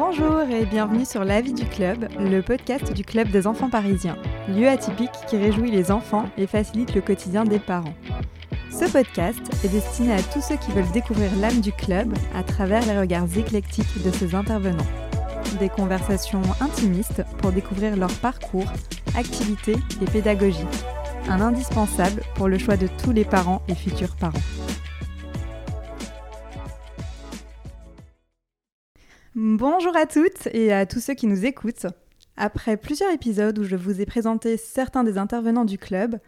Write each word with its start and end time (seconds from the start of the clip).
Bonjour 0.00 0.40
et 0.40 0.64
bienvenue 0.64 1.04
sur 1.04 1.24
La 1.26 1.42
vie 1.42 1.52
du 1.52 1.66
club, 1.66 2.08
le 2.18 2.40
podcast 2.40 2.90
du 2.94 3.04
club 3.04 3.28
des 3.28 3.46
enfants 3.46 3.68
parisiens, 3.68 4.16
lieu 4.48 4.66
atypique 4.66 5.10
qui 5.28 5.36
réjouit 5.36 5.70
les 5.70 5.90
enfants 5.90 6.24
et 6.38 6.46
facilite 6.46 6.94
le 6.94 7.02
quotidien 7.02 7.44
des 7.44 7.58
parents. 7.58 7.92
Ce 8.70 8.90
podcast 8.90 9.42
est 9.62 9.68
destiné 9.68 10.14
à 10.14 10.22
tous 10.22 10.40
ceux 10.40 10.56
qui 10.56 10.72
veulent 10.72 10.90
découvrir 10.92 11.28
l'âme 11.36 11.60
du 11.60 11.70
club 11.70 12.14
à 12.34 12.42
travers 12.42 12.80
les 12.86 12.98
regards 12.98 13.36
éclectiques 13.36 14.02
de 14.02 14.10
ses 14.10 14.34
intervenants. 14.34 14.86
Des 15.58 15.68
conversations 15.68 16.40
intimistes 16.62 17.22
pour 17.36 17.52
découvrir 17.52 17.94
leur 17.94 18.12
parcours, 18.20 18.72
activités 19.14 19.76
et 20.00 20.06
pédagogie. 20.06 20.66
Un 21.28 21.42
indispensable 21.42 22.22
pour 22.36 22.48
le 22.48 22.56
choix 22.56 22.78
de 22.78 22.88
tous 23.04 23.12
les 23.12 23.26
parents 23.26 23.60
et 23.68 23.74
futurs 23.74 24.16
parents. 24.16 24.32
Bonjour 29.36 29.96
à 29.96 30.06
toutes 30.06 30.48
et 30.52 30.72
à 30.72 30.86
tous 30.86 30.98
ceux 30.98 31.14
qui 31.14 31.28
nous 31.28 31.44
écoutent. 31.44 31.86
Après 32.36 32.76
plusieurs 32.76 33.12
épisodes 33.12 33.56
où 33.60 33.62
je 33.62 33.76
vous 33.76 34.00
ai 34.00 34.04
présenté 34.04 34.56
certains 34.56 35.04
des 35.04 35.18
intervenants 35.18 35.64
du 35.64 35.78
club, 35.78 36.18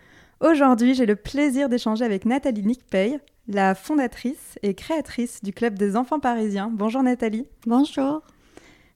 aujourd'hui 0.40 0.94
j'ai 0.94 1.04
le 1.04 1.16
plaisir 1.16 1.68
d'échanger 1.68 2.04
avec 2.04 2.26
Nathalie 2.26 2.62
Nickpay, 2.62 3.18
la 3.48 3.74
fondatrice 3.74 4.56
et 4.62 4.74
créatrice 4.74 5.42
du 5.42 5.52
club 5.52 5.76
des 5.76 5.96
enfants 5.96 6.20
parisiens. 6.20 6.70
Bonjour 6.72 7.02
Nathalie. 7.02 7.48
Bonjour. 7.66 8.22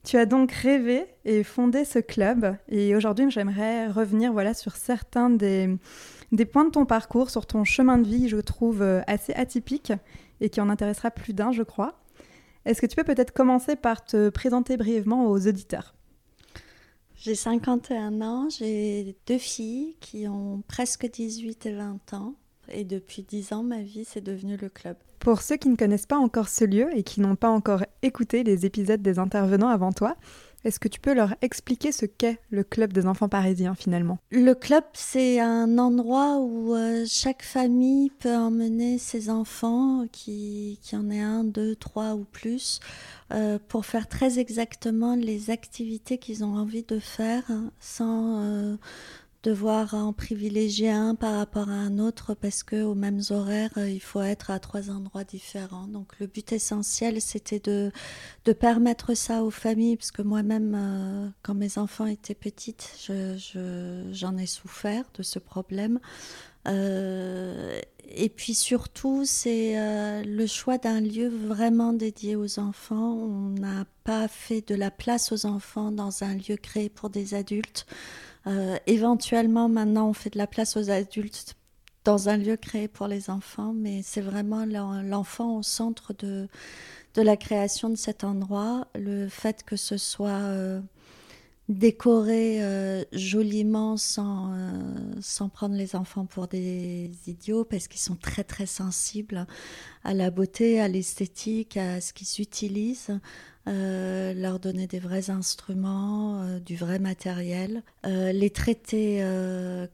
Tu 0.04 0.16
as 0.18 0.26
donc 0.26 0.52
rêvé 0.52 1.06
et 1.24 1.42
fondé 1.42 1.84
ce 1.84 1.98
club 1.98 2.56
et 2.68 2.94
aujourd'hui 2.94 3.28
j'aimerais 3.28 3.88
revenir 3.88 4.32
voilà, 4.32 4.54
sur 4.54 4.76
certains 4.76 5.30
des, 5.30 5.76
des 6.30 6.44
points 6.44 6.66
de 6.66 6.70
ton 6.70 6.86
parcours, 6.86 7.28
sur 7.28 7.44
ton 7.44 7.64
chemin 7.64 7.98
de 7.98 8.06
vie, 8.06 8.28
je 8.28 8.36
trouve 8.36 8.84
assez 9.08 9.32
atypique 9.32 9.92
et 10.40 10.48
qui 10.48 10.60
en 10.60 10.68
intéressera 10.68 11.10
plus 11.10 11.32
d'un, 11.32 11.50
je 11.50 11.64
crois. 11.64 11.98
Est-ce 12.66 12.80
que 12.80 12.86
tu 12.86 12.96
peux 12.96 13.04
peut-être 13.04 13.32
commencer 13.32 13.76
par 13.76 14.04
te 14.04 14.28
présenter 14.28 14.76
brièvement 14.76 15.26
aux 15.30 15.46
auditeurs? 15.46 15.94
J'ai 17.14 17.36
51 17.36 18.20
ans, 18.22 18.48
j'ai 18.50 19.16
deux 19.28 19.38
filles 19.38 19.94
qui 20.00 20.26
ont 20.26 20.64
presque 20.66 21.08
18 21.08 21.64
et 21.66 21.72
20 21.72 22.14
ans. 22.14 22.34
Et 22.68 22.82
depuis 22.82 23.22
10 23.22 23.52
ans, 23.52 23.62
ma 23.62 23.82
vie, 23.82 24.04
c'est 24.04 24.20
devenu 24.20 24.56
le 24.56 24.68
club. 24.68 24.96
Pour 25.20 25.42
ceux 25.42 25.56
qui 25.56 25.68
ne 25.68 25.76
connaissent 25.76 26.06
pas 26.06 26.18
encore 26.18 26.48
ce 26.48 26.64
lieu 26.64 26.88
et 26.92 27.04
qui 27.04 27.20
n'ont 27.20 27.36
pas 27.36 27.50
encore 27.50 27.84
écouté 28.02 28.42
les 28.42 28.66
épisodes 28.66 29.00
des 29.00 29.20
intervenants 29.20 29.68
avant 29.68 29.92
toi, 29.92 30.16
est-ce 30.66 30.80
que 30.80 30.88
tu 30.88 30.98
peux 30.98 31.14
leur 31.14 31.34
expliquer 31.42 31.92
ce 31.92 32.06
qu'est 32.06 32.40
le 32.50 32.64
club 32.64 32.92
des 32.92 33.06
enfants 33.06 33.28
parisiens 33.28 33.76
finalement? 33.76 34.18
Le 34.32 34.52
club, 34.52 34.82
c'est 34.94 35.38
un 35.38 35.78
endroit 35.78 36.40
où 36.40 36.74
euh, 36.74 37.04
chaque 37.08 37.42
famille 37.42 38.10
peut 38.10 38.34
emmener 38.34 38.98
ses 38.98 39.30
enfants, 39.30 40.06
qui, 40.10 40.80
qui 40.82 40.96
en 40.96 41.08
ait 41.08 41.20
un, 41.20 41.44
deux, 41.44 41.76
trois 41.76 42.14
ou 42.14 42.24
plus, 42.24 42.80
euh, 43.32 43.60
pour 43.68 43.86
faire 43.86 44.08
très 44.08 44.40
exactement 44.40 45.14
les 45.14 45.50
activités 45.50 46.18
qu'ils 46.18 46.42
ont 46.42 46.56
envie 46.56 46.82
de 46.82 46.98
faire 46.98 47.44
sans... 47.78 48.42
Euh, 48.42 48.76
devoir 49.42 49.94
en 49.94 50.12
privilégier 50.12 50.90
un 50.90 51.14
par 51.14 51.36
rapport 51.36 51.68
à 51.68 51.74
un 51.74 51.98
autre 51.98 52.34
parce 52.34 52.62
que 52.62 52.82
aux 52.82 52.94
mêmes 52.94 53.20
horaires, 53.30 53.70
euh, 53.76 53.88
il 53.88 54.00
faut 54.00 54.22
être 54.22 54.50
à 54.50 54.58
trois 54.58 54.90
endroits 54.90 55.24
différents. 55.24 55.86
Donc 55.86 56.18
le 56.18 56.26
but 56.26 56.52
essentiel, 56.52 57.20
c'était 57.20 57.60
de, 57.60 57.92
de 58.44 58.52
permettre 58.52 59.14
ça 59.14 59.42
aux 59.42 59.50
familles, 59.50 59.96
parce 59.96 60.10
que 60.10 60.22
moi-même, 60.22 60.74
euh, 60.74 61.28
quand 61.42 61.54
mes 61.54 61.78
enfants 61.78 62.06
étaient 62.06 62.34
petites, 62.34 62.92
j'en 63.06 63.36
je, 63.36 64.42
ai 64.42 64.46
souffert 64.46 65.04
de 65.14 65.22
ce 65.22 65.38
problème. 65.38 66.00
Euh, 66.66 67.80
et 68.08 68.28
puis 68.28 68.54
surtout, 68.54 69.24
c'est 69.24 69.74
le 70.24 70.46
choix 70.46 70.78
d'un 70.78 71.00
lieu 71.00 71.28
vraiment 71.28 71.92
dédié 71.92 72.36
aux 72.36 72.58
enfants. 72.58 73.14
On 73.14 73.50
n'a 73.50 73.84
pas 74.04 74.28
fait 74.28 74.66
de 74.66 74.74
la 74.74 74.90
place 74.90 75.32
aux 75.32 75.46
enfants 75.46 75.90
dans 75.90 76.22
un 76.22 76.34
lieu 76.34 76.56
créé 76.56 76.88
pour 76.88 77.10
des 77.10 77.34
adultes. 77.34 77.86
Euh, 78.46 78.76
éventuellement, 78.86 79.68
maintenant, 79.68 80.08
on 80.08 80.12
fait 80.12 80.30
de 80.30 80.38
la 80.38 80.46
place 80.46 80.76
aux 80.76 80.90
adultes 80.90 81.56
dans 82.04 82.28
un 82.28 82.36
lieu 82.36 82.56
créé 82.56 82.86
pour 82.86 83.08
les 83.08 83.30
enfants, 83.30 83.72
mais 83.74 84.02
c'est 84.02 84.20
vraiment 84.20 84.64
l'enfant 84.64 85.56
au 85.56 85.62
centre 85.64 86.12
de, 86.14 86.48
de 87.14 87.22
la 87.22 87.36
création 87.36 87.88
de 87.88 87.96
cet 87.96 88.22
endroit. 88.22 88.86
Le 88.94 89.28
fait 89.28 89.64
que 89.64 89.74
ce 89.74 89.96
soit 89.96 90.28
euh, 90.28 90.80
décoré 91.68 92.62
euh, 92.62 93.04
joliment 93.12 93.96
sans, 93.96 94.52
sans 95.20 95.48
prendre 95.48 95.74
les 95.74 95.96
enfants 95.96 96.26
pour 96.26 96.48
des 96.48 97.10
idiots, 97.26 97.64
parce 97.64 97.88
qu'ils 97.88 98.00
sont 98.00 98.16
très 98.16 98.44
très 98.44 98.66
sensibles 98.66 99.46
à 100.04 100.14
la 100.14 100.30
beauté, 100.30 100.80
à 100.80 100.88
l'esthétique, 100.88 101.76
à 101.76 102.00
ce 102.00 102.12
qu'ils 102.12 102.42
utilisent. 102.42 103.18
Euh, 103.68 104.32
leur 104.32 104.60
donner 104.60 104.86
des 104.86 105.00
vrais 105.00 105.28
instruments, 105.28 106.40
euh, 106.42 106.60
du 106.60 106.76
vrai 106.76 107.00
matériel, 107.00 107.82
euh, 108.06 108.30
les 108.30 108.50
traiter 108.50 109.24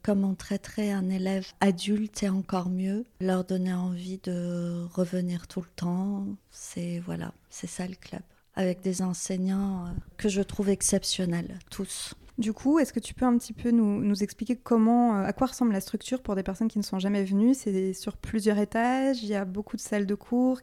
comme 0.03 0.25
on 0.25 0.35
traiterait 0.35 0.91
un 0.91 1.09
élève 1.09 1.47
adulte 1.61 2.23
et 2.23 2.29
encore 2.29 2.69
mieux, 2.69 3.05
leur 3.21 3.45
donner 3.45 3.73
envie 3.73 4.19
de 4.25 4.85
revenir 4.93 5.47
tout 5.47 5.61
le 5.61 5.71
temps. 5.75 6.27
C'est 6.51 6.99
voilà, 6.99 7.33
c'est 7.49 7.67
ça 7.67 7.87
le 7.87 7.95
club, 7.95 8.23
avec 8.55 8.81
des 8.81 9.03
enseignants 9.03 9.87
que 10.17 10.29
je 10.29 10.43
trouve 10.43 10.69
exceptionnels, 10.69 11.59
tous. 11.71 12.15
Du 12.39 12.53
coup, 12.53 12.79
est-ce 12.79 12.93
que 12.93 13.01
tu 13.01 13.15
peux 13.15 13.27
un 13.27 13.37
petit 13.37 13.53
peu 13.53 13.71
nous, 13.71 14.23
expliquer 14.23 14.57
comment, 14.57 15.17
à 15.17 15.33
quoi 15.33 15.49
ressemble 15.49 15.73
la 15.73 15.81
structure 15.81 16.23
pour 16.23 16.35
des 16.35 16.43
personnes 16.43 16.69
qui 16.69 16.79
ne 16.79 16.83
sont 16.83 16.99
jamais 16.99 17.25
venues? 17.25 17.55
C'est 17.55 17.93
sur 17.93 18.17
plusieurs 18.17 18.59
étages, 18.59 19.23
il 19.23 19.29
y 19.29 19.35
a 19.35 19.45
beaucoup 19.45 19.77
de 19.77 19.83
salles 19.83 20.07
de 20.07 20.15
cours. 20.15 20.61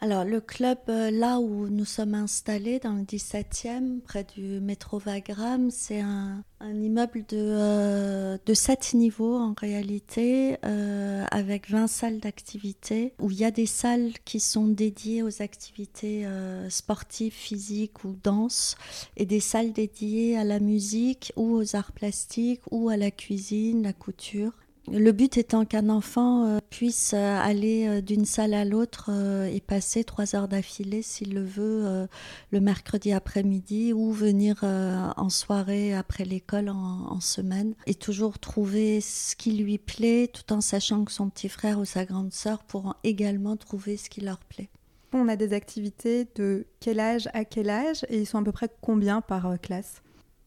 Alors, 0.00 0.24
le 0.24 0.40
club, 0.40 0.78
euh, 0.88 1.10
là 1.10 1.40
où 1.40 1.66
nous 1.66 1.84
sommes 1.84 2.14
installés, 2.14 2.78
dans 2.78 2.92
le 2.92 3.02
17e, 3.02 4.00
près 4.00 4.22
du 4.22 4.60
métro 4.60 5.00
Wagram, 5.04 5.72
c'est 5.72 5.98
un, 5.98 6.44
immeuble 6.60 7.24
de, 7.28 7.36
euh, 7.36 8.38
de 8.46 8.54
7 8.54 8.94
niveaux 8.94 9.36
en 9.36 9.54
réalité, 9.58 10.56
euh, 10.64 11.24
avec 11.32 11.68
20 11.68 11.88
salles 11.88 12.20
d'activité, 12.20 13.12
où 13.18 13.32
il 13.32 13.40
y 13.40 13.44
a 13.44 13.50
des 13.50 13.66
salles 13.66 14.12
qui 14.24 14.38
sont 14.38 14.68
dédiées 14.68 15.24
aux 15.24 15.42
activités 15.42 16.24
sportives, 16.68 17.32
physiques 17.32 18.04
ou 18.04 18.16
danse, 18.22 18.76
et 19.16 19.26
des 19.26 19.40
salles 19.40 19.72
dédiées 19.72 20.38
à 20.38 20.44
la 20.44 20.60
musique 20.60 21.32
ou 21.34 21.56
aux 21.56 21.74
arts 21.74 21.92
plastiques 21.92 22.62
ou 22.70 22.88
à 22.88 22.96
la 22.96 23.10
cuisine, 23.10 23.82
la 23.82 23.92
couture. 23.92 24.52
Le 24.92 25.12
but 25.12 25.36
étant 25.36 25.64
qu'un 25.64 25.90
enfant 25.90 26.46
euh, 26.46 26.58
puisse 26.70 27.12
euh, 27.14 27.38
aller 27.38 27.86
euh, 27.86 28.00
d'une 28.00 28.24
salle 28.24 28.54
à 28.54 28.64
l'autre 28.64 29.10
et 29.52 29.60
passer 29.60 30.04
trois 30.04 30.34
heures 30.34 30.48
d'affilée 30.48 31.02
s'il 31.02 31.34
le 31.34 31.44
veut 31.44 32.08
le 32.50 32.60
mercredi 32.60 33.12
après-midi 33.12 33.92
ou 33.92 34.12
venir 34.12 34.64
en 34.64 35.28
soirée 35.28 35.94
après 35.94 36.24
l'école 36.24 36.68
en, 36.68 37.20
semaine 37.20 37.74
et 37.86 37.94
toujours 37.94 38.38
trouver 38.38 39.00
ce 39.00 39.34
qui 39.34 39.52
lui 39.52 39.78
plaît 39.78 40.30
tout 40.32 40.52
en 40.52 40.60
sachant 40.60 41.04
que 41.04 41.12
son 41.12 41.28
petit 41.28 41.48
frère 41.48 41.78
ou 41.78 41.84
sa 41.84 42.04
grande 42.04 42.32
sœur 42.32 42.62
pourront 42.62 42.94
également 43.04 43.56
trouver 43.56 43.96
ce 43.96 44.08
qui 44.08 44.20
leur 44.20 44.38
plaît. 44.38 44.68
On 45.12 45.28
a 45.28 45.36
des 45.36 45.52
activités 45.52 46.26
de 46.36 46.66
quel 46.80 47.00
âge 47.00 47.28
à 47.32 47.44
quel 47.44 47.70
âge 47.70 48.04
et 48.08 48.18
ils 48.20 48.26
sont 48.26 48.38
à 48.38 48.44
peu 48.44 48.52
près 48.52 48.68
combien 48.80 49.20
par 49.20 49.58
classe? 49.60 50.02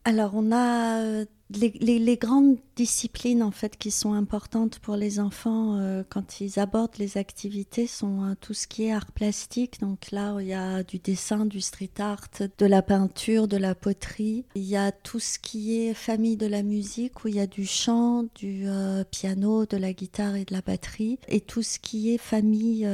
Alors 0.05 0.31
on 0.33 0.51
a 0.51 1.25
les, 1.59 2.17
grandes 2.17 2.57
disciplines 2.81 3.43
en 3.43 3.51
fait 3.51 3.77
qui 3.77 3.91
sont 3.91 4.13
importantes 4.13 4.79
pour 4.79 4.95
les 4.95 5.19
enfants 5.19 5.77
euh, 5.77 6.01
quand 6.09 6.41
ils 6.41 6.57
abordent 6.57 6.97
les 6.97 7.15
activités 7.15 7.85
sont 7.85 8.23
euh, 8.23 8.33
tout 8.41 8.55
ce 8.55 8.65
qui 8.65 8.85
est 8.85 8.91
art 8.91 9.11
plastique. 9.11 9.79
Donc 9.81 10.09
là, 10.09 10.35
il 10.39 10.47
y 10.47 10.55
a 10.55 10.81
du 10.81 10.97
dessin, 10.97 11.45
du 11.45 11.61
street 11.61 11.99
art, 11.99 12.27
de 12.57 12.65
la 12.65 12.81
peinture, 12.81 13.47
de 13.47 13.57
la 13.57 13.75
poterie. 13.75 14.45
Il 14.55 14.63
y 14.63 14.75
a 14.75 14.91
tout 14.91 15.19
ce 15.19 15.37
qui 15.37 15.79
est 15.79 15.93
famille 15.93 16.37
de 16.37 16.47
la 16.47 16.63
musique 16.63 17.23
où 17.23 17.27
il 17.27 17.35
y 17.35 17.39
a 17.39 17.45
du 17.45 17.67
chant, 17.67 18.23
du 18.33 18.63
euh, 18.65 19.03
piano, 19.03 19.67
de 19.67 19.77
la 19.77 19.93
guitare 19.93 20.35
et 20.35 20.45
de 20.45 20.53
la 20.53 20.61
batterie. 20.61 21.19
Et 21.27 21.41
tout 21.41 21.61
ce 21.61 21.77
qui 21.77 22.11
est 22.11 22.17
famille 22.17 22.87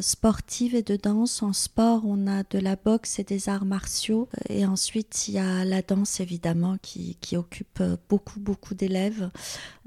sportive 0.00 0.74
et 0.74 0.82
de 0.82 0.96
danse. 0.96 1.42
En 1.42 1.52
sport, 1.52 2.04
on 2.06 2.26
a 2.26 2.42
de 2.42 2.58
la 2.58 2.76
boxe 2.76 3.18
et 3.18 3.24
des 3.24 3.50
arts 3.50 3.66
martiaux. 3.66 4.30
Et 4.48 4.64
ensuite, 4.64 5.28
il 5.28 5.34
y 5.34 5.38
a 5.38 5.66
la 5.66 5.82
danse 5.82 6.20
évidemment 6.20 6.78
qui, 6.80 7.18
qui 7.20 7.36
occupe 7.36 7.82
beaucoup, 8.08 8.40
beaucoup 8.40 8.74
d'élèves 8.74 9.25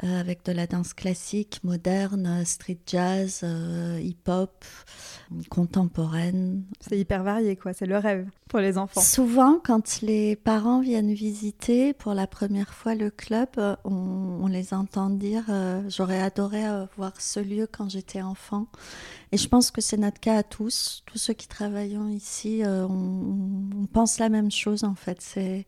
euh, 0.03 0.19
avec 0.19 0.45
de 0.45 0.53
la 0.53 0.65
danse 0.65 0.93
classique, 0.93 1.59
moderne, 1.63 2.45
street 2.45 2.79
jazz, 2.85 3.41
euh, 3.43 3.99
hip-hop, 4.01 4.63
contemporaine. 5.49 6.63
C'est 6.79 6.97
hyper 6.97 7.23
varié, 7.23 7.57
quoi. 7.57 7.73
C'est 7.73 7.85
le 7.85 7.97
rêve 7.97 8.25
pour 8.47 8.59
les 8.59 8.77
enfants. 8.77 9.01
Souvent, 9.01 9.59
quand 9.61 10.01
les 10.01 10.37
parents 10.37 10.79
viennent 10.79 11.13
visiter 11.13 11.93
pour 11.93 12.13
la 12.13 12.27
première 12.27 12.73
fois 12.73 12.95
le 12.95 13.09
club, 13.09 13.49
on, 13.83 14.47
les 14.47 14.73
entend 14.73 15.09
dire 15.09 15.43
euh, 15.49 15.81
J'aurais 15.89 16.21
adoré 16.21 16.63
voir 16.95 17.19
ce 17.19 17.39
lieu 17.41 17.67
quand 17.69 17.89
j'étais 17.89 18.21
enfant. 18.21 18.67
Et 19.33 19.37
je 19.37 19.49
pense 19.49 19.69
que 19.69 19.81
c'est 19.81 19.97
notre 19.97 20.19
cas 20.21 20.37
à 20.37 20.43
tous. 20.43 21.03
Tous 21.05 21.17
ceux 21.17 21.33
qui 21.33 21.47
travaillons 21.47 22.07
ici, 22.07 22.61
on, 22.65 23.69
on, 23.81 23.85
pense 23.85 24.17
la 24.17 24.29
même 24.29 24.49
chose 24.49 24.85
en 24.85 24.95
fait. 24.95 25.21
C'est, 25.21 25.67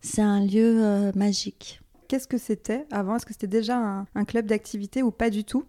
c'est 0.00 0.22
un 0.22 0.40
lieu 0.40 1.12
magique. 1.14 1.80
Qu'est-ce 2.08 2.28
que 2.28 2.38
c'était 2.38 2.86
avant? 2.90 3.16
Est-ce 3.16 3.26
que 3.26 3.32
c'était 3.32 3.46
déjà 3.46 4.06
un, 4.14 4.24
club 4.24 4.46
d'activité 4.46 5.02
ou 5.02 5.10
pas 5.10 5.30
du 5.30 5.44
tout? 5.44 5.64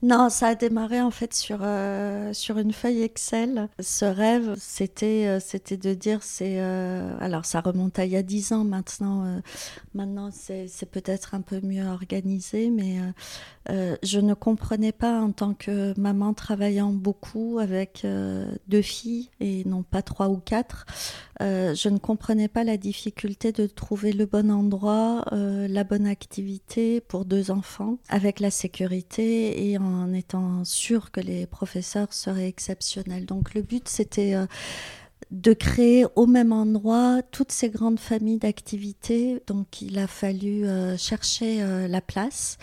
Non, 0.00 0.28
ça 0.30 0.48
a 0.48 0.54
démarré 0.54 1.00
en 1.00 1.10
fait 1.10 1.34
sur, 1.34 1.58
euh, 1.62 2.32
sur 2.32 2.58
une 2.58 2.72
feuille 2.72 3.02
Excel. 3.02 3.68
Ce 3.80 4.04
rêve, 4.04 4.54
c'était 4.56 5.24
euh, 5.26 5.76
de 5.76 5.94
dire, 5.94 6.22
c'est 6.22 6.60
euh, 6.60 7.16
alors 7.18 7.44
ça 7.44 7.60
remonte 7.60 7.98
à 7.98 8.04
il 8.04 8.12
y 8.12 8.16
a 8.16 8.22
dix 8.22 8.52
ans 8.52 8.62
maintenant. 8.62 9.40
maintenant, 9.94 10.30
c'est 10.32 10.90
peut-être 10.90 11.34
un 11.34 11.40
peu 11.40 11.60
mieux 11.60 11.84
organisé, 11.84 12.70
mais 12.70 12.98
je 13.68 14.20
ne 14.20 14.34
comprenais 14.34 14.92
pas 14.92 15.20
en 15.20 15.32
tant 15.32 15.54
que 15.54 15.98
maman 15.98 16.32
travaillant 16.32 16.92
beaucoup 16.92 17.58
avec 17.58 18.06
deux 18.68 18.82
filles 18.82 19.30
et 19.40 19.64
non 19.64 19.82
pas 19.82 20.02
trois 20.02 20.28
ou 20.28 20.36
quatre. 20.36 20.86
je 21.40 21.88
ne 21.88 21.98
comprenais 21.98 22.48
pas 22.48 22.64
la 22.64 22.76
difficulté 22.76 23.52
de 23.52 23.66
trouver 23.66 24.12
le 24.12 24.26
bon 24.26 24.50
endroit, 24.50 25.24
la 25.32 25.84
bonne 25.84 26.06
activité 26.06 27.00
pour 27.00 27.24
deux 27.24 27.50
enfants, 27.50 27.98
avec 28.08 28.40
la 28.40 28.50
sécurité 28.50 29.70
et 29.70 29.78
en 29.78 29.87
en 29.88 30.12
étant 30.12 30.64
sûr 30.64 31.10
que 31.10 31.20
les 31.20 31.46
professeurs 31.46 32.12
seraient 32.12 32.48
exceptionnels. 32.48 33.26
Donc 33.26 33.54
le 33.54 33.62
but, 33.62 33.88
c'était 33.88 34.34
euh, 34.34 34.46
de 35.30 35.52
créer 35.52 36.06
au 36.16 36.26
même 36.26 36.52
endroit 36.52 37.20
toutes 37.30 37.52
ces 37.52 37.70
grandes 37.70 38.00
familles 38.00 38.38
d'activités. 38.38 39.42
Donc 39.46 39.82
il 39.82 39.98
a 39.98 40.06
fallu 40.06 40.64
euh, 40.64 40.96
chercher 40.96 41.62
euh, 41.62 41.88
la 41.88 42.00
place 42.00 42.58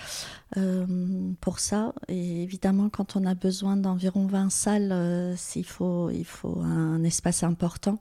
pour 1.41 1.59
ça. 1.59 1.93
Et 2.07 2.43
évidemment, 2.43 2.87
quand 2.87 3.17
on 3.17 3.25
a 3.25 3.35
besoin 3.35 3.75
d'environ 3.75 4.25
20 4.25 4.49
salles, 4.49 5.35
il, 5.53 5.65
faut, 5.65 6.09
il 6.11 6.23
faut 6.23 6.61
un 6.61 7.03
espace 7.03 7.43
important. 7.43 7.99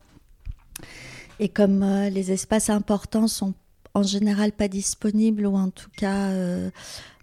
Et 1.41 1.49
comme 1.49 1.85
les 2.13 2.31
espaces 2.31 2.71
importants 2.71 3.27
sont 3.27 3.55
en 3.93 4.05
général 4.05 4.53
pas 4.53 4.69
disponibles 4.69 5.47
ou 5.47 5.57
en 5.57 5.71
tout 5.71 5.91
cas 5.97 6.31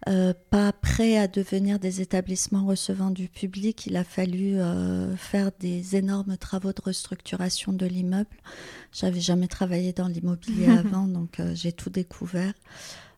euh, 0.07 0.11
euh, 0.21 0.33
pas 0.49 0.71
prêts 0.71 1.17
à 1.17 1.27
devenir 1.27 1.79
des 1.79 2.01
établissements 2.01 2.65
recevant 2.65 3.11
du 3.11 3.27
public, 3.27 3.85
il 3.87 3.95
a 3.95 4.03
fallu 4.03 4.59
euh, 4.59 5.15
faire 5.15 5.51
des 5.59 5.95
énormes 5.95 6.37
travaux 6.37 6.73
de 6.73 6.81
restructuration 6.81 7.73
de 7.73 7.85
l'immeuble. 7.85 8.35
J'avais 8.91 9.19
jamais 9.19 9.47
travaillé 9.47 9.93
dans 9.93 10.07
l'immobilier 10.07 10.67
avant, 10.79 11.07
donc 11.07 11.41
j'ai 11.53 11.71
tout 11.71 11.89
découvert. 11.89 12.53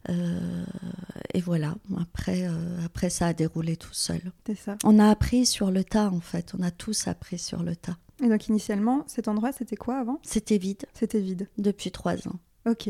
et 0.10 1.42
voilà, 1.42 1.76
après, 2.00 2.48
après 2.86 3.10
ça 3.10 3.28
a 3.28 3.34
déroulé 3.34 3.76
tout 3.76 3.94
seul. 3.94 4.22
Ça. 4.56 4.78
On 4.84 5.00
a 5.00 5.10
appris 5.10 5.46
sur 5.46 5.72
le 5.72 5.84
tas 5.84 6.10
en 6.10 6.22
fait, 6.22 6.54
on 6.58 6.62
a 6.62 6.72
tous 6.72 7.08
appris 7.08 7.40
sur 7.40 7.64
le 7.64 7.76
tas. 7.76 7.98
Et 8.24 8.30
donc 8.30 8.48
initialement, 8.48 9.04
cet 9.08 9.28
endroit, 9.28 9.52
c'était 9.52 9.76
quoi 9.76 9.98
avant? 9.98 10.20
C'était 10.24 10.58
vide. 10.58 10.86
C'était 10.94 11.20
vide. 11.20 11.50
Depuis 11.58 11.92
trois 11.92 12.28
ans. 12.28 12.40
Ok. 12.66 12.90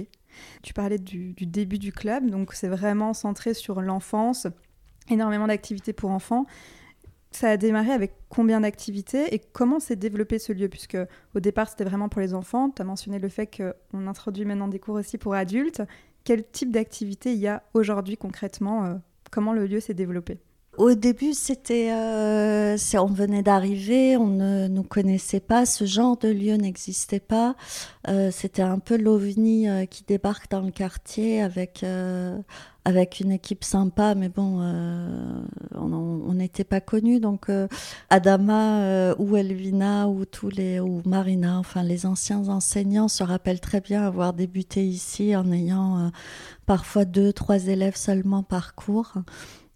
Tu 0.63 0.73
parlais 0.73 0.97
du, 0.97 1.33
début 1.33 1.77
du 1.77 1.91
club, 1.91 2.29
donc 2.29 2.53
c'est 2.53 2.67
vraiment 2.67 3.13
centré 3.13 3.53
sur 3.53 3.81
l'enfance, 3.81 4.47
énormément 5.09 5.47
d'activités 5.47 5.93
pour 5.93 6.09
enfants. 6.09 6.45
Ça 7.31 7.49
a 7.49 7.57
démarré 7.57 7.91
avec 7.91 8.13
combien 8.29 8.61
d'activités 8.61 9.33
et 9.33 9.39
comment 9.39 9.79
s'est 9.79 9.95
développé 9.95 10.37
ce 10.37 10.53
lieu? 10.53 10.69
Puisque 10.69 10.97
au 11.35 11.39
départ 11.39 11.69
c'était 11.69 11.83
vraiment 11.83 12.09
pour 12.09 12.21
les 12.21 12.33
enfants. 12.33 12.69
Tu 12.69 12.81
as 12.81 12.85
mentionné 12.85 13.19
le 13.19 13.29
fait 13.29 13.47
qu'on 13.47 14.07
introduit 14.07 14.45
maintenant 14.45 14.67
des 14.67 14.79
cours 14.79 14.95
aussi 14.95 15.17
pour 15.17 15.33
adultes. 15.33 15.81
Quel 16.23 16.47
type 16.47 16.71
d'activité 16.71 17.33
il 17.33 17.39
y 17.39 17.47
a 17.47 17.63
aujourd'hui 17.73 18.17
concrètement? 18.17 18.85
Euh, 18.85 18.95
Comment 19.33 19.53
le 19.53 19.65
lieu 19.65 19.79
s'est 19.79 19.95
développé? 19.95 20.37
Au 20.77 20.95
début, 20.95 21.33
c'était, 21.33 21.91
euh, 21.91 22.77
on 22.95 23.05
venait 23.05 23.43
d'arriver, 23.43 24.17
on 24.17 24.27
ne 24.27 24.67
nous 24.67 24.83
connaissait 24.83 25.39
pas, 25.39 25.65
ce 25.65 25.85
genre 25.85 26.17
de 26.17 26.29
lieu 26.29 26.55
n'existait 26.55 27.19
pas. 27.19 27.55
Euh, 28.07 28.31
c'était 28.31 28.63
un 28.63 28.79
peu 28.79 28.97
l'ovni 28.97 29.69
euh, 29.69 29.85
qui 29.85 30.03
débarque 30.03 30.49
dans 30.49 30.61
le 30.61 30.71
quartier 30.71 31.41
avec 31.41 31.85
avec 32.85 33.21
une 33.21 33.31
équipe 33.31 33.63
sympa, 33.63 34.13
mais 34.13 34.27
bon, 34.27 34.59
on 35.73 36.33
n'était 36.33 36.65
pas 36.65 36.81
connus. 36.81 37.21
Donc 37.21 37.49
Adama 38.09 39.13
ou 39.19 39.37
Elvina 39.37 40.09
ou 40.09 40.25
tous 40.25 40.49
les 40.49 40.81
ou 40.81 41.01
Marina, 41.05 41.59
enfin 41.59 41.81
les 41.83 42.05
anciens 42.05 42.49
enseignants 42.49 43.07
se 43.07 43.23
rappellent 43.23 43.61
très 43.61 43.79
bien 43.79 44.05
avoir 44.05 44.33
débuté 44.33 44.85
ici 44.85 45.33
en 45.35 45.49
ayant 45.51 46.11
parfois 46.65 47.05
deux, 47.05 47.31
trois 47.31 47.67
élèves 47.67 47.95
seulement 47.95 48.43
par 48.43 48.75
cours. 48.75 49.13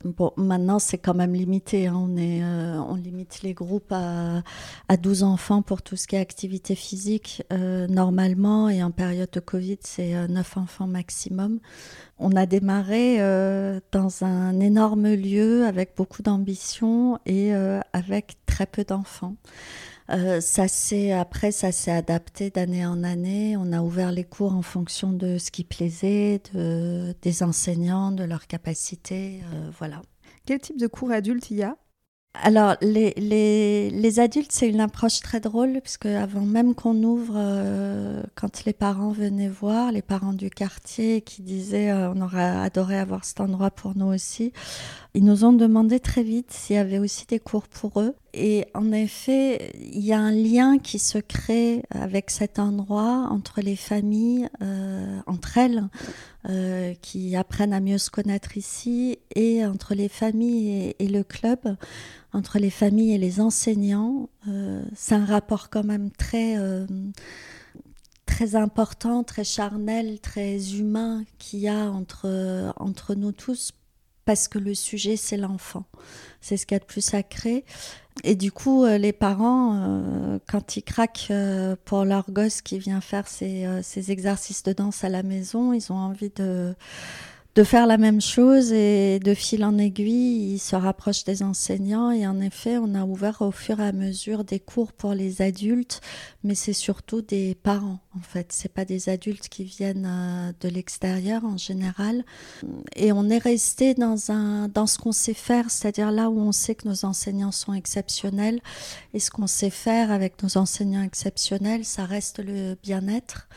Bon, 0.03 0.31
maintenant, 0.37 0.77
c'est 0.77 0.99
quand 0.99 1.15
même 1.15 1.33
limité. 1.33 1.87
Hein. 1.87 2.07
Euh, 2.17 2.75
on 2.87 2.95
limite 2.95 3.41
les 3.41 3.53
groupes 3.55 3.91
à, 3.91 4.43
à 4.89 4.97
12 4.97 5.23
enfants 5.23 5.63
pour 5.63 5.81
tout 5.81 5.95
ce 5.95 6.07
qui 6.07 6.15
est 6.15 6.19
activité 6.19 6.75
physique. 6.75 7.43
Euh, 7.51 7.87
normalement, 7.87 8.69
et 8.69 8.83
en 8.83 8.91
période 8.91 9.31
de 9.31 9.39
Covid, 9.39 9.79
c'est 9.81 10.13
9 10.27 10.57
euh, 10.57 10.59
enfants 10.59 10.87
maximum. 10.87 11.59
On 12.19 12.35
a 12.35 12.45
démarré 12.45 13.17
dans 13.91 14.23
un 14.23 14.59
énorme 14.59 15.13
lieu 15.13 15.65
avec 15.67 15.93
beaucoup 15.95 16.23
d'ambition 16.23 17.19
et 17.27 17.53
avec 17.93 18.37
très 18.47 18.65
peu 18.65 18.83
d'enfants. 18.83 19.35
Euh, 20.09 20.39
ça 20.39 20.67
s'est 20.69 21.11
après 21.11 21.51
ça 21.51 21.71
s'est 21.73 21.91
adapté 21.91 22.49
d'année 22.49 22.85
en 22.85 23.03
année. 23.03 23.57
On 23.57 23.73
a 23.73 23.81
ouvert 23.81 24.11
les 24.11 24.23
cours 24.23 24.53
en 24.53 24.61
fonction 24.61 25.11
de 25.11 25.37
ce 25.37 25.51
qui 25.51 25.63
plaisait, 25.63 26.41
de, 26.53 27.13
des 27.21 27.43
enseignants, 27.43 28.11
de 28.11 28.23
leurs 28.23 28.47
capacités, 28.47 29.41
euh, 29.53 29.69
voilà. 29.77 30.01
Quel 30.45 30.59
type 30.59 30.79
de 30.79 30.87
cours 30.87 31.11
adultes 31.11 31.51
il 31.51 31.57
y 31.57 31.63
a? 31.63 31.75
Alors, 32.43 32.75
les, 32.81 33.13
les, 33.17 33.89
les 33.89 34.19
adultes, 34.19 34.51
c'est 34.51 34.69
une 34.69 34.79
approche 34.79 35.21
très 35.21 35.39
drôle, 35.39 35.79
puisque 35.81 36.05
avant 36.05 36.41
même 36.41 36.75
qu'on 36.75 37.01
ouvre, 37.01 37.33
euh, 37.35 38.21
quand 38.35 38.63
les 38.65 38.73
parents 38.73 39.09
venaient 39.11 39.49
voir, 39.49 39.91
les 39.91 40.03
parents 40.03 40.33
du 40.33 40.51
quartier 40.51 41.21
qui 41.21 41.41
disaient 41.41 41.89
euh, 41.89 42.11
on 42.13 42.21
aurait 42.21 42.43
adoré 42.43 42.99
avoir 42.99 43.25
cet 43.25 43.39
endroit 43.39 43.71
pour 43.71 43.97
nous 43.97 44.05
aussi, 44.13 44.53
ils 45.15 45.25
nous 45.25 45.45
ont 45.45 45.53
demandé 45.53 45.99
très 45.99 46.21
vite 46.21 46.51
s'il 46.51 46.75
y 46.75 46.79
avait 46.79 46.99
aussi 46.99 47.25
des 47.25 47.39
cours 47.39 47.67
pour 47.67 48.01
eux. 48.01 48.15
Et 48.37 48.65
en 48.73 48.91
effet, 48.91 49.71
il 49.79 50.05
y 50.05 50.13
a 50.13 50.19
un 50.19 50.31
lien 50.31 50.77
qui 50.77 50.99
se 50.99 51.17
crée 51.17 51.83
avec 51.89 52.29
cet 52.29 52.59
endroit 52.59 53.27
entre 53.31 53.61
les 53.61 53.75
familles, 53.75 54.47
euh, 54.61 55.19
entre 55.25 55.57
elles, 55.57 55.83
qui 57.01 57.35
apprennent 57.35 57.73
à 57.73 57.81
mieux 57.81 57.97
se 57.97 58.09
connaître 58.09 58.55
ici, 58.55 59.19
et 59.35 59.65
entre 59.65 59.95
les 59.95 60.07
familles 60.07 60.95
et 60.97 61.07
le 61.09 61.23
club 61.23 61.75
entre 62.33 62.59
les 62.59 62.69
familles 62.69 63.13
et 63.13 63.17
les 63.17 63.41
enseignants. 63.41 64.29
Euh, 64.47 64.83
c'est 64.95 65.15
un 65.15 65.25
rapport 65.25 65.69
quand 65.69 65.83
même 65.83 66.11
très, 66.11 66.57
euh, 66.57 66.85
très 68.25 68.55
important, 68.55 69.23
très 69.23 69.43
charnel, 69.43 70.19
très 70.19 70.75
humain 70.75 71.23
qu'il 71.39 71.59
y 71.59 71.67
a 71.67 71.91
entre, 71.91 72.73
entre 72.77 73.15
nous 73.15 73.31
tous, 73.31 73.71
parce 74.27 74.47
que 74.47 74.59
le 74.59 74.75
sujet, 74.75 75.15
c'est 75.15 75.37
l'enfant. 75.37 75.85
C'est 76.41 76.57
ce 76.57 76.67
qu'il 76.67 76.75
y 76.75 76.77
a 76.77 76.79
de 76.79 76.85
plus 76.85 77.01
sacré. 77.01 77.65
Et 78.23 78.35
du 78.35 78.51
coup, 78.51 78.83
euh, 78.83 78.99
les 78.99 79.13
parents, 79.13 80.39
quand 80.47 80.77
ils 80.77 80.83
craquent 80.83 81.33
pour 81.85 82.05
leur 82.05 82.29
gosse 82.29 82.61
qui 82.61 82.77
vient 82.77 83.01
faire 83.01 83.27
ses, 83.27 83.65
ses 83.81 84.11
exercices 84.11 84.61
de 84.61 84.73
danse 84.73 85.03
à 85.03 85.09
la 85.09 85.23
maison, 85.23 85.73
ils 85.73 85.91
ont 85.91 85.97
envie 85.97 86.31
de 86.35 86.75
de 87.57 87.63
faire 87.63 87.87
la 87.87 87.97
même 87.97 88.21
chose 88.21 88.71
et 88.71 89.17
de 89.17 89.33
fil 89.33 89.65
en 89.65 89.79
aiguille, 89.79 90.53
il 90.53 90.59
se 90.59 90.75
rapproche 90.75 91.23
des 91.23 91.41
enseignants 91.41 92.11
et 92.11 92.27
en 92.27 92.39
effet, 92.39 92.77
on 92.77 92.93
a 92.93 93.03
ouvert 93.03 93.41
au 93.41 93.49
fur 93.49 93.79
et 93.79 93.87
à 93.87 93.93
mesure 93.93 94.43
des 94.43 94.59
cours 94.59 94.93
pour 94.93 95.15
les 95.15 95.41
adultes, 95.41 95.99
mais 96.43 96.53
c'est 96.53 96.71
surtout 96.71 97.23
des 97.23 97.55
parents 97.55 97.97
en 98.15 98.19
fait, 98.19 98.51
c'est 98.51 98.71
pas 98.71 98.85
des 98.85 99.09
adultes 99.09 99.49
qui 99.49 99.63
viennent 99.63 100.05
euh, 100.07 100.51
de 100.61 100.69
l'extérieur 100.69 101.45
en 101.45 101.57
général. 101.57 102.25
Et 102.95 103.11
on 103.11 103.27
est 103.27 103.39
resté 103.39 103.95
dans 103.95 104.29
un 104.29 104.67
dans 104.67 104.85
ce 104.85 104.99
qu'on 104.99 105.11
sait 105.11 105.33
faire, 105.33 105.71
c'est-à-dire 105.71 106.11
là 106.11 106.29
où 106.29 106.39
on 106.39 106.51
sait 106.51 106.75
que 106.75 106.87
nos 106.87 107.05
enseignants 107.05 107.51
sont 107.51 107.73
exceptionnels. 107.73 108.61
Et 109.15 109.19
ce 109.19 109.31
qu'on 109.31 109.47
sait 109.47 109.71
faire 109.71 110.11
avec 110.11 110.43
nos 110.43 110.59
enseignants 110.59 111.01
exceptionnels, 111.01 111.85
ça 111.85 112.05
reste 112.05 112.37
le 112.37 112.77
bien-être. 112.83 113.49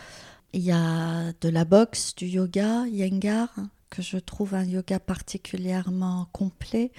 Il 0.55 0.63
y 0.63 0.73
a 0.73 1.33
de 1.43 1.49
la 1.51 1.67
boxe, 1.67 2.15
du 2.15 2.27
yoga, 2.27 2.87
Yengar, 2.87 3.51
que 3.91 4.03
je 4.03 4.17
trouve 4.17 4.55
un 4.55 4.65
yoga 4.65 5.01
particulièrement 5.01 6.29
complet, 6.33 6.93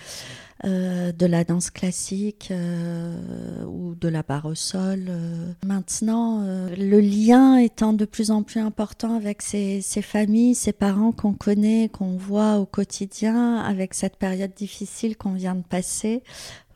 euh, 0.65 1.11
de 1.11 1.25
la 1.25 1.43
danse 1.43 1.71
classique 1.71 2.49
euh, 2.51 3.65
ou 3.65 3.95
de 3.95 4.07
la 4.09 4.21
barre 4.21 4.45
au 4.45 4.53
sol. 4.53 5.05
Euh. 5.09 5.53
Maintenant, 5.65 6.43
le 6.77 6.99
lien 6.99 7.57
étant 7.57 7.93
de 7.93 8.05
plus 8.05 8.29
en 8.29 8.43
plus 8.43 8.59
important 8.59 9.15
avec 9.15 9.41
ces, 9.41 9.81
ces 9.81 10.01
familles, 10.01 10.53
ces 10.53 10.73
parents 10.73 11.13
qu'on 11.13 11.33
connaît, 11.33 11.89
qu'on 11.89 12.17
voit 12.17 12.57
au 12.57 12.65
quotidien, 12.65 13.57
avec 13.57 13.93
cette 13.93 14.17
période 14.17 14.53
difficile 14.53 15.17
qu'on 15.17 15.33
vient 15.33 15.55
de 15.55 15.63
passer, 15.63 16.21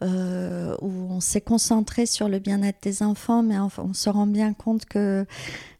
où 0.01 0.87
on 1.09 1.19
s'est 1.19 1.41
concentré 1.41 2.05
sur 2.05 2.29
le 2.29 2.37
bien-être 2.37 2.77
des 2.83 3.01
enfants, 3.01 3.41
mais 3.41 3.57
on 3.57 3.93
se 3.93 4.09
rend 4.09 4.27
bien 4.27 4.53
compte 4.53 4.85
que 4.85 5.25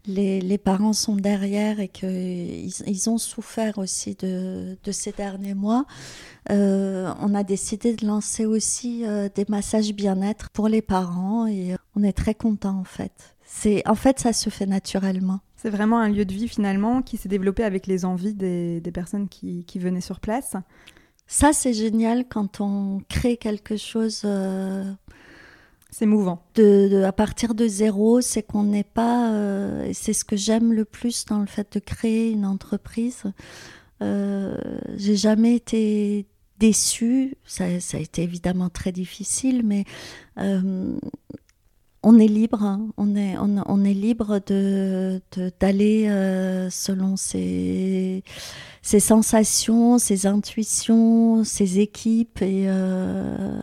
les, 0.08 0.58
parents 0.58 0.94
sont 0.94 1.16
derrière 1.16 1.80
et 1.80 1.88
qu'ils 1.88 2.72
ils 2.88 3.10
ont 3.10 3.18
souffert 3.18 3.78
aussi 3.78 4.16
de, 4.16 4.78
ces 4.92 5.12
derniers 5.12 5.54
mois, 5.54 5.86
euh, 6.52 7.14
on 7.20 7.34
a 7.34 7.44
décidé 7.44 7.96
de 7.96 8.06
lancer 8.06 8.46
aussi 8.46 9.06
euh, 9.06 9.30
des 9.34 9.46
massages 9.50 9.94
bien-être 9.94 10.50
pour 10.50 10.68
les 10.68 10.82
parents 10.82 11.48
et 11.48 11.76
on 11.96 12.04
est 12.04 12.14
très 12.14 12.36
content 12.36 12.80
en 12.80 12.84
fait. 12.84 13.36
C'est 13.46 13.88
en 13.88 13.96
fait 13.96 14.20
ça 14.20 14.34
se 14.34 14.50
fait 14.50 14.66
naturellement. 14.66 15.40
C'est 15.56 15.70
vraiment 15.70 16.00
un 16.00 16.10
lieu 16.10 16.26
de 16.26 16.34
vie 16.34 16.48
finalement 16.48 17.02
qui 17.02 17.18
s'est 17.18 17.30
développé 17.30 17.64
avec 17.64 17.88
les 17.88 18.06
envies 18.06 18.36
des, 18.36 18.82
personnes 18.94 19.28
qui, 19.28 19.66
venaient 19.80 20.02
sur 20.02 20.20
place. 20.20 20.56
ça, 21.26 21.54
c'est 21.54 21.74
génial 21.74 22.28
quand 22.28 22.62
on 22.62 23.02
crée 23.10 23.38
quelque 23.38 23.76
chose. 23.76 24.22
Euh, 24.26 24.84
c'est 25.98 26.06
mouvant. 26.06 26.44
À 27.06 27.12
partir 27.14 27.56
de 27.56 27.70
zéro, 27.70 28.20
c'est 28.20 28.44
qu'on 28.44 28.64
n'est 28.64 28.84
pas. 28.84 29.32
Euh, 29.32 29.90
c'est 29.94 30.12
ce 30.12 30.26
que 30.26 30.36
j'aime 30.36 30.74
le 30.74 30.84
plus 30.84 31.24
dans 31.24 31.40
le 31.40 31.46
fait 31.46 31.72
de 31.72 31.80
créer 31.80 32.32
une 32.32 32.46
entreprise. 32.46 33.24
Euh, 34.02 34.58
j'ai 34.98 35.16
jamais 35.16 35.56
été 35.56 36.26
déçue. 36.60 37.38
Ça, 37.46 37.64
a 37.64 37.98
été 37.98 38.24
évidemment 38.24 38.68
très 38.68 38.92
difficile, 38.92 39.62
mais 39.64 39.86
on 42.06 42.20
est 42.20 42.28
libre, 42.28 42.62
hein. 42.62 42.88
on, 42.98 43.16
est, 43.16 43.36
on, 43.38 43.84
est 43.84 43.94
libre 43.94 44.40
de, 44.46 45.20
d'aller 45.60 46.08
euh, 46.08 46.70
selon 46.70 47.16
ses, 47.16 48.24
ses, 48.84 49.00
sensations, 49.00 49.98
ses 49.98 50.28
intuitions, 50.28 51.44
ses 51.44 51.80
équipes, 51.80 52.44
et, 52.44 52.66
euh, 52.68 53.60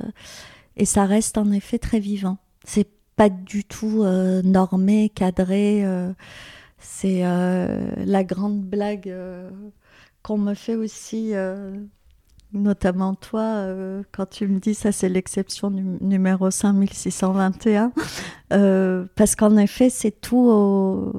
et 0.77 0.85
ça 0.85 1.05
reste 1.05 1.39
en 1.39 1.51
effet 1.53 1.79
très 1.79 2.01
vivant. 2.01 2.39
C'est 2.65 2.89
pas 3.17 3.29
du 3.29 3.65
tout 3.65 4.03
euh, 4.03 4.43
normé, 4.43 5.11
cadré. 5.11 5.85
c'est 6.79 7.23
la 7.23 8.25
grande 8.25 8.63
blague 8.63 9.15
qu'on 10.23 10.39
me 10.39 10.55
fait 10.55 10.77
aussi 10.77 11.35
notamment 12.53 13.15
toi, 13.15 13.41
euh, 13.41 14.03
quand 14.13 14.27
tu 14.27 14.47
me 14.47 14.59
dis 14.59 14.75
ça, 14.75 14.93
c'est 14.93 15.09
l'exception 15.09 15.71
numéro 15.71 16.51
5621, 16.51 17.93
euh, 18.53 19.07
parce 19.17 19.37
qu'en 19.37 19.57
effet, 19.57 19.91
c'est 19.91 20.21
tout, 20.21 21.13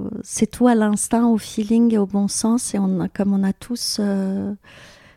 tout 0.52 0.68
à 0.68 0.76
l'instinct, 0.76 1.28
au 1.28 1.38
feeling 1.38 1.94
et 1.94 1.98
au 1.98 2.06
bon 2.06 2.28
sens, 2.28 2.74
et 2.74 2.80
on 2.80 3.08
comme 3.14 3.34
on 3.34 3.44
a 3.44 3.54
tous 3.54 3.98
euh, 4.00 4.54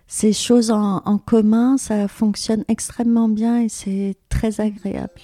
ces 0.07 0.33
choses 0.33 0.71
en, 0.71 1.19
commun, 1.19 1.77
ça 1.77 2.09
fonctionne 2.09 2.65
extrêmement 2.69 3.29
bien 3.29 3.63
et 3.63 3.69
c'est 3.69 4.15
très 4.29 4.61
agréable. 4.61 5.23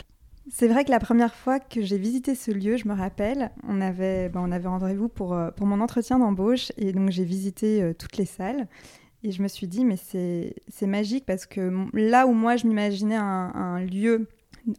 C'est 0.50 0.68
vrai 0.68 0.84
que 0.84 0.90
la 0.90 0.98
première 0.98 1.34
fois 1.34 1.60
que 1.60 1.82
j'ai 1.82 1.96
visité 1.96 2.34
ce 2.34 2.50
lieu, 2.50 2.76
je 2.76 2.86
me 2.86 2.94
rappelle, 2.94 3.52
on 3.66 3.80
avait, 3.80 4.28
ben, 4.28 4.50
avait 4.52 4.68
rendez-vous 4.68 5.08
pour, 5.08 5.38
pour 5.56 5.66
mon 5.66 5.80
entretien 5.80 6.18
d'embauche 6.18 6.72
et 6.76 6.92
donc 6.92 7.10
j'ai 7.10 7.24
visité 7.24 7.92
toutes 7.98 8.16
les 8.16 8.26
salles. 8.26 8.68
Et 9.24 9.30
je 9.30 9.42
me 9.42 9.48
suis 9.48 9.68
dit, 9.68 9.84
mais 9.84 9.96
c'est 9.96 10.86
magique 10.86 11.24
parce 11.26 11.46
que 11.46 11.72
là 11.94 12.26
où 12.26 12.32
moi 12.32 12.56
je 12.56 12.66
m'imaginais 12.66 13.16
un, 13.16 13.80
lieu, 13.80 14.26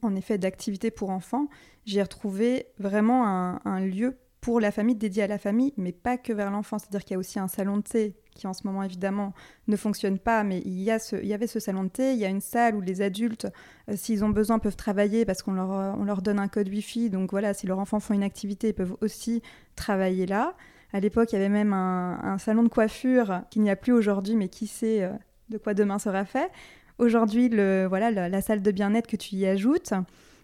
en 0.02 0.16
effet, 0.16 0.38
d'activité 0.38 0.92
pour 0.92 1.12
enfants, 1.12 1.48
j'ai 1.86 2.02
retrouvé 2.02 2.68
vraiment 2.78 3.26
un, 3.26 3.80
lieu 3.80 4.18
pour 4.42 4.60
la 4.60 4.72
famille, 4.72 4.96
dédié 4.96 5.24
à 5.24 5.28
la 5.28 5.38
famille, 5.38 5.74
mais 5.78 5.94
pas 5.94 6.18
que 6.18 6.34
vers 6.34 6.52
l'enfant. 6.52 6.78
C'est-à-dire 6.78 7.06
qu'il 7.06 7.14
y 7.14 7.16
a 7.16 7.20
aussi 7.20 7.40
un 7.40 7.48
salon 7.48 7.78
de 7.78 7.84
thé 7.84 8.16
qui 8.34 8.48
en 8.48 8.54
ce 8.54 8.66
moment 8.66 8.84
évidemment 8.84 9.34
ne 9.68 9.76
fonctionne 9.76 10.20
pas, 10.20 10.44
mais 10.44 10.62
il 10.66 10.82
y, 10.82 10.92
a 10.92 11.00
ce, 11.00 11.16
il 11.16 11.28
y 11.28 11.34
avait 11.34 11.48
ce 11.48 11.60
salon 11.60 11.84
de 11.84 11.90
thé, 11.90 12.14
il 12.14 12.20
y 12.20 12.26
a 12.26 12.30
une 12.30 12.42
salle 12.42 12.76
où 12.76 12.82
les 12.82 13.02
adultes, 13.02 13.48
euh, 13.90 13.96
s'ils 13.96 14.24
ont 14.24 14.30
besoin, 14.30 14.60
peuvent 14.60 14.76
travailler 14.76 15.26
parce 15.26 15.42
qu'on 15.42 15.54
leur, 15.54 15.70
on 15.70 16.04
leur 16.04 16.22
donne 16.22 16.40
un 16.40 16.48
code 16.48 16.70
Wi-Fi. 16.70 17.10
Donc 17.10 17.32
voilà, 17.32 17.54
si 17.54 17.68
leurs 17.68 17.80
enfants 17.80 18.00
font 18.00 18.14
une 18.14 18.24
activité, 18.24 18.70
ils 18.70 18.74
peuvent 18.74 18.98
aussi 19.02 19.42
travailler 19.76 20.26
là. 20.26 20.56
À 20.94 21.00
l'époque, 21.00 21.32
il 21.32 21.36
y 21.36 21.40
avait 21.40 21.50
même 21.50 21.74
un, 21.74 22.38
salon 22.38 22.64
de 22.64 22.70
coiffure 22.70 23.42
qu'il 23.50 23.64
n'y 23.64 23.72
a 23.72 23.76
plus 23.76 23.94
aujourd'hui, 23.94 24.36
mais 24.36 24.48
qui 24.48 24.68
sait 24.68 25.04
euh, 25.04 25.12
de 25.50 25.58
quoi 25.58 25.74
demain 25.74 25.98
sera 25.98 26.24
fait. 26.24 26.52
Aujourd'hui, 27.00 27.50
voilà, 27.50 28.12
la, 28.12 28.42
salle 28.42 28.62
de 28.62 28.72
bien-être 28.72 29.08
que 29.08 29.16
tu 29.16 29.36
y 29.36 29.48
ajoutes. 29.48 29.94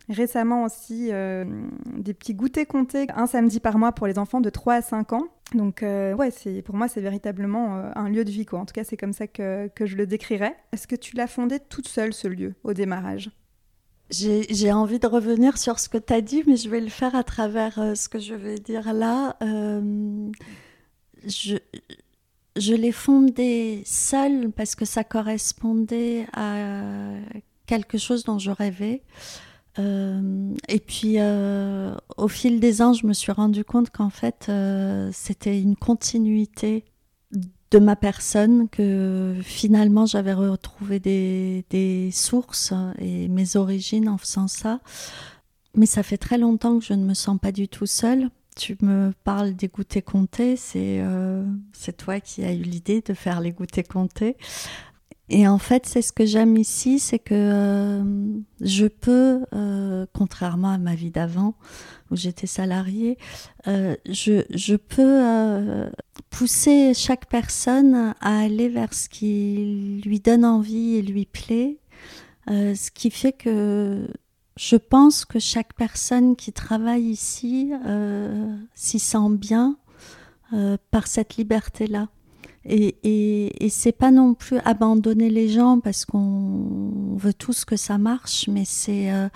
Récemment 0.09 0.63
aussi, 0.63 1.09
euh, 1.11 1.45
des 1.85 2.13
petits 2.13 2.33
goûters 2.33 2.67
comptés 2.67 3.07
un 3.15 3.27
samedi 3.27 3.59
par 3.59 3.77
mois 3.77 3.91
pour 3.91 4.07
les 4.07 4.17
enfants 4.17 4.41
de 4.41 4.49
3 4.49 4.73
à 4.75 4.81
5 4.81 5.13
ans. 5.13 5.27
Donc, 5.53 5.83
euh, 5.83 6.13
ouais, 6.13 6.31
pour 6.65 6.75
moi, 6.75 6.87
c'est 6.87 7.01
véritablement 7.01 7.75
un 7.95 8.09
lieu 8.09 8.25
de 8.25 8.31
vie. 8.31 8.45
Quoi. 8.45 8.59
En 8.59 8.65
tout 8.65 8.73
cas, 8.73 8.83
c'est 8.83 8.97
comme 8.97 9.13
ça 9.13 9.27
que, 9.27 9.67
que 9.67 9.85
je 9.85 9.95
le 9.95 10.07
décrirais. 10.07 10.55
Est-ce 10.71 10.87
que 10.87 10.95
tu 10.95 11.15
l'as 11.15 11.27
fondé 11.27 11.59
toute 11.59 11.87
seule, 11.87 12.13
ce 12.13 12.27
lieu, 12.27 12.55
au 12.63 12.73
démarrage? 12.73 13.31
J'ai 14.11 14.71
envie 14.71 14.97
de 14.97 15.05
revenir 15.05 15.57
sur 15.57 15.79
ce 15.79 15.87
que 15.87 15.97
tu 15.99 16.13
as 16.13 16.21
dit, 16.21 16.43
mais 16.47 16.55
je 16.55 16.67
vais 16.67 16.81
le 16.81 16.89
faire 16.89 17.15
à 17.15 17.23
travers 17.23 17.77
euh, 17.77 17.93
ce 17.93 18.09
que 18.09 18.17
je 18.17 18.33
vais 18.33 18.57
dire 18.57 18.91
là. 18.91 19.37
Euh, 19.43 20.31
je, 21.27 21.57
je 22.55 22.73
l'ai 22.73 22.91
fondé 22.91 23.83
seule 23.85 24.51
parce 24.51 24.73
que 24.73 24.85
ça 24.85 25.03
correspondait 25.03 26.25
à 26.33 26.63
quelque 27.67 27.99
chose 27.99 28.23
dont 28.23 28.39
je 28.39 28.49
rêvais. 28.49 29.03
Euh, 29.79 30.53
et 30.67 30.79
puis, 30.79 31.17
au 32.17 32.27
fil 32.27 32.59
des 32.59 32.81
ans, 32.81 32.93
je 32.93 33.07
me 33.07 33.13
suis 33.13 33.31
rendu 33.31 33.63
compte 33.63 33.89
qu'en 33.89 34.09
fait, 34.09 34.51
c'était 35.11 35.59
une 35.59 35.75
continuité 35.75 36.85
de 37.71 37.79
ma 37.79 37.95
personne 37.95 38.67
que 38.69 39.35
finalement 39.43 40.05
j'avais 40.05 40.33
retrouvé 40.33 40.99
des, 40.99 42.09
sources 42.11 42.73
et 42.97 43.27
mes 43.27 43.55
origines 43.55 44.09
en 44.09 44.17
faisant 44.17 44.47
ça. 44.47 44.79
Mais 45.75 45.85
ça 45.85 46.01
fait 46.01 46.17
très 46.17 46.37
longtemps 46.37 46.79
que 46.79 46.85
je 46.85 46.93
ne 46.93 47.03
me 47.03 47.13
sens 47.13 47.37
pas 47.39 47.51
du 47.51 47.67
tout 47.67 47.85
seule. 47.85 48.29
Tu 48.55 48.75
me 48.81 49.13
parles 49.23 49.53
des 49.53 49.67
goûters 49.67 50.03
comptés, 50.03 50.55
c'est 50.55 50.99
euh, 50.99 51.45
toi 51.97 52.19
qui 52.19 52.43
as 52.43 52.53
eu 52.53 52.63
l'idée 52.63 53.01
de 53.01 53.13
faire 53.13 53.39
les 53.39 53.51
goûters 53.51 53.87
comptés. 53.87 54.35
Et 55.31 55.47
en 55.47 55.59
fait, 55.59 55.85
c'est 55.85 56.01
ce 56.01 56.11
que 56.11 56.25
j'aime 56.25 56.57
ici, 56.57 56.97
c'est 56.97 57.19
que 57.19 57.35
euh, 57.35 58.03
je 58.61 58.87
peux, 58.87 59.45
euh, 59.53 60.07
contrairement 60.11 60.71
à 60.71 60.79
ma 60.79 60.95
vie 60.95 61.11
d'avant, 61.11 61.53
où 62.09 62.15
j'étais 62.15 62.47
salariée, 62.47 63.19
euh, 63.67 63.95
je, 64.09 64.43
je, 64.49 64.75
peux 64.75 65.21
pousser 66.31 66.95
chaque 66.95 67.27
personne 67.27 68.15
à 68.21 68.39
aller 68.39 68.69
vers 68.69 68.91
ce 68.95 69.07
qui 69.07 70.01
lui 70.03 70.19
donne 70.19 70.43
envie 70.43 70.95
et 70.95 71.03
lui 71.03 71.27
plaît, 71.27 71.77
ce 72.47 72.89
qui 72.89 73.11
fait 73.11 73.33
que 73.33 74.07
je 74.57 74.75
pense 74.75 75.25
que 75.25 75.37
chaque 75.37 75.73
personne 75.75 76.35
qui 76.35 76.51
travaille 76.51 77.03
ici 77.03 77.71
s'y 78.73 78.97
sent 78.97 79.29
bien 79.29 79.77
par 80.89 81.05
cette 81.05 81.37
liberté-là. 81.37 82.07
Et, 82.69 82.97
et, 83.03 83.65
et 83.65 83.69
c'est 83.69 83.91
pas 83.91 84.11
non 84.11 84.35
plus 84.35 84.59
abandonner 84.59 85.29
les 85.29 85.49
gens 85.49 85.79
parce 85.79 86.05
qu'on 86.05 87.15
veut 87.15 87.33
tous 87.33 87.65
que 87.65 87.75
ça 87.75 87.97
marche, 87.97 88.47
mais 88.47 88.63
c'est 88.63 89.11
euh, 89.11 89.27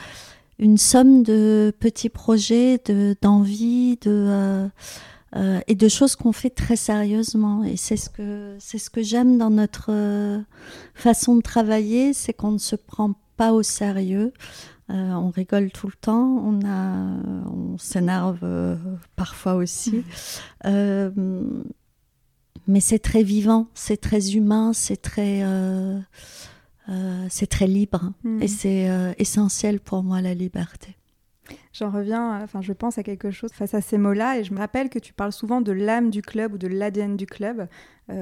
une 0.60 0.78
somme 0.78 1.24
de 1.24 1.74
petits 1.80 2.10
projets, 2.10 2.80
d'envie, 3.22 3.98
de, 3.98 4.12
euh, 4.12 4.68
euh, 5.36 5.60
et 5.68 5.74
de 5.74 5.88
choses 5.88 6.16
qu'on 6.16 6.32
fait 6.32 6.52
très 6.52 6.75
sérieusement. 6.75 7.63
Et 7.63 7.75
c'est 7.75 7.98
ce 7.98 8.12
que 8.12 8.56
c'est 8.60 8.78
ce 8.78 8.92
que 8.92 9.02
j'aime 9.02 9.40
dans 9.40 9.50
notre 9.50 9.92
façon 10.94 11.36
de 11.36 11.42
travailler, 11.42 12.13
c'est 12.13 12.34
qu'on 12.34 12.52
ne 12.52 12.60
se 12.60 12.75
prend 12.75 13.16
pas 13.36 13.52
au 13.52 13.63
sérieux. 13.63 14.32
on 14.90 15.32
rigole 15.32 15.72
tout 15.72 15.88
le 15.88 15.98
temps, 16.00 16.40
on, 16.46 16.60
a, 16.68 17.50
on 17.50 17.80
s'énerve 17.80 18.78
parfois 19.16 19.56
aussi. 19.56 20.04
Mmh 20.63 21.63
mais 22.67 22.79
c'est 22.79 23.00
très 23.00 23.24
vivant, 23.24 23.67
c'est 23.74 24.00
très 24.00 24.36
humain, 24.36 24.74
c'est 24.74 25.01
très, 25.01 25.43
euh, 25.43 26.00
euh, 26.89 27.25
c'est 27.29 27.48
très 27.48 27.67
libre. 27.67 28.13
Hmm. 28.24 28.41
Et 28.41 28.48
c'est 28.48 28.89
euh, 28.89 29.13
essentiel 29.17 29.79
pour 29.79 30.03
moi, 30.03 30.22
la 30.22 30.33
liberté. 30.33 30.95
J'en 31.74 31.89
reviens, 31.89 32.41
enfin, 32.41 32.62
je 32.62 32.72
pense 32.72 32.98
à 32.98 33.03
quelque 33.03 33.31
chose 33.31 33.51
face 33.51 33.74
à 33.74 33.81
ces 33.81 33.98
mots-là, 33.98 34.39
et 34.39 34.43
je 34.43 34.53
me 34.53 34.60
rappelle 34.60 34.89
que 34.89 35.00
tu 35.00 35.12
parles 35.12 35.33
souvent 35.33 35.60
de 35.60 35.72
l'âme 35.72 36.10
du 36.10 36.22
club 36.22 36.53
ou 36.53 36.57
de 36.57 36.67
l'ADN 36.67 37.17
du 37.17 37.25
club 37.25 37.67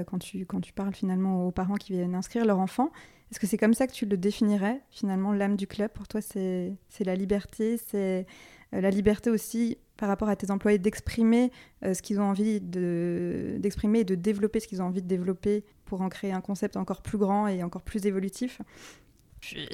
quand, 0.08 0.20
tu, 0.20 0.46
quand 0.46 0.62
tu 0.62 0.74
parles 0.74 0.94
finalement 0.94 1.46
aux 1.46 1.52
parents 1.52 1.76
qui 1.76 1.94
viennent 1.94 2.16
inscrire 2.16 2.46
leur 2.46 2.60
enfant. 2.60 2.92
Est-ce 3.30 3.40
que 3.40 3.48
c'est 3.48 3.58
comme 3.58 3.74
ça 3.74 3.88
que 3.88 3.94
tu 3.94 4.06
le 4.06 4.18
définirais, 4.18 4.82
finalement, 4.90 5.34
l'âme 5.34 5.56
du 5.56 5.68
club? 5.68 5.92
Pour 5.92 6.08
toi, 6.08 6.22
c'est 6.22 6.76
la 7.00 7.16
liberté, 7.16 7.78
c'est 7.78 8.26
la 8.72 8.90
liberté 8.90 9.30
aussi 9.30 9.78
par 10.02 10.10
rapport 10.10 10.30
à 10.30 10.36
tes 10.36 10.50
employés 10.50 10.80
d'exprimer 10.80 11.52
euh, 11.86 11.94
ce 11.94 12.02
qu'ils 12.02 12.20
ont 12.20 12.24
envie 12.24 12.60
d'exprimer 12.60 14.00
et 14.00 14.04
de 14.04 14.16
développer 14.16 14.60
ce 14.60 14.68
qu'ils 14.68 14.82
ont 14.82 14.86
envie 14.86 15.04
de 15.04 15.08
développer 15.08 15.64
pour 15.86 16.02
en 16.02 16.10
créer 16.10 16.32
un 16.32 16.42
concept 16.42 16.76
encore 16.76 17.04
plus 17.04 17.20
grand 17.20 17.46
et 17.46 17.62
encore 17.62 17.84
plus 17.84 18.08
évolutif? 18.08 18.64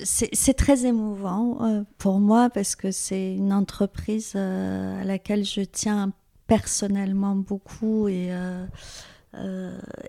C'est 0.04 0.54
très 0.54 0.86
émouvant 0.86 1.64
euh, 1.64 1.84
pour 1.98 2.20
moi 2.20 2.50
parce 2.50 2.76
que 2.76 2.92
c'est 2.92 3.36
une 3.36 3.54
entreprise 3.54 4.34
euh, 4.36 5.02
à 5.02 5.06
laquelle 5.06 5.46
je 5.46 5.62
tiens 5.62 6.12
personnellement 6.46 7.36
beaucoup 7.38 8.10
et, 8.10 8.30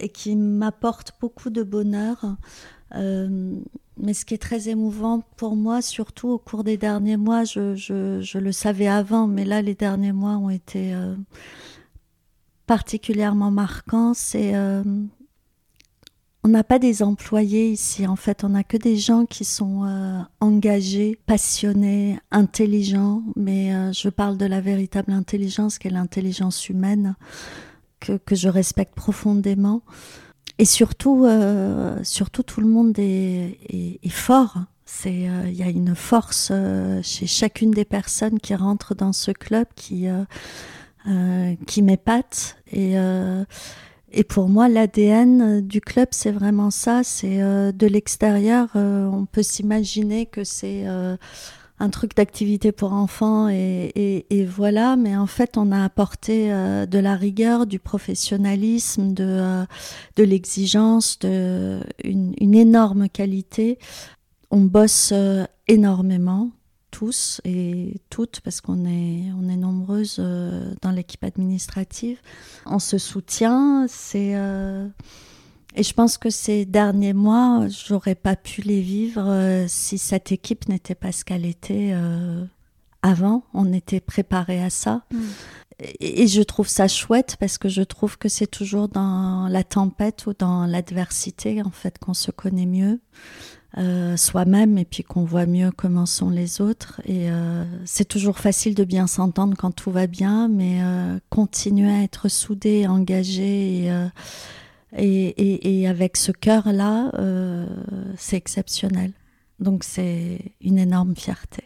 et 0.01 0.09
qui 0.09 0.35
m'apporte 0.35 1.13
beaucoup 1.21 1.51
de 1.51 1.63
bonheur. 1.63 2.37
Mais 4.01 4.15
ce 4.15 4.25
qui 4.25 4.35
est 4.35 4.39
très 4.39 4.69
émouvant 4.69 5.23
pour 5.37 5.57
moi, 5.57 5.83
surtout 5.83 6.29
au 6.29 6.39
cours 6.39 6.63
des 6.63 6.77
derniers 6.77 7.17
mois, 7.17 7.45
je, 7.45 8.39
le 8.39 8.53
savais 8.53 8.87
avant, 8.87 9.27
mais 9.27 9.45
là, 9.45 9.61
les 9.61 9.75
derniers 9.75 10.13
mois 10.13 10.37
ont 10.37 10.51
été 10.51 10.95
euh, 10.95 11.15
particulièrement 12.67 13.51
marquants. 13.51 14.15
C'est. 14.15 14.55
Euh, 14.55 14.83
on 16.45 16.49
n'a 16.49 16.63
pas 16.63 16.79
des 16.79 17.03
employés 17.03 17.71
ici, 17.71 18.07
en 18.07 18.15
fait, 18.15 18.45
on 18.45 18.51
n'a 18.51 18.63
que 18.63 18.77
des 18.77 18.97
gens 18.97 19.27
qui 19.27 19.45
sont 19.45 19.85
euh, 19.85 20.21
engagés, 20.41 21.19
passionnés, 21.27 22.21
intelligents, 22.31 23.23
mais 23.35 23.93
je 23.93 24.09
parle 24.09 24.39
de 24.39 24.47
la 24.47 24.61
véritable 24.61 25.13
intelligence, 25.13 25.79
qui 25.79 25.89
est 25.89 25.91
l'intelligence 25.91 26.69
humaine, 26.69 27.17
que 28.01 28.35
je 28.35 28.49
respecte 28.49 28.95
profondément. 28.95 29.83
Et 30.59 30.65
surtout, 30.65 31.27
surtout 32.03 32.43
tout 32.43 32.61
le 32.61 32.67
monde 32.67 32.99
est, 32.99 33.59
est, 34.03 34.09
fort. 34.09 34.57
C'est, 34.85 35.13
il 35.13 35.55
y 35.55 35.63
a 35.63 35.69
une 35.69 35.95
force 35.95 36.53
chez 37.03 37.27
chacune 37.27 37.71
des 37.71 37.85
personnes 37.85 38.41
qui 38.41 38.55
rentrent 38.55 38.95
dans 38.95 39.13
ce 39.13 39.31
club 39.31 39.67
qui 39.77 40.07
qui 41.67 41.83
m'épate 41.83 42.57
et 42.73 42.97
et 44.11 44.25
pour 44.25 44.49
moi, 44.49 44.69
l'ADN 44.69 45.61
du 45.61 45.81
club, 45.81 46.09
c'est 46.13 46.31
vraiment 46.31 46.71
ça. 46.71 47.03
C'est 47.05 47.43
euh, 47.43 47.73
de 47.73 47.87
l'extérieur, 47.87 48.69
euh, 48.75 49.07
on 49.07 49.27
peut 49.27 49.43
s'imaginer 49.43 50.27
que 50.27 50.45
c'est 50.45 50.85
euh, 50.87 51.17
un 51.81 51.91
truc 51.91 52.17
d'activité 52.17 52.73
pour 52.73 52.93
enfants 52.93 53.49
et, 53.49 54.49
voilà. 54.49 54.97
Mais 54.97 55.17
en 55.17 55.27
fait, 55.27 55.57
on 55.57 55.73
a 55.73 55.85
apporté 55.85 56.49
de 56.51 56.99
la 56.99 57.15
rigueur, 57.15 57.67
du 57.67 57.79
professionnalisme, 57.79 59.15
de, 59.15 59.65
de 60.17 60.23
l'exigence, 60.23 61.19
de 61.19 61.81
une, 62.05 62.55
énorme 62.55 63.09
qualité. 63.09 63.79
On 64.51 64.61
bosse 64.61 65.13
énormément 65.69 66.51
tous 66.91 67.41
et 67.45 68.01
toutes, 68.11 68.41
parce 68.41 68.61
qu'on 68.61 68.85
est, 68.85 69.25
on 69.39 69.49
est 69.49 69.57
nombreuses 69.57 70.17
euh, 70.19 70.73
dans 70.83 70.91
l'équipe 70.91 71.23
administrative. 71.25 72.19
On 72.67 72.79
se 72.79 72.99
soutient. 72.99 73.87
C'est, 73.89 74.35
euh, 74.35 74.89
et 75.79 75.83
je 75.83 75.93
pense 75.95 76.19
que 76.19 76.31
ces 76.31 76.65
derniers 76.65 77.13
mois, 77.13 77.67
j'aurais 77.69 78.15
pas 78.15 78.37
pu 78.37 78.63
les 78.63 78.81
vivre 78.81 79.23
euh, 79.25 79.67
si 79.69 79.99
cette 79.99 80.33
équipe 80.33 80.69
n'était 80.69 80.95
pas 80.95 81.13
ce 81.13 81.25
qu'elle 81.25 81.47
était 81.47 81.95
avant. 83.03 83.45
On 83.55 83.73
était 83.73 84.01
préparé 84.01 84.63
à 84.63 84.71
ça. 84.71 85.03
Mm. 85.11 85.19
Et, 86.01 86.23
et 86.23 86.27
je 86.27 86.43
trouve 86.43 86.69
ça 86.69 86.89
chouette 86.89 87.37
parce 87.39 87.57
que 87.57 87.69
je 87.69 87.83
trouve 87.83 88.19
que 88.19 88.29
c'est 88.29 88.49
toujours 88.49 88.89
dans 88.89 89.47
la 89.49 89.63
tempête 89.63 90.27
ou 90.27 90.35
dans 90.37 90.67
l'adversité 90.67 91.63
en 91.63 91.71
fait 91.71 91.99
qu'on 91.99 92.15
se 92.15 92.33
connaît 92.33 92.67
mieux. 92.67 92.99
Euh, 93.77 94.17
soi-même 94.17 94.79
et 94.79 94.87
puis 94.87 95.05
qu'on 95.05 95.25
voit 95.25 95.45
mieux 95.45 95.71
comment 95.71 96.07
sont 96.07 96.31
les 96.31 96.63
autres. 96.63 97.03
Et 97.05 97.31
euh, 97.31 97.65
c'est 97.85 98.07
toujours 98.07 98.39
facile 98.39 98.75
de 98.75 98.83
bien 98.83 99.07
s'entendre 99.07 99.55
quand 99.59 99.73
tout 99.73 99.91
va 99.91 100.07
bien, 100.07 100.49
mais 100.49 100.81
euh, 100.83 101.19
continuer 101.29 101.93
à 101.93 102.03
être 102.03 102.29
soudé, 102.29 102.87
engagé 102.87 103.85
et, 103.85 103.91
et, 104.97 105.87
avec 105.89 106.17
ce 106.17 106.33
cœur-là, 106.33 107.13
c'est 108.17 108.37
exceptionnel. 108.37 109.13
Donc 109.61 109.85
c'est 109.85 110.39
une 110.61 110.79
énorme 110.79 111.17
fierté. 111.17 111.65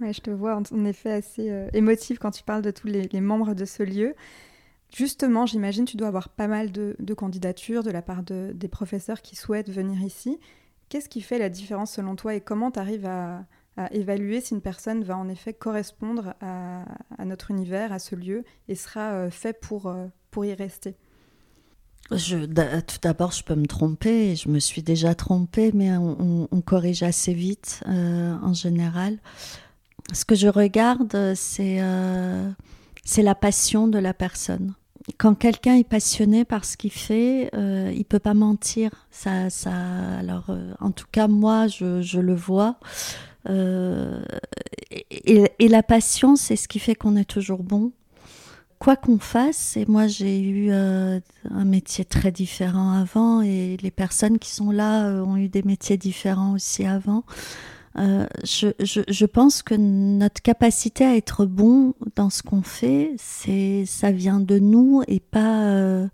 Je 0.00 0.20
te 0.20 0.30
vois 0.30 0.56
en 0.56 0.84
effet 0.86 1.12
assez 1.12 1.68
émotive 1.74 2.18
quand 2.18 2.30
tu 2.30 2.42
parles 2.42 2.62
de 2.62 2.70
tous 2.70 2.86
les, 2.86 3.20
membres 3.20 3.54
de 3.54 3.64
ce 3.64 3.82
lieu. 3.82 4.14
Justement, 4.94 5.46
j'imagine 5.46 5.84
tu 5.84 5.96
dois 5.96 6.08
avoir 6.08 6.28
pas 6.30 6.48
mal 6.48 6.72
de, 6.72 7.14
candidatures 7.14 7.82
de 7.82 7.90
la 7.90 8.02
part 8.02 8.22
de, 8.22 8.50
des 8.54 8.68
professeurs 8.68 9.22
qui 9.22 9.36
souhaitent 9.36 9.70
venir 9.70 10.02
ici. 10.02 10.38
Qu'est-ce 10.88 11.08
qui 11.08 11.20
fait 11.20 11.38
la 11.38 11.48
différence 11.48 11.92
selon 11.92 12.16
toi 12.16 12.34
et 12.34 12.40
comment 12.40 12.72
tu 12.72 12.80
arrives 12.80 13.06
à, 13.06 13.46
évaluer 13.92 14.42
si 14.42 14.52
une 14.52 14.60
personne 14.60 15.02
va 15.04 15.16
en 15.16 15.28
effet 15.30 15.54
correspondre 15.54 16.34
à, 16.42 16.84
notre 17.24 17.50
univers, 17.50 17.92
à 17.92 17.98
ce 17.98 18.14
lieu 18.14 18.44
et 18.68 18.74
sera 18.74 19.12
euh, 19.12 19.30
fait 19.30 19.58
pour, 19.58 19.86
euh, 19.86 20.06
pour 20.30 20.44
y 20.44 20.52
rester? 20.52 20.96
Je, 22.10 22.38
tout 22.80 22.98
d'abord, 23.02 23.32
je 23.32 23.42
peux 23.42 23.54
me 23.54 23.66
tromper, 23.66 24.36
je 24.36 24.48
me 24.48 24.58
suis 24.58 24.82
déjà 24.82 25.14
trompée, 25.14 25.70
mais 25.74 25.96
on, 25.96 26.62
corrige 26.64 27.02
assez 27.02 27.32
vite 27.32 27.82
euh, 27.88 28.34
en 28.42 28.52
général. 28.52 29.18
Ce 30.12 30.24
que 30.24 30.34
je 30.34 30.48
regarde, 30.48 31.34
c'est 31.34 31.80
c'est 33.04 33.22
la 33.22 33.34
passion 33.34 33.88
de 33.88 33.98
la 33.98 34.14
personne 34.14 34.74
quand 35.18 35.34
quelqu'un 35.34 35.76
est 35.76 35.88
passionné 35.88 36.44
par 36.44 36.64
ce 36.64 36.76
qu'il 36.76 36.92
fait, 36.92 37.50
euh, 37.54 37.92
il 37.94 38.04
peut 38.04 38.18
pas 38.18 38.34
mentir. 38.34 38.90
Ça, 39.10 39.50
ça. 39.50 39.72
Alors, 40.18 40.46
euh, 40.50 40.72
en 40.80 40.90
tout 40.90 41.06
cas, 41.10 41.28
moi, 41.28 41.66
je, 41.66 42.02
je 42.02 42.20
le 42.20 42.34
vois. 42.34 42.76
Euh, 43.48 44.22
et, 45.10 45.50
et, 45.58 45.68
la 45.68 45.82
passion, 45.82 46.36
c'est 46.36 46.56
ce 46.56 46.68
qui 46.68 46.78
fait 46.78 46.94
qu'on 46.94 47.16
est 47.16 47.24
toujours 47.24 47.62
bon. 47.62 47.92
Quoi 48.80 48.96
qu'on 48.96 49.18
fasse, 49.18 49.76
et 49.76 49.84
moi 49.86 50.08
j'ai 50.08 50.40
eu 50.40 50.72
euh, 50.72 51.20
un 51.50 51.64
métier 51.64 52.04
très 52.04 52.32
différent 52.32 52.92
avant, 52.92 53.42
et 53.42 53.76
les 53.80 53.90
personnes 53.92 54.38
qui 54.38 54.50
sont 54.50 54.72
là 54.72 55.22
ont 55.22 55.36
eu 55.36 55.48
des 55.48 55.62
métiers 55.62 55.98
différents 55.98 56.54
aussi 56.54 56.84
avant. 56.84 57.24
Euh, 57.98 58.26
je, 58.44 58.68
je, 58.78 59.00
je, 59.08 59.26
pense 59.26 59.62
que 59.62 59.74
notre 59.74 60.40
capacité 60.42 61.04
à 61.04 61.16
être 61.16 61.44
bon 61.44 61.94
dans 62.14 62.30
ce 62.30 62.42
qu'on 62.42 62.62
fait, 62.62 63.14
c'est 63.18 63.84
ça 63.84 64.12
vient 64.12 64.38
de 64.38 64.60
nous 64.60 65.02
et 65.08 65.18
pas 65.18 65.64
euh, 65.64 66.06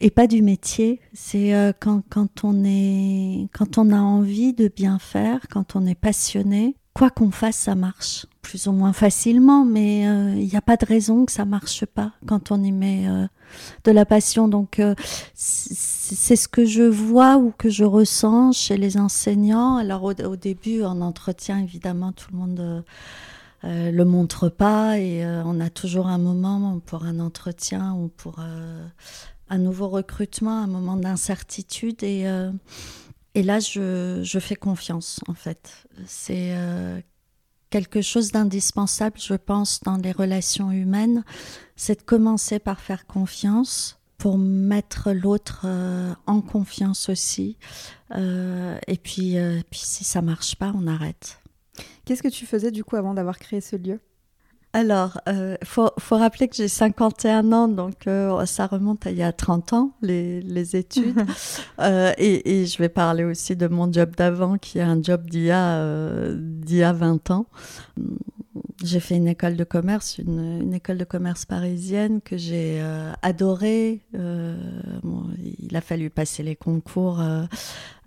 et 0.00 0.10
pas 0.10 0.26
du 0.26 0.40
métier. 0.40 1.00
C'est 1.12 1.54
euh, 1.54 1.72
quand, 1.78 2.02
quand 2.08 2.42
on 2.42 2.64
est 2.64 3.48
quand 3.52 3.76
on 3.76 3.92
a 3.92 4.00
envie 4.00 4.54
de 4.54 4.68
bien 4.68 4.98
faire, 4.98 5.46
quand 5.50 5.76
on 5.76 5.84
est 5.84 5.94
passionné, 5.94 6.74
quoi 6.98 7.10
qu'on 7.10 7.30
fasse, 7.30 7.56
ça 7.56 7.74
marche 7.74 8.26
plus 8.42 8.66
ou 8.66 8.72
moins 8.72 8.92
facilement, 8.92 9.64
mais 9.64 10.02
il 10.02 10.46
n'y 10.46 10.56
a 10.56 10.62
pas 10.62 10.76
de 10.76 10.84
raison 10.84 11.26
que 11.26 11.32
ça 11.32 11.44
marche 11.44 11.84
pas 11.86 12.12
quand 12.26 12.50
on 12.50 12.62
y 12.62 12.72
met 12.72 13.06
de 13.84 13.90
la 13.90 14.04
passion. 14.04 14.48
Donc 14.48 14.78
euh, 14.78 14.94
c'est 15.34 16.36
ce 16.36 16.48
que 16.48 16.64
je 16.64 16.82
vois 16.82 17.36
ou 17.36 17.52
que 17.56 17.70
je 17.70 17.84
ressens 17.84 18.52
chez 18.52 18.76
les 18.76 18.96
enseignants. 18.96 19.76
Alors 19.76 20.02
au, 20.04 20.36
début, 20.36 20.82
en 20.82 21.00
entretien, 21.00 21.58
évidemment, 21.58 22.12
tout 22.12 22.28
le 22.32 22.38
monde 22.38 22.60
euh, 22.60 22.80
euh, 23.64 23.90
le 23.90 24.04
montre 24.04 24.48
pas 24.48 24.98
et 24.98 25.26
on 25.44 25.60
a 25.60 25.70
toujours 25.70 26.06
un 26.06 26.18
moment 26.18 26.80
pour 26.84 27.04
un 27.04 27.18
entretien 27.20 27.94
ou 27.94 28.08
pour 28.08 28.38
un 29.50 29.58
nouveau 29.58 29.88
recrutement, 29.88 30.62
un 30.62 30.68
moment 30.68 30.96
d'incertitude 30.96 32.02
et 32.02 32.26
et 33.34 33.42
là, 33.42 33.60
je, 33.60 34.20
je, 34.22 34.38
fais 34.38 34.56
confiance, 34.56 35.20
en 35.28 35.34
fait. 35.34 35.86
C'est 36.06 36.54
quelque 37.70 38.02
chose 38.02 38.32
d'indispensable, 38.32 39.18
je 39.20 39.34
pense, 39.34 39.80
dans 39.80 39.96
les 39.96 40.12
relations 40.12 40.70
humaines, 40.70 41.24
c'est 41.76 42.00
de 42.00 42.04
commencer 42.04 42.58
par 42.58 42.80
faire 42.80 43.06
confiance 43.06 43.98
pour 44.16 44.36
mettre 44.36 45.12
l'autre 45.12 45.62
euh, 45.64 46.12
en 46.26 46.40
confiance 46.40 47.08
aussi. 47.08 47.56
Euh, 48.16 48.76
et 48.88 48.96
puis, 48.96 49.38
euh, 49.38 49.60
puis 49.70 49.80
si 49.80 50.04
ça 50.04 50.22
marche 50.22 50.56
pas, 50.56 50.72
on 50.74 50.86
arrête. 50.86 51.40
Qu'est-ce 52.04 52.22
que 52.22 52.28
tu 52.28 52.44
faisais 52.44 52.72
du 52.72 52.82
coup 52.82 52.96
avant 52.96 53.14
d'avoir 53.14 53.38
créé 53.38 53.60
ce 53.60 53.76
lieu? 53.76 54.00
Alors, 54.78 55.20
il 55.26 55.32
euh, 55.32 55.56
faut, 55.64 55.90
faut, 55.98 56.16
rappeler 56.16 56.46
que 56.46 56.54
j'ai 56.54 56.68
51 56.68 57.52
ans, 57.52 57.66
donc 57.66 58.06
euh, 58.06 58.46
ça 58.46 58.68
remonte 58.68 59.08
à 59.08 59.10
il 59.10 59.16
y 59.16 59.24
a 59.24 59.32
30 59.32 59.72
ans, 59.72 59.92
les, 60.02 60.40
les 60.40 60.76
études. 60.76 61.20
euh, 61.80 62.12
et, 62.16 62.60
et, 62.60 62.66
je 62.66 62.78
vais 62.78 62.88
parler 62.88 63.24
aussi 63.24 63.56
de 63.56 63.66
mon 63.66 63.92
job 63.92 64.14
d'avant, 64.14 64.56
qui 64.56 64.78
est 64.78 64.82
un 64.82 65.02
job 65.02 65.28
d'il 65.28 65.42
y, 65.42 65.46
y 65.46 65.50
a 65.50 66.92
20 66.92 67.30
ans. 67.32 67.46
J'ai 68.84 69.00
fait 69.00 69.16
une 69.16 69.26
école 69.26 69.56
de 69.56 69.64
commerce, 69.64 70.18
une, 70.18 70.60
une 70.62 70.74
école 70.74 70.98
de 70.98 71.04
commerce 71.04 71.44
parisienne 71.44 72.20
que 72.20 72.36
j'ai 72.36 72.80
adorée. 73.22 74.02
Bon, 74.12 75.24
il 75.58 75.76
a 75.76 75.80
fallu 75.80 76.08
passer 76.08 76.44
les 76.44 76.54
concours 76.54 77.20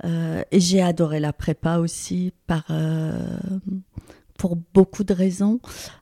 et 0.05 0.59
j'ai 0.61 0.81
adoré 0.81 1.19
la 1.19 1.33
prépa 1.33 1.79
aussi 1.79 2.31
par 2.47 2.63
pour 4.41 4.57
beaucoup 4.73 5.03
de 5.03 5.13
raisons. 5.13 5.59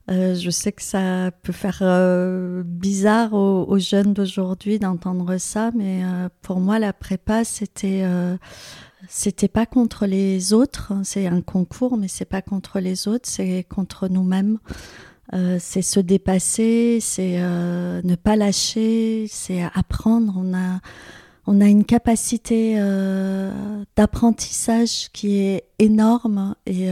Euh, 0.09 0.33
je 0.33 0.49
sais 0.49 0.71
que 0.71 0.81
ça 0.81 1.29
peut 1.43 1.51
faire 1.51 1.79
euh, 1.81 2.63
bizarre 2.65 3.33
aux, 3.33 3.79
jeunes 3.79 4.13
d'aujourd'hui 4.13 4.79
d'entendre 4.79 5.35
ça, 5.35 5.71
mais 5.75 6.05
euh, 6.05 6.29
pour 6.41 6.61
moi, 6.61 6.79
la 6.79 6.93
prépa, 6.93 7.43
c'était 7.43 8.05
c'était 9.09 9.49
pas 9.49 9.65
contre 9.65 10.05
les 10.05 10.53
autres. 10.53 10.93
Hein. 10.93 11.01
C'est 11.03 11.27
un 11.27 11.41
concours, 11.41 11.97
mais 11.97 12.07
c'est 12.07 12.23
pas 12.23 12.41
contre 12.41 12.79
les 12.79 13.09
autres, 13.09 13.27
c'est 13.27 13.65
contre 13.67 14.07
nous-mêmes. 14.07 14.59
c'est 15.59 15.81
se 15.81 15.99
dépasser, 15.99 16.99
c'est 17.01 17.41
ne 17.41 18.15
pas 18.15 18.37
lâcher, 18.37 19.25
c'est 19.29 19.63
apprendre. 19.73 20.35
On 20.37 20.53
a 20.53 20.79
on 21.45 21.59
a 21.59 21.67
une 21.67 21.83
capacité 21.83 22.75
d'apprentissage 23.97 25.09
qui 25.11 25.39
est 25.39 25.65
énorme 25.77 26.55
et 26.65 26.89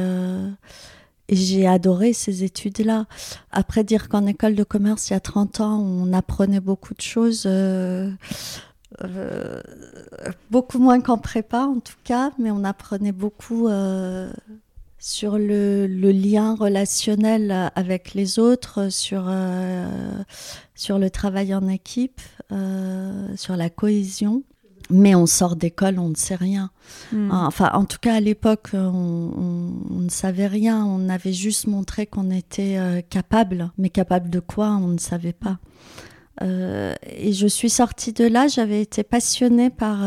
et 1.29 1.35
j'ai 1.35 1.67
adoré 1.67 2.13
ces 2.13 2.43
études-là. 2.43 3.05
Après 3.51 3.83
dire 3.83 4.09
qu'en 4.09 4.25
école 4.25 4.55
de 4.55 4.63
commerce, 4.63 5.09
il 5.09 5.13
y 5.13 5.15
a 5.15 5.19
30 5.19 5.61
ans, 5.61 5.79
on 5.79 6.13
apprenait 6.13 6.59
beaucoup 6.59 6.93
de 6.93 7.01
choses, 7.01 7.43
euh, 7.45 8.11
euh, 9.03 9.61
beaucoup 10.49 10.79
moins 10.79 11.01
qu'en 11.01 11.17
prépa 11.17 11.61
en 11.61 11.79
tout 11.79 11.97
cas, 12.03 12.31
mais 12.39 12.51
on 12.51 12.63
apprenait 12.63 13.11
beaucoup 13.11 13.67
euh, 13.67 14.31
sur 14.99 15.37
le, 15.37 15.85
le, 15.87 16.11
lien 16.11 16.55
relationnel 16.55 17.71
avec 17.75 18.13
les 18.13 18.39
autres, 18.39 18.89
sur, 18.89 19.31
sur 20.75 20.97
le 20.97 21.09
travail 21.09 21.53
en 21.53 21.67
équipe, 21.67 22.21
sur 23.35 23.55
la 23.57 23.69
cohésion 23.69 24.43
mais 24.89 25.15
on 25.15 25.26
sort 25.26 25.56
d'école, 25.56 26.00
on 26.00 26.10
ne 26.10 26.15
sait 26.15 26.36
rien. 26.36 26.71
Hmm. 27.12 27.30
Enfin, 27.32 27.69
en 27.73 27.86
tout 27.86 27.97
cas, 28.00 28.15
à 28.15 28.19
l'époque, 28.19 28.69
on, 28.73 29.71
ne 29.89 30.10
savait 30.10 30.47
rien. 30.47 30.86
On 30.86 31.10
avait 31.10 31.34
juste 31.34 31.67
montré 31.67 32.06
qu'on 32.06 32.32
était 32.32 32.78
euh, 32.78 33.02
capable, 33.02 33.71
mais 33.78 33.89
capable 33.89 34.30
de 34.30 34.39
quoi, 34.39 34.69
on 34.71 34.88
ne 34.88 34.97
savait 35.00 35.34
pas. 35.34 35.58
et 36.41 37.34
je 37.34 37.47
suis 37.47 37.69
sortie 37.69 38.13
de 38.13 38.26
là, 38.26 38.47
j'avais 38.47 38.82
été 38.82 39.04
passionnée 39.04 39.69
par, 39.69 40.00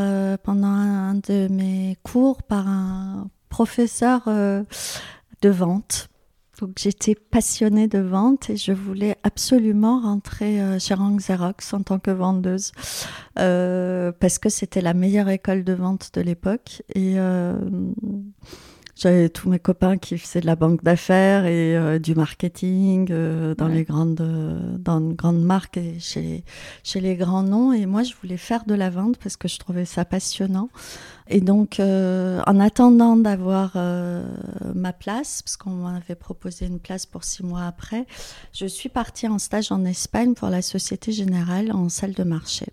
pendant 0.45 0.69
un, 0.69 1.14
de 1.14 1.49
mes 1.51 1.97
cours 2.03 2.43
par 2.43 2.69
un 2.69 3.29
professeur 3.49 4.23
de 4.27 5.49
vente 5.49 6.10
donc 6.61 6.79
j'étais 6.79 7.14
passionnée 7.14 7.88
de 7.88 7.99
vente 7.99 8.51
et 8.51 8.57
je 8.57 8.73
voulais 8.73 9.16
absolument 9.23 10.01
rentrer 10.01 10.61
euh, 10.61 10.79
chez 10.79 10.94
Rank 10.94 11.20
Xerox 11.20 11.73
en 11.73 11.83
tant 11.83 11.99
que 11.99 12.11
vendeuse 12.11 12.73
euh, 13.38 14.12
parce 14.12 14.38
que 14.38 14.49
c'était 14.49 14.83
la 14.83 14.92
meilleure 14.92 15.29
école 15.31 15.64
de 15.64 15.73
vente 15.73 16.11
de 16.14 16.20
l'époque. 16.20 16.83
Et 16.94 17.14
euh, 17.18 17.55
j'avais 19.01 19.29
tous 19.29 19.49
mes 19.49 19.59
copains 19.59 19.97
qui 19.97 20.19
faisaient 20.19 20.41
de 20.41 20.47
la 20.47 20.57
banque 20.57 20.83
d'affaires 20.85 21.47
et 21.47 21.99
du 21.99 22.15
marketing 22.15 23.07
dans 23.55 23.69
les 23.69 23.85
grandes 23.85 24.23
dans 24.79 25.01
de 25.01 25.15
grandes 25.15 25.43
marques 25.43 25.79
et 25.79 25.99
chez 25.99 26.45
chez 26.85 27.01
les 27.01 27.17
grands 27.17 27.43
noms 27.43 27.73
et 27.73 27.87
moi 27.87 28.03
je 28.03 28.15
voulais 28.21 28.37
faire 28.37 28.65
de 28.67 28.75
la 28.75 28.91
vente 28.91 29.17
parce 29.17 29.37
que 29.37 29.49
je 29.49 29.59
trouvais 29.59 29.85
ça 29.85 30.05
passionnant. 30.05 30.69
Et 31.33 31.41
donc, 31.41 31.79
euh, 31.79 32.43
en 32.47 32.59
attendant 32.59 33.17
d'avoir 33.17 33.73
euh, 33.77 34.25
ma 34.75 34.93
place, 34.93 35.43
parce 35.43 35.57
qu'on 35.57 35.71
m'avait 35.71 36.17
proposé 36.17 36.67
une 36.67 36.81
place 36.81 37.07
pour 37.07 37.23
six 37.23 37.45
mois 37.45 37.67
après, 37.67 38.05
je 38.53 38.67
suis 38.67 38.89
partie 38.89 39.29
en 39.29 39.39
stage 39.39 39.71
en 39.71 39.85
Espagne 39.85 40.35
pour 40.35 40.49
la 40.49 40.61
Société 40.61 41.13
Générale 41.13 41.71
en 41.71 41.89
salle 41.89 42.15
de 42.15 42.25
marché. 42.25 42.67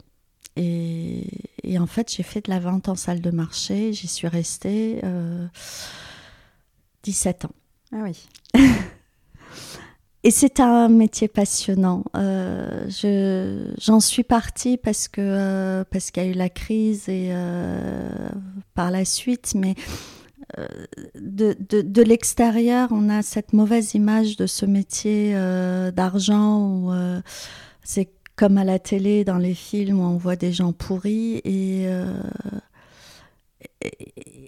Et, 0.55 1.77
en 1.79 1.85
fait, 1.85 2.11
j'ai 2.11 2.23
fait 2.23 2.45
de 2.45 2.49
la 2.49 2.59
vente 2.59 2.89
en 2.89 2.95
salle 2.95 3.21
de 3.21 3.29
marché. 3.29 3.93
J'y 3.93 4.07
suis 4.07 4.27
restée 4.27 5.01
17 7.07 7.45
euh, 7.45 7.47
ans. 7.47 7.51
Ah 7.93 8.03
oui. 8.03 8.27
Et 10.23 10.31
c'est 10.31 10.59
un 10.59 10.89
métier 10.89 11.29
passionnant. 11.29 12.03
Euh, 12.17 12.89
j'en 13.79 14.01
suis 14.01 14.23
partie 14.23 14.75
parce 14.75 15.07
que 15.07 15.21
euh, 15.21 15.83
parce 15.89 16.11
qu'il 16.11 16.21
y 16.21 16.25
a 16.25 16.29
eu 16.29 16.33
la 16.33 16.49
crise 16.49 17.07
et 17.07 17.29
euh, 17.31 18.09
par 18.73 18.91
la 18.91 19.05
suite, 19.05 19.53
mais 19.55 19.75
de, 21.15 21.55
de, 21.69 21.81
de 21.81 22.01
l'extérieur, 22.01 22.89
on 22.91 23.07
a 23.09 23.21
cette 23.21 23.53
mauvaise 23.53 23.93
image 23.93 24.35
de 24.35 24.47
ce 24.47 24.65
métier 24.65 25.33
d'argent 25.93 26.59
où 26.59 26.91
c'est 27.83 28.09
comme 28.35 28.57
à 28.57 28.63
la 28.63 28.79
télé, 28.79 29.23
dans 29.23 29.37
les 29.37 29.53
films 29.53 29.99
où 29.99 30.03
on 30.03 30.17
voit 30.17 30.35
des 30.35 30.51
gens 30.51 30.73
pourris 30.73 31.41
et 31.43 31.87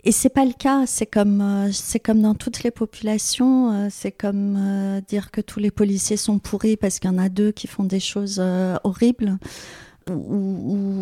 et 0.03 0.11
c'est 0.11 0.29
pas 0.29 0.45
le 0.45 0.53
cas. 0.53 0.85
C'est 0.85 1.05
comme 1.05 1.41
euh, 1.41 1.71
c'est 1.71 1.99
comme 1.99 2.21
dans 2.21 2.35
toutes 2.35 2.63
les 2.63 2.71
populations. 2.71 3.71
Euh, 3.71 3.87
c'est 3.89 4.11
comme 4.11 4.57
euh, 4.57 5.01
dire 5.01 5.31
que 5.31 5.41
tous 5.41 5.59
les 5.59 5.71
policiers 5.71 6.17
sont 6.17 6.39
pourris 6.39 6.77
parce 6.77 6.99
qu'il 6.99 7.09
y 7.09 7.13
en 7.13 7.17
a 7.17 7.29
deux 7.29 7.51
qui 7.51 7.67
font 7.67 7.83
des 7.83 7.99
choses 7.99 8.41
horribles. 8.83 9.37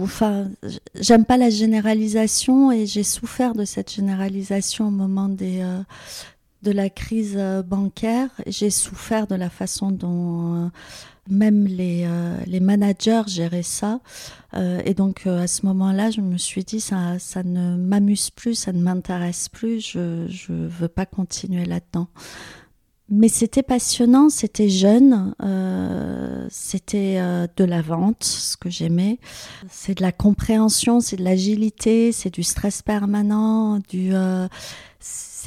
Enfin, 0.02 0.50
j'aime 0.96 1.24
pas 1.24 1.38
la 1.38 1.50
généralisation 1.50 2.74
et 2.74 2.86
j'ai 2.86 3.04
souffert 3.04 3.54
de 3.54 3.64
cette 3.64 3.94
généralisation 3.94 4.90
au 4.90 4.92
moment 4.92 5.30
de 5.30 5.86
la 6.64 6.90
crise 6.90 7.38
bancaire. 7.66 8.30
J'ai 8.48 8.70
souffert 8.70 9.28
de 9.28 9.36
la 9.36 9.50
façon 9.50 9.92
dont 9.92 10.70
même 11.30 11.66
les, 11.66 12.04
euh, 12.06 12.38
les 12.46 12.60
managers 12.60 13.24
géraient 13.28 13.64
ça. 13.64 14.00
Euh, 14.54 14.82
et 14.86 14.94
donc 14.94 15.28
euh, 15.28 15.44
à 15.44 15.48
ce 15.48 15.66
moment-là, 15.66 16.12
je 16.12 16.22
me 16.22 16.38
suis 16.38 16.64
dit, 16.64 16.80
ça, 16.80 17.20
ça 17.20 17.44
ne 17.44 17.76
m'amuse 17.78 18.30
plus, 18.30 18.56
ça 18.56 18.72
ne 18.72 18.82
m'intéresse 18.82 19.50
plus, 19.50 19.82
je 19.82 20.52
ne 20.52 20.68
veux 20.68 20.88
pas 20.88 21.06
continuer 21.06 21.66
là-dedans. 21.66 22.08
Mais 23.10 23.30
c'était 23.30 23.64
passionnant, 23.64 24.28
c'était 24.30 24.68
jeune, 24.68 25.34
c'était 26.50 27.22
de 27.56 27.64
la 27.64 27.82
vente, 27.82 28.26
ce 28.26 28.58
que 28.58 28.70
j'aimais. 28.70 29.20
C'est 29.70 30.00
de 30.00 30.02
la 30.02 30.12
compréhension, 30.12 31.00
c'est 31.00 31.16
de 31.16 31.24
l'agilité, 31.24 32.12
c'est 32.12 32.34
du 32.34 32.44
stress 32.44 32.82
permanent, 32.82 33.80
du 33.88 34.12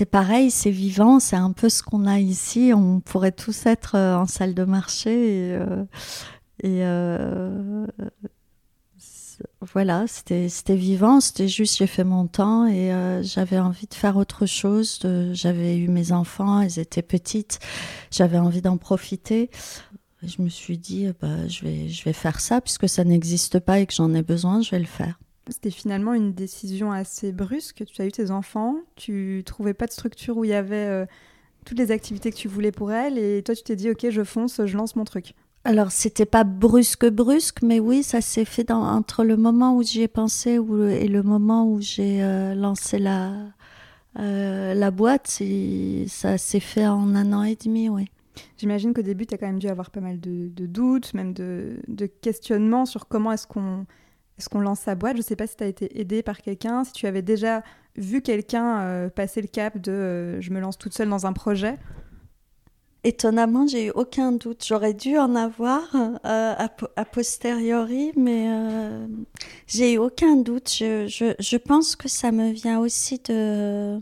c'est 0.01 0.07
pareil, 0.07 0.51
c'est 0.51 0.71
vivant, 0.71 1.21
c'est 1.21 1.37
un 1.37 1.53
peu 1.53 1.69
ce 1.69 1.83
qu'on 1.83 2.07
a 2.07 2.19
ici. 2.21 2.73
On 2.75 3.01
pourrait 3.01 3.33
tous 3.33 3.67
être 3.67 3.97
euh, 3.97 4.17
en 4.17 4.25
salle 4.25 4.55
de 4.55 4.65
marché 4.65 5.51
et, 5.51 5.53
euh, 5.53 5.85
euh, 6.65 7.87
voilà, 9.61 10.07
c'était 10.07 10.49
vivant, 10.75 11.21
c'était 11.21 11.49
juste 11.49 11.77
j'ai 11.77 11.87
fait 11.87 12.05
mon 12.05 12.27
temps 12.27 12.67
et 12.67 12.91
j'avais 13.23 13.59
envie 13.59 13.87
de 13.87 13.93
faire 13.93 14.17
autre 14.17 14.47
chose. 14.47 15.01
J'avais 15.33 15.77
eu 15.77 15.89
mes 15.89 16.13
enfants, 16.13 16.63
elles 16.63 16.79
étaient 16.79 17.03
petites, 17.03 17.59
j'avais 18.11 18.39
envie 18.39 18.63
d'en 18.63 18.79
profiter. 18.79 19.51
Je 20.23 20.41
me 20.41 20.49
suis 20.49 20.79
dit, 20.79 21.09
bah, 21.21 21.47
je, 21.47 21.63
vais, 21.63 21.89
je 21.91 22.05
vais 22.05 22.15
faire 22.15 22.41
ça 22.41 22.63
puisque 22.63 22.89
ça 22.89 23.05
n'existe 23.05 23.59
pas 23.59 23.81
et 23.81 23.87
que 23.87 23.93
j'en 23.93 24.15
ai 24.15 24.23
besoin, 24.23 24.63
je 24.63 24.71
vais 24.71 24.81
le 24.81 24.87
faire. 24.87 25.19
C'était 25.51 25.71
finalement 25.71 26.15
une 26.15 26.33
décision 26.33 26.93
assez 26.93 27.33
brusque. 27.33 27.85
Tu 27.87 28.03
as 28.03 28.07
eu 28.07 28.13
tes 28.13 28.31
enfants, 28.31 28.77
tu 28.97 29.43
trouvais 29.45 29.75
pas 29.75 29.87
de 29.87 29.93
structure 29.93 30.37
où 30.37 30.45
il 30.45 30.51
y 30.51 30.55
avait 30.55 30.77
euh, 30.77 31.07
toutes 31.65 31.79
les 31.79 31.91
activités 31.91 32.31
que 32.31 32.37
tu 32.37 32.49
voulais 32.49 32.73
pour 32.73 32.93
elles, 32.93 33.19
et 33.19 33.43
toi 33.43 33.55
tu 33.55 33.63
t'es 33.63 33.77
dit 33.77 33.91
ok, 33.91 34.09
je 34.11 34.25
fonce, 34.25 34.65
je 34.65 34.77
lance 34.77 34.97
mon 34.97 35.05
truc. 35.05 35.35
Alors 35.65 35.91
c'était 35.91 36.27
pas 36.27 36.45
brusque 36.45 37.07
brusque, 37.07 37.63
mais 37.63 37.81
oui, 37.81 38.03
ça 38.03 38.21
s'est 38.21 38.47
fait 38.47 38.65
dans, 38.65 38.83
entre 38.83 39.25
le 39.25 39.37
moment 39.37 39.77
où 39.77 39.83
j'y 39.83 40.03
ai 40.03 40.09
pensé 40.09 40.53
et 40.53 41.09
le 41.09 41.23
moment 41.23 41.67
où 41.67 41.81
j'ai 41.81 42.23
euh, 42.23 42.55
lancé 42.55 42.99
la 42.99 43.35
euh, 44.19 44.75
la 44.75 44.91
boîte, 44.91 45.29
ça 46.09 46.39
s'est 46.39 46.61
fait 46.61 46.87
en 46.87 47.15
un 47.15 47.33
an 47.33 47.45
et 47.45 47.57
demi, 47.57 47.89
oui. 47.89 48.07
J'imagine 48.57 48.95
qu'au 48.95 49.03
début, 49.03 49.27
tu 49.27 49.35
as 49.35 49.39
quand 49.39 49.47
même 49.47 49.59
dû 49.59 49.69
avoir 49.69 49.91
pas 49.91 50.01
mal 50.01 50.19
de, 50.19 50.51
doutes, 50.67 51.15
même 51.15 51.33
de, 51.33 51.77
de 51.89 52.07
questionnements 52.07 52.87
sur 52.87 53.07
comment 53.07 53.33
est-ce 53.33 53.47
qu'on 53.47 53.87
est-ce 54.41 54.49
qu'on 54.49 54.61
lance 54.61 54.81
sa 54.81 54.95
boîte? 54.95 55.17
Je 55.17 55.19
ne 55.19 55.23
sais 55.23 55.37
pas 55.37 55.47
si 55.47 55.57
tu 55.57 55.65
as 55.65 55.67
été 55.67 56.01
aidé 56.01 56.23
par 56.23 56.41
quelqu'un, 56.41 56.83
si 56.83 56.93
tu 56.93 57.07
avais 57.07 57.21
déjà 57.21 57.63
vu 57.95 58.23
quelqu'un 58.23 58.81
euh, 58.81 59.11
passer 59.11 59.43
le 59.43 59.49
cap 59.49 59.77
de 59.77 59.93
euh, 59.93 60.41
je 60.41 60.51
me 60.51 60.61
lance 60.61 60.79
toute 60.79 60.95
seule 60.95 61.11
dans 61.11 61.27
un 61.27 61.35
projet? 61.35 61.79
Étonnamment, 63.05 63.67
j'ai 63.67 63.89
eu 63.89 63.91
aucun 63.91 64.33
doute. 64.33 64.65
J'aurais 64.67 64.95
dû 64.95 65.19
en 65.19 65.35
avoir 65.35 65.83
euh, 65.95 66.19
a, 66.25 67.05
posteriori, 67.05 68.13
mais 68.17 68.49
j'ai 69.67 69.95
eu 69.95 69.99
aucun 69.99 70.37
doute. 70.37 70.71
Je, 70.71 71.57
pense 71.57 71.97
que 71.97 72.09
ça 72.09 72.33
me 72.33 72.51
vient 72.51 72.79
aussi 72.79 73.19
de, 73.19 73.99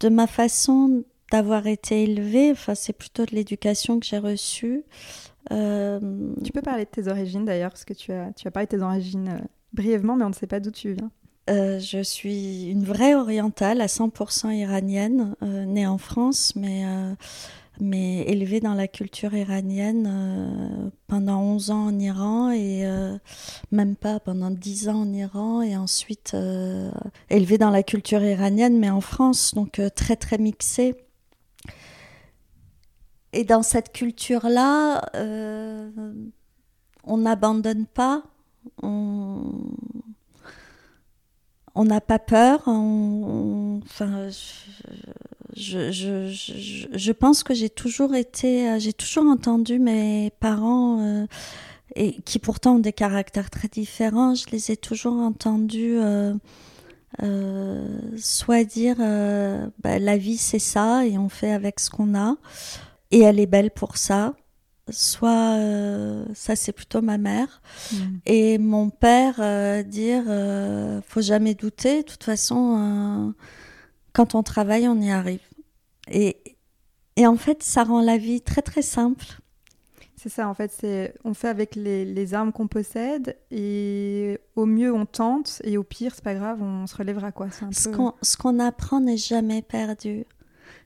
de 0.00 0.08
ma 0.08 0.26
façon 0.26 1.04
d'avoir 1.30 1.68
été 1.68 2.02
élevée. 2.02 2.50
Enfin, 2.50 2.74
c'est 2.74 2.92
plutôt 2.92 3.24
de 3.24 3.34
l'éducation 3.34 4.00
que 4.00 4.06
j'ai 4.06 4.18
reçue. 4.18 4.84
Euh, 5.52 6.00
tu 6.44 6.52
peux 6.52 6.62
parler 6.62 6.84
de 6.84 6.90
tes 6.90 7.08
origines 7.08 7.44
d'ailleurs, 7.44 7.70
parce 7.70 7.84
que 7.84 7.94
tu 7.94 8.12
as, 8.12 8.32
tu 8.32 8.48
as 8.48 8.50
parlé 8.50 8.66
de 8.66 8.76
tes 8.76 8.82
origines 8.82 9.28
euh, 9.28 9.46
brièvement, 9.72 10.16
mais 10.16 10.24
on 10.24 10.30
ne 10.30 10.34
sait 10.34 10.46
pas 10.46 10.60
d'où 10.60 10.70
tu 10.70 10.92
viens. 10.92 11.10
Euh, 11.48 11.78
je 11.78 12.02
suis 12.02 12.70
une 12.70 12.84
vraie 12.84 13.14
orientale 13.14 13.80
à 13.80 13.86
100% 13.86 14.52
iranienne, 14.52 15.36
née 15.42 15.86
en 15.86 15.98
France, 15.98 16.54
mais, 16.56 16.82
mais 17.78 18.22
élevée 18.22 18.58
dans 18.58 18.74
la 18.74 18.88
culture 18.88 19.32
iranienne 19.32 20.90
pendant 21.06 21.40
11 21.40 21.70
ans 21.70 21.86
en 21.86 21.98
Iran 22.00 22.50
et 22.50 22.84
même 23.70 23.94
pas 23.94 24.18
pendant 24.18 24.50
10 24.50 24.88
ans 24.88 25.02
en 25.02 25.12
Iran 25.12 25.62
et 25.62 25.76
ensuite 25.76 26.36
élevée 27.30 27.58
dans 27.58 27.70
la 27.70 27.84
culture 27.84 28.24
iranienne 28.24 28.76
mais 28.80 28.90
en 28.90 29.00
France, 29.00 29.54
donc 29.54 29.80
très 29.94 30.16
très 30.16 30.38
mixée 30.38 30.96
et 33.36 33.44
dans 33.44 33.62
cette 33.62 33.92
culture-là, 33.92 35.10
euh, 35.14 35.90
on 37.04 37.18
n'abandonne 37.18 37.84
pas, 37.84 38.22
on 38.82 39.74
n'a 41.76 42.00
pas 42.00 42.18
peur. 42.18 42.62
enfin, 42.66 44.28
je, 45.54 47.12
pense 47.12 47.42
que 47.42 47.52
j'ai 47.52 47.68
toujours 47.68 48.14
été, 48.14 48.80
j'ai 48.80 48.94
toujours 48.94 49.26
entendu 49.26 49.78
mes 49.78 50.32
parents, 50.40 51.00
euh, 51.02 51.26
et 51.94 52.12
qui 52.22 52.38
pourtant 52.38 52.76
ont 52.76 52.78
des 52.78 52.94
caractères 52.94 53.50
très 53.50 53.68
différents, 53.68 54.34
je 54.34 54.46
les 54.50 54.70
ai 54.70 54.78
toujours 54.78 55.20
entendus. 55.20 55.98
Euh, 57.22 57.98
soit 58.18 58.64
dire 58.64 58.96
bah, 58.98 59.98
la 59.98 60.18
vie 60.18 60.36
c'est 60.36 60.58
ça 60.58 61.06
et 61.06 61.16
on 61.16 61.30
fait 61.30 61.50
avec 61.50 61.80
ce 61.80 61.88
qu'on 61.88 62.14
a, 62.14 62.36
et 63.10 63.20
elle 63.20 63.40
est 63.40 63.46
belle 63.46 63.70
pour 63.70 63.96
ça. 63.96 64.34
Soit 64.88 65.56
euh, 65.56 66.24
ça 66.32 66.54
c'est 66.54 66.70
plutôt 66.70 67.02
ma 67.02 67.18
mère 67.18 67.60
mm. 67.92 67.96
et 68.24 68.58
mon 68.58 68.88
père 68.88 69.34
euh, 69.40 69.82
dire 69.82 70.22
euh, 70.28 71.00
faut 71.02 71.20
jamais 71.20 71.54
douter. 71.54 72.02
De 72.02 72.06
toute 72.06 72.22
façon, 72.22 73.34
quand 74.12 74.34
on 74.36 74.42
travaille, 74.44 74.86
on 74.86 75.00
y 75.00 75.10
arrive. 75.10 75.40
Et, 76.08 76.56
et 77.16 77.26
en 77.26 77.36
fait, 77.36 77.64
ça 77.64 77.82
rend 77.82 78.00
la 78.00 78.16
vie 78.16 78.40
très 78.40 78.62
très 78.62 78.82
simple. 78.82 79.26
C'est 80.16 80.28
ça, 80.28 80.48
en 80.48 80.54
fait, 80.54 80.72
c'est 80.72 81.14
on 81.24 81.34
fait 81.34 81.48
avec 81.48 81.74
les, 81.74 82.04
les 82.04 82.34
armes 82.34 82.52
qu'on 82.52 82.68
possède 82.68 83.36
et 83.50 84.38
au 84.54 84.66
mieux 84.66 84.92
on 84.92 85.04
tente 85.04 85.60
et 85.62 85.76
au 85.78 85.82
pire 85.82 86.12
c'est 86.14 86.24
pas 86.24 86.34
grave, 86.34 86.62
on 86.62 86.86
se 86.86 86.96
relèvera 86.96 87.32
quoi. 87.32 87.48
Un 87.60 87.70
Ce 87.72 88.36
qu'on 88.36 88.58
apprend 88.58 89.00
n'est 89.00 89.16
jamais 89.16 89.62
perdu. 89.62 90.26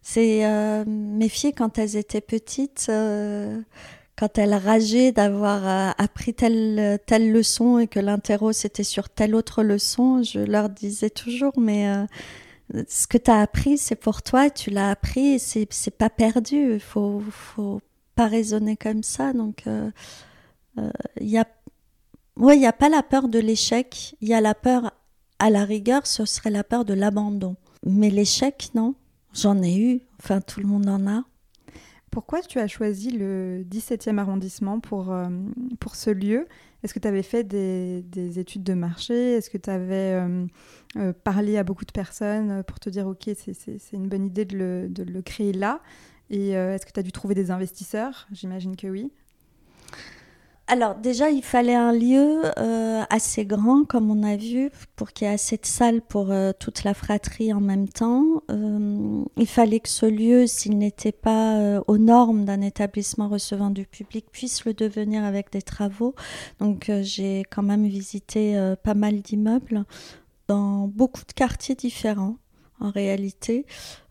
C'est 0.02 0.46
euh, 0.46 0.84
mes 0.86 1.28
filles 1.28 1.52
quand 1.52 1.78
elles 1.78 1.96
étaient 1.96 2.20
petites, 2.20 2.86
euh, 2.88 3.60
quand 4.16 4.38
elle 4.38 4.54
rageait 4.54 5.12
d'avoir 5.12 5.66
euh, 5.66 5.92
appris 5.98 6.34
telle, 6.34 6.98
telle 7.06 7.32
leçon 7.32 7.78
et 7.78 7.86
que 7.86 8.00
l'interro 8.00 8.52
c'était 8.52 8.84
sur 8.84 9.08
telle 9.08 9.34
autre 9.34 9.62
leçon, 9.62 10.22
je 10.22 10.40
leur 10.40 10.68
disais 10.68 11.10
toujours, 11.10 11.52
mais 11.58 11.88
euh, 11.88 12.04
ce 12.88 13.06
que 13.06 13.18
tu 13.18 13.30
as 13.30 13.40
appris, 13.40 13.78
c'est 13.78 13.96
pour 13.96 14.22
toi, 14.22 14.50
tu 14.50 14.70
l'as 14.70 14.90
appris, 14.90 15.38
c'est, 15.38 15.66
c'est 15.70 15.96
pas 15.96 16.10
perdu, 16.10 16.74
il 16.74 16.80
faut, 16.80 17.22
faut 17.30 17.80
pas 18.14 18.26
raisonner 18.26 18.76
comme 18.76 19.02
ça. 19.02 19.32
Donc, 19.32 19.62
il 19.66 19.92
euh, 20.78 20.90
y 21.20 21.38
a, 21.38 21.46
ouais, 22.36 22.56
n'y 22.56 22.66
a 22.66 22.72
pas 22.72 22.88
la 22.88 23.02
peur 23.02 23.28
de 23.28 23.38
l'échec, 23.38 24.14
il 24.20 24.28
y 24.28 24.34
a 24.34 24.40
la 24.40 24.54
peur, 24.54 24.92
à 25.38 25.50
la 25.50 25.64
rigueur, 25.64 26.06
ce 26.06 26.24
serait 26.24 26.50
la 26.50 26.64
peur 26.64 26.84
de 26.84 26.94
l'abandon. 26.94 27.56
Mais 27.84 28.10
l'échec, 28.10 28.70
non, 28.74 28.94
j'en 29.34 29.62
ai 29.62 29.76
eu, 29.76 30.00
enfin 30.18 30.40
tout 30.40 30.60
le 30.60 30.66
monde 30.66 30.88
en 30.88 31.06
a. 31.06 31.24
Pourquoi 32.10 32.40
tu 32.40 32.58
as 32.58 32.66
choisi 32.66 33.10
le 33.10 33.64
17e 33.70 34.18
arrondissement 34.18 34.80
pour, 34.80 35.12
euh, 35.12 35.28
pour 35.78 35.94
ce 35.94 36.10
lieu? 36.10 36.48
Est-ce 36.82 36.92
que 36.92 36.98
tu 36.98 37.06
avais 37.06 37.22
fait 37.22 37.44
des, 37.44 38.02
des, 38.02 38.40
études 38.40 38.64
de 38.64 38.74
marché? 38.74 39.34
Est-ce 39.34 39.48
que 39.48 39.58
tu 39.58 39.70
avais 39.70 40.14
euh, 40.14 40.46
euh, 40.96 41.12
parlé 41.12 41.56
à 41.56 41.62
beaucoup 41.62 41.84
de 41.84 41.92
personnes 41.92 42.64
pour 42.64 42.80
te 42.80 42.90
dire, 42.90 43.06
OK, 43.06 43.30
c'est 43.36 43.92
une 43.92 44.08
bonne 44.08 44.26
idée 44.26 44.44
de 44.44 44.56
le, 44.56 44.88
de 44.88 45.04
le 45.04 45.22
créer 45.22 45.52
là? 45.52 45.80
Et 46.30 46.50
est-ce 46.50 46.86
que 46.86 46.92
tu 46.92 47.00
as 47.00 47.02
dû 47.02 47.10
trouver 47.10 47.34
des 47.34 47.50
investisseurs? 47.50 48.28
J'imagine 48.30 48.76
que 48.76 48.86
oui. 48.86 49.12
Alors 50.72 50.94
déjà, 50.94 51.30
il 51.30 51.42
fallait 51.42 51.74
un 51.74 51.90
lieu 51.90 52.42
euh, 52.56 53.02
assez 53.10 53.44
grand, 53.44 53.84
comme 53.84 54.08
on 54.08 54.22
a 54.22 54.36
vu, 54.36 54.70
pour 54.94 55.10
qu'il 55.10 55.26
y 55.26 55.30
ait 55.30 55.34
assez 55.34 55.56
de 55.56 55.66
salles 55.66 56.00
pour 56.00 56.30
euh, 56.30 56.52
toute 56.56 56.84
la 56.84 56.94
fratrie 56.94 57.52
en 57.52 57.60
même 57.60 57.88
temps. 57.88 58.44
Euh, 58.52 59.24
il 59.36 59.48
fallait 59.48 59.80
que 59.80 59.88
ce 59.88 60.06
lieu, 60.06 60.46
s'il 60.46 60.78
n'était 60.78 61.10
pas 61.10 61.80
aux 61.88 61.98
normes 61.98 62.44
d'un 62.44 62.60
établissement 62.60 63.28
recevant 63.28 63.70
du 63.70 63.84
public, 63.84 64.26
puisse 64.30 64.64
le 64.64 64.72
devenir 64.72 65.24
avec 65.24 65.50
des 65.50 65.62
travaux. 65.62 66.14
Donc 66.60 66.88
j'ai 67.02 67.42
quand 67.50 67.64
même 67.64 67.86
visité 67.86 68.74
pas 68.84 68.94
mal 68.94 69.22
d'immeubles 69.22 69.84
dans 70.46 70.86
beaucoup 70.86 71.22
de 71.26 71.32
quartiers 71.32 71.74
différents 71.74 72.36
en 72.80 72.90
réalité. 72.90 73.66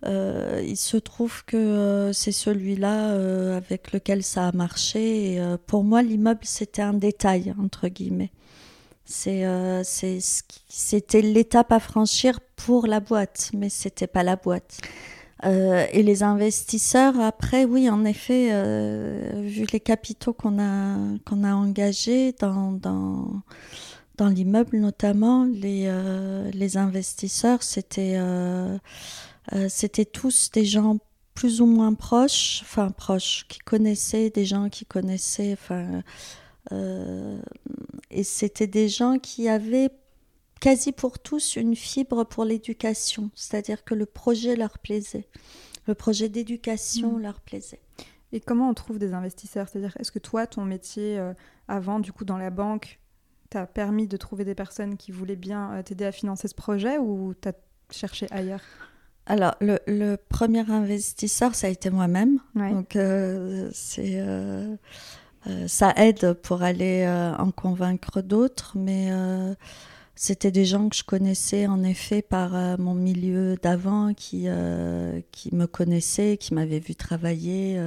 Euh, 0.05 0.63
il 0.65 0.77
se 0.77 0.97
trouve 0.97 1.43
que 1.45 1.57
euh, 1.57 2.13
c'est 2.13 2.31
celui-là 2.31 3.11
euh, 3.11 3.57
avec 3.57 3.91
lequel 3.91 4.23
ça 4.23 4.47
a 4.47 4.51
marché. 4.51 5.41
Pour 5.67 5.83
moi, 5.83 6.01
l'immeuble, 6.01 6.41
c'était 6.43 6.81
un 6.81 6.93
détail, 6.93 7.53
entre 7.61 7.87
guillemets. 7.87 8.31
C'est, 9.05 9.43
c'était 10.67 11.21
l'étape 11.21 11.71
à 11.71 11.79
franchir 11.79 12.39
pour 12.55 12.85
la 12.85 12.99
boîte, 12.99 13.49
mais 13.57 13.69
c'était 13.69 14.05
pas 14.05 14.21
la 14.21 14.35
boîte. 14.35 14.77
et 15.43 16.03
les 16.03 16.21
investisseurs, 16.21 17.19
après, 17.19 17.65
oui, 17.65 17.89
en 17.89 18.05
effet, 18.05 18.49
vu 19.41 19.65
les 19.73 19.79
capitaux 19.79 20.33
qu'on 20.33 20.59
a, 20.59 20.95
qu'on 21.25 21.43
a 21.43 21.55
engagés 21.55 22.33
dans, 22.33 22.71
dans 22.71 23.41
dans 24.19 24.27
l'immeuble 24.27 24.77
notamment, 24.77 25.45
les, 25.45 25.85
euh, 25.87 26.51
les 26.51 26.75
investisseurs, 26.75 27.63
c'était 27.63 28.15
euh, 28.17 28.77
euh, 29.53 29.67
c'était 29.69 30.03
tous 30.03 30.51
des 30.51 30.65
gens 30.65 30.97
plus 31.35 31.61
ou 31.61 31.65
moins 31.65 31.93
proches, 31.93 32.59
enfin 32.63 32.89
proches, 32.89 33.45
qui 33.47 33.59
connaissaient, 33.59 34.29
des 34.29 34.43
gens 34.43 34.67
qui 34.67 34.85
connaissaient, 34.85 35.53
enfin, 35.53 36.03
et 38.11 38.23
c'était 38.23 38.67
des 38.67 38.89
gens 38.89 39.19
qui 39.19 39.47
avaient 39.47 39.89
quasi 40.59 40.91
pour 40.91 41.17
tous 41.17 41.55
une 41.55 41.77
fibre 41.77 42.25
pour 42.25 42.43
l'éducation, 42.43 43.31
c'est-à-dire 43.35 43.85
que 43.85 43.95
le 43.95 44.05
projet 44.05 44.57
leur 44.57 44.79
plaisait, 44.79 45.29
le 45.87 45.95
projet 45.95 46.27
d'éducation 46.27 47.13
mmh. 47.13 47.21
leur 47.21 47.39
plaisait. 47.39 47.81
Et 48.33 48.41
comment 48.41 48.69
on 48.69 48.73
trouve 48.73 48.99
des 48.99 49.13
investisseurs? 49.13 49.69
C'est-à-dire, 49.69 49.95
est-ce 49.97 50.11
que 50.11 50.19
toi, 50.19 50.45
ton 50.45 50.65
métier 50.65 51.17
avant, 51.69 52.01
du 52.01 52.11
coup, 52.11 52.25
dans 52.25 52.37
la 52.37 52.49
banque, 52.49 52.99
t'a 53.49 53.65
permis 53.65 54.07
de 54.07 54.17
trouver 54.17 54.45
des 54.45 54.55
personnes 54.55 54.97
qui 54.97 55.11
voulaient 55.11 55.35
bien 55.35 55.73
euh, 55.73 55.83
t'aider 55.83 56.05
à 56.05 56.11
financer 56.11 56.47
ce 56.47 56.55
projet 56.55 56.97
ou 56.97 57.33
t'as 57.33 57.53
cherché 57.91 58.27
ailleurs? 58.31 58.61
Alors, 59.25 59.55
le, 59.61 60.15
premier 60.15 60.69
investisseur, 60.71 61.53
ça 61.53 61.67
a 61.67 61.69
été 61.69 61.91
moi-même. 61.91 62.39
Donc, 62.55 62.95
euh, 62.95 63.69
c'est, 63.71 64.19
euh, 64.19 64.75
ça 65.67 65.93
aide 65.97 66.33
pour 66.33 66.63
aller 66.63 67.07
en 67.37 67.51
convaincre 67.51 68.21
d'autres, 68.21 68.71
mais 68.75 69.11
c'était 70.15 70.49
des 70.49 70.65
gens 70.65 70.89
que 70.89 70.95
je 70.95 71.03
connaissais 71.03 71.67
en 71.67 71.83
effet 71.83 72.23
par 72.23 72.79
mon 72.79 72.95
milieu 72.95 73.55
d'avant, 73.61 74.15
qui, 74.15 74.47
qui 75.31 75.55
me 75.55 75.67
connaissaient, 75.67 76.37
qui 76.37 76.55
m'avaient 76.55 76.79
vu 76.79 76.95
travailler, 76.95 77.79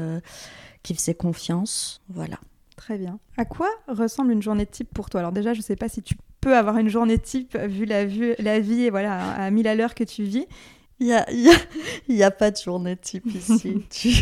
qui 0.85 0.95
faisaient 0.95 1.17
confiance. 1.17 2.01
Voilà. 2.09 2.39
Très 2.77 2.99
bien. 2.99 3.19
À 3.37 3.45
quoi 3.45 3.69
ressemble 3.89 4.33
une 4.33 4.43
journée 4.43 4.67
type 4.67 4.89
pour 4.93 5.11
toi? 5.11 5.21
Alors 5.21 5.33
déjà, 5.33 5.53
je 5.55 5.59
ne 5.59 5.65
sais 5.65 5.77
pas 5.77 5.89
si 5.89 6.03
tu 6.03 6.15
peux 6.41 6.57
avoir 6.57 6.79
une 6.79 6.89
journée 6.89 7.19
type 7.19 7.57
vu 7.57 7.85
la, 7.85 8.05
la 8.39 8.61
vie 8.61 8.85
et 8.85 8.91
voilà, 8.91 9.33
à 9.33 9.51
mille 9.51 9.69
à 9.69 9.75
l'heure 9.75 9.95
que 9.95 10.05
tu 10.05 10.25
vis. 10.25 10.47
Il 11.01 11.07
n'y 11.07 11.15
a, 11.15 11.27
y 12.09 12.23
a, 12.23 12.31
pas 12.31 12.53
de 12.53 12.57
journée 12.57 12.97
type 12.97 13.27
ici. 13.27 13.85
tu, 13.91 14.13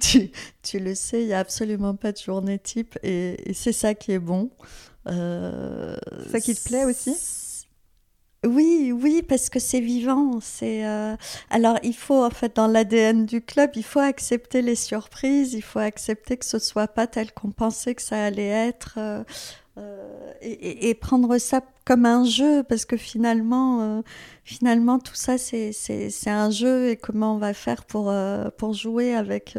tu, 0.00 0.30
tu, 0.62 0.78
le 0.78 0.94
sais, 0.94 1.22
il 1.22 1.26
n'y 1.26 1.32
a 1.32 1.40
absolument 1.40 1.96
pas 1.96 2.12
de 2.12 2.18
journée 2.18 2.58
type 2.58 2.96
et, 3.02 3.52
c'est 3.52 3.72
ça 3.72 3.94
qui 3.94 4.12
est 4.12 4.20
bon. 4.20 4.50
Euh, 5.08 5.96
ça 6.30 6.40
qui 6.40 6.54
te 6.54 6.62
plaît 6.68 6.84
aussi? 6.84 7.16
Oui, 8.44 8.92
oui, 8.92 9.22
parce 9.22 9.48
que 9.50 9.58
c'est 9.58 9.80
vivant. 9.80 10.38
C'est 10.40 10.86
euh, 10.86 11.16
alors 11.50 11.78
il 11.82 11.94
faut 11.94 12.24
en 12.24 12.30
fait 12.30 12.56
dans 12.56 12.66
l'ADN 12.66 13.26
du 13.26 13.40
club, 13.40 13.70
il 13.76 13.84
faut 13.84 14.00
accepter 14.00 14.62
les 14.62 14.76
surprises, 14.76 15.54
il 15.54 15.62
faut 15.62 15.78
accepter 15.78 16.36
que 16.36 16.44
ce 16.44 16.58
soit 16.58 16.88
pas 16.88 17.06
tel 17.06 17.32
qu'on 17.32 17.50
pensait 17.50 17.94
que 17.94 18.02
ça 18.02 18.24
allait 18.24 18.48
être. 18.48 18.94
Euh, 18.98 19.24
euh, 19.76 20.32
et, 20.40 20.94
prendre 20.94 21.36
ça 21.38 21.60
comme 21.84 22.06
un 22.06 22.24
jeu 22.24 22.62
parce 22.62 22.84
que 22.84 22.96
finalement 22.96 23.80
euh, 23.82 24.02
finalement 24.44 25.00
tout 25.00 25.16
ça 25.16 25.36
c'est 25.36 25.72
un 26.26 26.50
jeu 26.50 26.90
et 26.90 26.96
comment 26.96 27.34
on 27.34 27.38
va 27.38 27.54
faire 27.54 27.84
pour 27.84 28.08
euh, 28.08 28.48
jouer 28.72 29.16
avec 29.16 29.56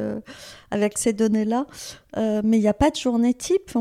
ces 0.97 1.11
données 1.11 1.43
là 1.43 1.65
mais 2.15 2.57
il 2.57 2.61
n'y 2.61 2.67
a 2.69 2.73
pas 2.73 2.91
de 2.91 2.95
journée 2.95 3.33
type. 3.33 3.77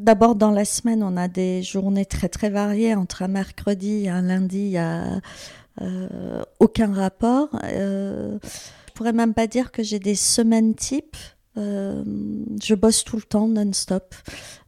D'abord 0.00 0.36
dans 0.36 0.52
la 0.52 0.64
semaine 0.64 1.02
on 1.02 1.18
a 1.18 1.28
des 1.28 1.62
journées 1.62 2.06
très 2.06 2.30
très 2.30 2.48
variées. 2.48 2.94
Entre 2.94 3.22
un 3.22 3.28
mercredi 3.28 4.04
et 4.04 4.08
un 4.08 4.22
lundi 4.22 4.58
il 4.58 4.70
y 4.70 4.78
a 4.78 5.20
aucun 6.60 6.94
rapport. 6.94 7.50
Je 7.62 8.38
pourrais 8.94 9.12
même 9.12 9.34
pas 9.34 9.46
dire 9.46 9.70
que 9.70 9.82
j'ai 9.82 9.98
des 9.98 10.14
semaines 10.14 10.74
types. 10.74 11.18
Je 11.56 12.74
bosse 12.74 13.04
tout 13.04 13.16
le 13.16 13.22
temps 13.22 13.48
non-stop. 13.48 14.14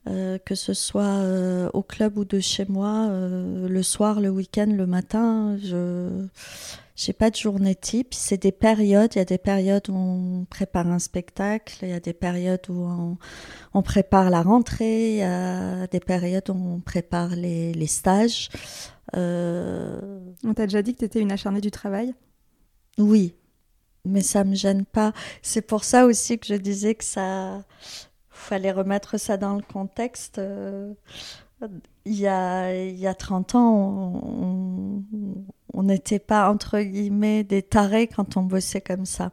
Euh, 0.09 0.39
que 0.39 0.55
ce 0.55 0.73
soit 0.73 1.03
euh, 1.03 1.69
au 1.75 1.83
club 1.83 2.17
ou 2.17 2.25
de 2.25 2.41
chez 2.41 2.65
moi, 2.65 3.09
euh, 3.11 3.69
le 3.69 3.83
soir, 3.83 4.21
le 4.21 4.31
week-end, 4.31 4.67
le 4.67 4.87
matin, 4.87 5.59
je 5.63 6.09
n'ai 7.07 7.13
pas 7.13 7.29
de 7.29 7.37
journée 7.37 7.75
type. 7.75 8.15
C'est 8.15 8.41
des 8.41 8.53
périodes. 8.53 9.15
Il 9.15 9.19
y 9.19 9.21
a 9.21 9.27
des 9.27 9.37
périodes 9.37 9.91
où 9.91 9.95
on 9.95 10.47
prépare 10.47 10.87
un 10.87 10.99
spectacle, 10.99 11.77
il 11.83 11.91
y 11.91 11.93
a 11.93 12.01
des 12.01 12.15
périodes 12.15 12.67
où 12.71 13.19
on, 13.75 13.83
prépare 13.83 14.31
la 14.31 14.41
rentrée, 14.43 15.11
il 15.11 15.19
y 15.19 15.23
a 15.23 15.87
des 15.87 16.01
périodes 16.01 16.49
où 16.49 16.55
on 16.55 16.81
prépare 16.81 17.37
les, 17.37 17.75
les 17.75 17.87
stages. 17.87 18.49
On 19.13 20.55
t'a 20.57 20.65
déjà 20.65 20.81
dit 20.81 20.95
que 20.95 21.01
tu 21.01 21.05
étais 21.05 21.21
une 21.21 21.33
acharnée 21.33 21.61
du 21.61 21.71
travail? 21.71 22.15
Oui, 22.97 23.35
mais 24.07 24.23
ça 24.23 24.45
me 24.45 24.55
gêne 24.55 24.87
pas. 24.87 25.13
C'est 25.43 25.63
pour 25.63 25.85
ça 25.85 26.07
aussi 26.07 26.39
que 26.39 26.47
je 26.47 26.55
disais 26.55 26.95
que 26.95 27.05
ça, 27.05 27.65
fallait 28.41 28.73
remettre 28.73 29.19
ça 29.19 29.37
dans 29.37 29.55
le 29.55 29.63
contexte. 29.63 30.39
Euh, 30.39 30.93
il, 32.05 32.15
y 32.15 32.27
a, 32.27 32.75
il 32.75 32.99
y 32.99 33.07
a 33.07 33.15
30 33.15 33.55
ans, 33.55 34.23
on 35.73 35.83
n'était 35.83 36.19
pas, 36.19 36.51
entre 36.51 36.81
guillemets, 36.81 37.45
des 37.45 37.63
tarés 37.63 38.09
quand 38.09 38.37
on 38.37 38.43
bossait 38.43 38.81
comme 38.81 39.07
ça. 39.07 39.33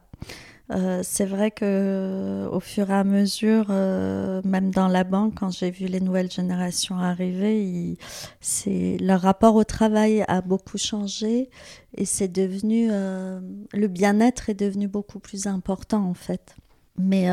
Euh, 0.70 1.00
c'est 1.02 1.24
vrai 1.24 1.50
que 1.50 2.46
au 2.52 2.60
fur 2.60 2.90
et 2.90 2.94
à 2.94 3.04
mesure, 3.04 3.68
euh, 3.70 4.42
même 4.44 4.70
dans 4.70 4.88
la 4.88 5.02
banque, 5.02 5.36
quand 5.36 5.50
j'ai 5.50 5.70
vu 5.70 5.86
les 5.86 6.00
nouvelles 6.00 6.30
générations 6.30 6.98
arriver, 6.98 7.96
c'est 8.40 8.98
leur 9.00 9.22
rapport 9.22 9.54
au 9.54 9.64
travail 9.64 10.24
a 10.28 10.42
beaucoup 10.42 10.76
changé 10.76 11.48
et 11.96 12.04
c'est 12.04 12.28
devenu 12.28 12.88
le 12.88 13.86
bien-être 13.86 14.50
est 14.50 14.54
devenu 14.54 14.88
beaucoup 14.88 15.20
plus 15.20 15.46
important 15.46 16.04
en 16.04 16.14
fait. 16.14 16.54
Mais 16.98 17.28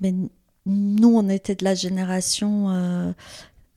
mais 0.00 0.14
nous, 0.68 1.16
on 1.16 1.28
était 1.30 1.54
de 1.54 1.64
la 1.64 1.74
génération 1.74 2.70
euh, 2.70 3.12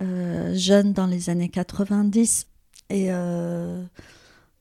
euh, 0.02 0.54
jeune 0.54 0.92
dans 0.92 1.08
les 1.08 1.30
années 1.30 1.50
90 1.50 2.48
et 2.90 3.08
euh, 3.10 3.84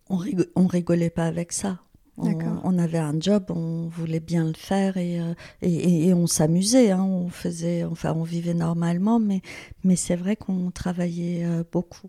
on, 0.08 0.66
rigolait 0.66 1.10
pas 1.10 1.26
avec 1.26 1.52
ça. 1.52 1.80
On, 2.16 2.78
avait 2.78 2.98
un 2.98 3.18
job, 3.18 3.46
on 3.48 3.88
voulait 3.88 4.20
bien 4.20 4.44
le 4.44 4.52
faire 4.52 4.98
et, 4.98 5.20
et, 5.62 6.12
on 6.12 6.26
s'amusait. 6.26 6.90
Hein. 6.90 7.02
on 7.02 7.30
faisait, 7.30 7.84
enfin, 7.84 8.12
on 8.14 8.24
vivait 8.24 8.54
normalement, 8.54 9.18
mais, 9.18 9.40
mais 9.84 9.96
c'est 9.96 10.16
vrai 10.16 10.36
qu'on 10.36 10.70
travaillait 10.70 11.46
beaucoup. 11.72 12.08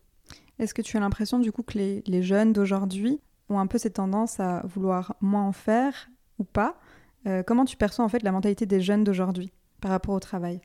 Est-ce 0.60 0.74
que 0.74 0.82
tu 0.82 0.98
as 0.98 1.00
l'impression 1.00 1.40
du 1.40 1.54
coup 1.54 1.64
que 1.64 1.78
les, 1.78 2.04
les 2.06 2.24
jeunes 2.24 2.52
d'aujourd'hui 2.52 3.22
ont 3.50 3.58
un 3.58 3.68
peu 3.68 3.78
cette 3.78 3.94
tendance 3.94 4.40
à 4.42 4.64
vouloir 4.66 5.16
moins 5.22 5.48
en 5.48 5.54
faire 5.54 6.10
ou 6.40 6.44
pas? 6.44 6.76
Comment 7.48 7.66
tu 7.66 7.78
perçois 7.78 8.04
en 8.04 8.10
fait 8.10 8.22
la 8.22 8.34
mentalité 8.34 8.66
des 8.66 8.82
jeunes 8.82 9.06
d'aujourd'hui? 9.06 9.54
Par 9.82 9.92
rapport 9.92 10.16
au 10.16 10.20
travail 10.20 10.62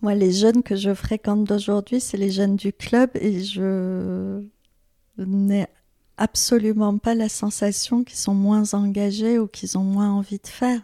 Moi, 0.00 0.14
les 0.14 0.32
jeunes 0.32 0.62
que 0.62 0.76
je 0.76 0.94
fréquente 0.94 1.44
d'aujourd'hui, 1.44 2.00
c'est 2.00 2.16
les 2.16 2.30
jeunes 2.30 2.56
du 2.56 2.72
club 2.72 3.10
et 3.14 3.42
je 3.44 4.42
n'ai 5.18 5.66
absolument 6.16 6.98
pas 6.98 7.14
la 7.14 7.28
sensation 7.28 8.04
qu'ils 8.04 8.18
sont 8.18 8.34
moins 8.34 8.74
engagés 8.74 9.38
ou 9.38 9.46
qu'ils 9.46 9.76
ont 9.76 9.84
moins 9.84 10.10
envie 10.10 10.38
de 10.38 10.46
faire. 10.46 10.80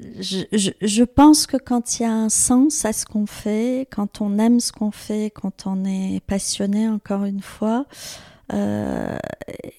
Je, 0.00 1.04
pense 1.04 1.46
que 1.46 1.56
quand 1.56 1.98
il 1.98 2.02
y 2.02 2.06
a 2.06 2.12
un 2.12 2.28
sens 2.28 2.84
à 2.84 2.92
ce 2.92 3.04
qu'on 3.04 3.26
fait, 3.26 3.88
quand 3.90 4.20
on 4.20 4.38
aime 4.38 4.58
ce 4.58 4.72
qu'on 4.72 4.90
fait, 4.90 5.30
quand 5.34 5.66
on 5.66 5.84
est 5.84 6.20
passionné, 6.26 6.88
encore 6.88 7.24
une 7.24 7.42
fois, 7.42 7.86
euh, 8.52 9.16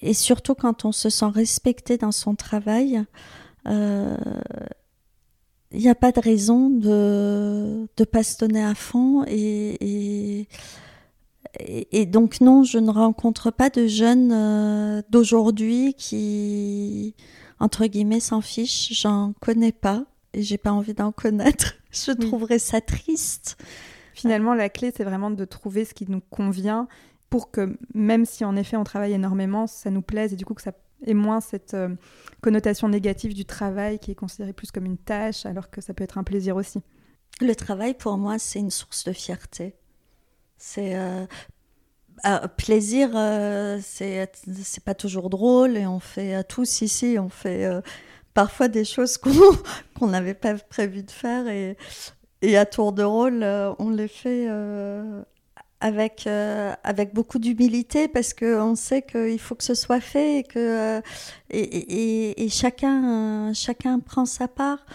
et 0.00 0.14
surtout 0.14 0.54
quand 0.54 0.84
on 0.84 0.92
se 0.92 1.10
sent 1.10 1.26
respecté 1.26 1.98
dans 1.98 2.12
son 2.12 2.34
travail, 2.34 3.04
euh, 3.66 4.16
il 5.74 5.80
n'y 5.80 5.88
a 5.88 5.94
pas 5.94 6.12
de 6.12 6.20
raison 6.20 6.70
de 6.70 7.86
ne 7.98 8.04
pas 8.04 8.22
se 8.22 8.38
donner 8.38 8.64
à 8.64 8.74
fond 8.74 9.24
et, 9.26 10.46
et, 11.58 12.06
donc 12.06 12.40
non, 12.40 12.64
je 12.64 12.78
ne 12.78 12.90
rencontre 12.90 13.50
pas 13.50 13.70
de 13.70 13.86
jeunes 13.86 14.32
euh, 14.32 15.02
d'aujourd'hui 15.10 15.94
qui, 15.94 17.14
entre 17.60 17.86
guillemets, 17.86 18.20
s'en 18.20 18.40
fichent. 18.40 18.92
J'en 18.92 19.34
connais 19.40 19.72
pas 19.72 20.04
et 20.32 20.42
j'ai 20.42 20.58
pas 20.58 20.72
envie 20.72 20.94
d'en 20.94 21.12
connaître. 21.12 21.74
je 21.92 22.12
trouverais 22.12 22.58
ça 22.58 22.80
triste. 22.80 23.56
Finalement, 24.14 24.54
la 24.54 24.68
clé, 24.68 24.92
c'est 24.96 25.04
vraiment 25.04 25.30
de 25.30 25.44
trouver 25.44 25.84
ce 25.84 25.94
qui 25.94 26.06
nous 26.08 26.22
convient 26.30 26.88
pour 27.30 27.50
que, 27.50 27.76
même 27.94 28.24
si 28.24 28.44
en 28.44 28.54
effet 28.56 28.76
on 28.76 28.84
travaille 28.84 29.12
énormément, 29.12 29.66
ça 29.66 29.90
nous 29.90 30.02
plaise 30.02 30.32
et 30.32 30.36
du 30.36 30.44
coup 30.44 30.54
que 30.54 30.62
ça 30.62 30.72
ait 31.04 31.14
moins 31.14 31.40
cette 31.40 31.74
euh, 31.74 31.90
connotation 32.40 32.88
négative 32.88 33.34
du 33.34 33.44
travail 33.44 33.98
qui 33.98 34.10
est 34.10 34.14
considéré 34.14 34.52
plus 34.52 34.70
comme 34.70 34.84
une 34.86 34.98
tâche 34.98 35.46
alors 35.46 35.70
que 35.70 35.80
ça 35.80 35.94
peut 35.94 36.04
être 36.04 36.18
un 36.18 36.24
plaisir 36.24 36.56
aussi. 36.56 36.80
Le 37.40 37.54
travail, 37.54 37.94
pour 37.94 38.16
moi, 38.16 38.38
c'est 38.38 38.60
une 38.60 38.70
source 38.70 39.04
de 39.04 39.12
fierté. 39.12 39.74
C'est 40.56 40.96
euh, 40.96 41.26
ah, 42.22 42.48
plaisir, 42.48 43.10
euh, 43.14 43.78
c'est 43.82 44.30
c'est 44.62 44.84
pas 44.84 44.94
toujours 44.94 45.30
drôle 45.30 45.76
et 45.76 45.86
on 45.86 46.00
fait 46.00 46.34
à 46.34 46.44
tous 46.44 46.80
ici, 46.80 47.16
on 47.18 47.28
fait 47.28 47.66
euh, 47.66 47.80
parfois 48.34 48.68
des 48.68 48.84
choses 48.84 49.18
qu'on 49.94 50.06
n'avait 50.06 50.34
pas 50.34 50.54
prévu 50.54 51.02
de 51.02 51.10
faire 51.10 51.48
et, 51.48 51.76
et 52.40 52.56
à 52.56 52.66
tour 52.66 52.92
de 52.92 53.02
rôle, 53.02 53.42
on 53.78 53.90
les 53.90 54.08
fait 54.08 54.48
avec, 55.84 56.26
avec 56.26 57.12
beaucoup 57.12 57.38
d'humilité 57.38 58.08
parce 58.08 58.32
qu'on 58.32 58.74
sait 58.74 59.02
qu'il 59.02 59.38
faut 59.38 59.54
que 59.54 59.64
ce 59.64 59.74
soit 59.74 60.00
fait 60.00 60.38
et 60.38 60.42
que 60.42 61.02
et, 61.50 61.60
et, 61.60 62.44
et, 62.44 62.48
chacun, 62.48 63.52
chacun 63.52 63.98
prend 64.00 64.24
sa 64.24 64.48
part. 64.48 64.86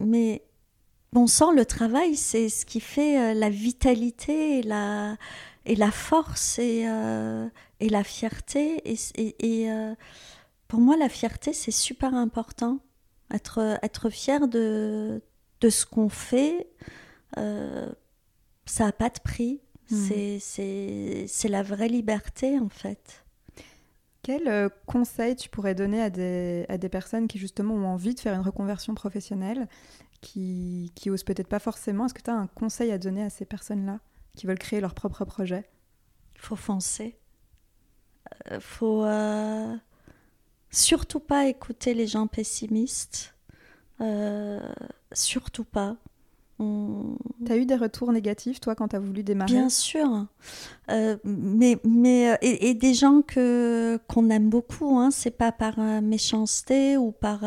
mais 0.00 0.42
Bon 1.12 1.26
sang, 1.26 1.52
le 1.52 1.66
travail, 1.66 2.16
c'est 2.16 2.48
ce 2.48 2.64
qui 2.64 2.80
fait 2.80 3.20
euh, 3.20 3.34
la 3.34 3.50
vitalité 3.50 4.60
et 4.60 4.62
la, 4.62 5.18
et 5.66 5.76
la 5.76 5.90
force 5.90 6.58
et, 6.58 6.84
euh, 6.88 7.46
et 7.80 7.90
la 7.90 8.02
fierté. 8.02 8.82
Et, 8.86 9.70
euh, 9.70 9.94
pour 10.68 10.80
moi, 10.80 10.96
la 10.96 11.10
fierté, 11.10 11.52
c'est 11.52 11.70
super 11.70 12.14
important. 12.14 12.78
Être, 13.30 13.78
être 13.82 14.08
fier 14.08 14.48
de, 14.48 15.20
de 15.60 15.68
ce 15.68 15.84
qu'on 15.84 16.08
fait, 16.08 16.66
ça 18.64 18.86
n'a 18.86 18.92
pas 18.92 19.10
de 19.10 19.18
prix. 19.20 19.60
Mmh. 19.90 20.38
C'est 20.38 21.48
la 21.48 21.62
vraie 21.62 21.88
liberté, 21.88 22.58
en 22.58 22.68
fait. 22.68 23.24
Quel 24.22 24.70
conseil 24.86 25.34
tu 25.34 25.48
pourrais 25.48 25.74
donner 25.74 26.00
à 26.00 26.08
des, 26.08 26.64
à 26.68 26.78
des 26.78 26.88
personnes 26.88 27.26
qui 27.26 27.38
justement 27.38 27.74
ont 27.74 27.86
envie 27.86 28.14
de 28.14 28.20
faire 28.20 28.34
une 28.34 28.42
reconversion 28.42 28.94
professionnelle 28.94 29.66
qui, 30.20 30.92
qui 30.94 31.10
osent 31.10 31.24
peut-être 31.24 31.48
pas 31.48 31.58
forcément? 31.58 32.06
Est-ce 32.06 32.14
que 32.14 32.22
tu 32.22 32.30
as 32.30 32.36
un 32.36 32.46
conseil 32.46 32.92
à 32.92 32.98
donner 32.98 33.24
à 33.24 33.30
ces 33.30 33.44
personnes-là 33.44 33.98
qui 34.36 34.46
veulent 34.46 34.58
créer 34.58 34.80
leur 34.80 34.94
propre 34.94 35.24
projet? 35.24 35.68
Il 36.36 36.40
faut 36.40 36.56
foncer. 36.56 37.18
Il 38.46 38.54
euh, 38.54 38.60
faut 38.60 39.04
euh, 39.04 39.76
surtout 40.70 41.20
pas 41.20 41.46
écouter 41.46 41.94
les 41.94 42.06
gens 42.06 42.26
pessimistes. 42.26 43.34
Euh, 44.00 44.60
surtout 45.12 45.64
pas. 45.64 45.96
Tu 47.44 47.52
as 47.52 47.56
eu 47.56 47.66
des 47.66 47.76
retours 47.76 48.12
négatifs, 48.12 48.60
toi, 48.60 48.74
quand 48.74 48.88
tu 48.88 48.96
as 48.96 49.00
voulu 49.00 49.22
démarrer? 49.22 49.52
Bien 49.52 49.68
sûr. 49.68 50.26
mais, 51.24 51.78
mais, 51.84 52.38
et, 52.42 52.74
des 52.74 52.94
gens 52.94 53.22
que, 53.22 53.98
qu'on 54.08 54.30
aime 54.30 54.48
beaucoup, 54.50 54.98
hein, 54.98 55.10
c'est 55.10 55.36
pas 55.36 55.52
par 55.52 55.78
méchanceté 56.02 56.96
ou 56.96 57.12
par 57.12 57.40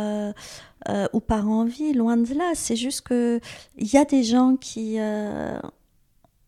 euh, 0.88 1.08
ou 1.14 1.20
par 1.20 1.50
envie, 1.50 1.94
loin 1.94 2.16
de 2.16 2.32
là. 2.36 2.52
C'est 2.54 2.76
juste 2.76 3.08
qu'il 3.08 3.42
y 3.78 3.98
a 3.98 4.06
des 4.06 4.24
gens 4.24 4.56
qui 4.56 5.00
euh, 5.00 5.60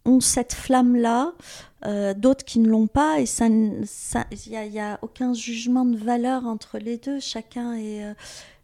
ont 0.06 0.20
cette 0.20 0.54
flamme-là, 0.54 1.34
euh, 1.86 2.14
d'autres 2.14 2.46
qui 2.46 2.60
ne 2.60 2.70
l'ont 2.70 2.86
pas, 2.86 3.20
et 3.20 3.26
ça, 3.26 3.48
il 3.48 3.82
n'y 4.72 4.80
a, 4.80 4.94
a, 4.94 5.00
aucun 5.02 5.34
jugement 5.34 5.86
de 5.86 5.98
valeur 5.98 6.46
entre 6.46 6.78
les 6.78 6.98
deux. 6.98 7.20
Chacun 7.20 7.74
est, 7.74 8.14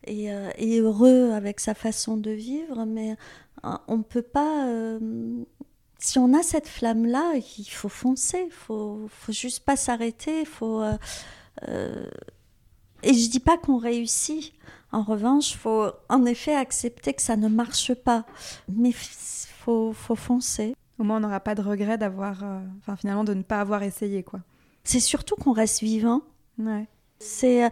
est, 0.05 0.25
est 0.25 0.79
heureux 0.79 1.31
avec 1.31 1.59
sa 1.59 1.73
façon 1.73 2.17
de 2.17 2.29
vivre, 2.29 2.85
mais 2.85 3.17
on 3.63 3.97
ne 3.97 4.03
peut 4.03 4.21
pas 4.21 4.67
si 6.03 6.19
on 6.19 6.33
a 6.33 6.43
cette 6.43 6.67
flamme-là, 6.67 7.35
il 7.57 7.69
faut 7.69 7.87
foncer, 7.87 8.43
il 8.47 8.51
faut, 8.51 9.07
faut 9.07 9.31
juste 9.31 9.63
pas 9.63 9.77
s'arrêter, 9.77 10.43
faut. 10.43 10.81
Euh, 10.81 12.09
et 13.03 13.13
je 13.13 13.29
dis 13.29 13.39
pas 13.39 13.57
qu'on 13.57 13.77
réussit. 13.77 14.53
En 14.91 15.01
revanche, 15.01 15.53
il 15.53 15.57
faut 15.57 15.85
en 16.09 16.25
effet 16.25 16.55
accepter 16.55 17.13
que 17.13 17.21
ça 17.21 17.37
ne 17.37 17.47
marche 17.47 17.93
pas. 17.93 18.25
Mais 18.67 18.89
il 18.89 18.93
faut, 18.93 19.93
faut, 19.93 20.15
foncer. 20.15 20.75
Au 20.99 21.05
moins, 21.05 21.17
on 21.17 21.19
n'aura 21.21 21.39
pas 21.39 21.55
de 21.55 21.61
regret 21.61 21.97
d'avoir, 21.97 22.43
euh, 22.43 22.59
enfin 22.79 22.97
finalement, 22.97 23.23
de 23.23 23.33
ne 23.33 23.41
pas 23.41 23.61
avoir 23.61 23.81
essayé, 23.81 24.23
quoi. 24.23 24.41
C'est 24.83 24.99
surtout 24.99 25.35
qu'on 25.35 25.53
reste 25.53 25.81
vivant. 25.81 26.21
Ouais. 26.57 26.85
C'est, 27.19 27.63
euh, 27.63 27.69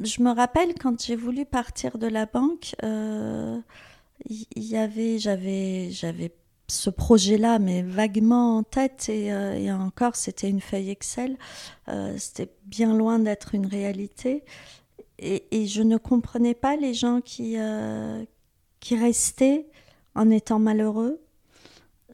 je 0.00 0.22
me 0.22 0.34
rappelle 0.34 0.72
quand 0.80 1.04
j'ai 1.04 1.16
voulu 1.16 1.44
partir 1.44 1.98
de 1.98 2.06
la 2.06 2.24
banque, 2.24 2.74
il 4.28 4.46
euh, 4.56 4.60
y, 4.60 4.76
avait, 4.76 5.18
j'avais, 5.18 5.90
j'avais 5.90 6.32
ce 6.68 6.90
projet-là, 6.90 7.58
mais 7.58 7.82
vaguement 7.82 8.58
en 8.58 8.62
tête, 8.62 9.08
et, 9.08 9.26
et 9.26 9.72
encore, 9.72 10.14
c'était 10.16 10.48
une 10.48 10.60
feuille 10.60 10.90
Excel. 10.90 11.36
c'était 12.16 12.48
bien 12.64 12.94
loin 12.94 13.18
d'être 13.18 13.56
une 13.56 13.66
réalité 13.66 14.44
et, 15.20 15.66
je 15.66 15.82
ne 15.82 15.96
comprenais 15.96 16.54
pas 16.54 16.76
les 16.76 16.94
gens 16.94 17.20
qui, 17.20 17.54
euh, 17.58 18.24
qui 18.80 18.96
restaient 18.96 19.66
en 20.14 20.30
étant 20.30 20.58
malheureux. 20.58 21.20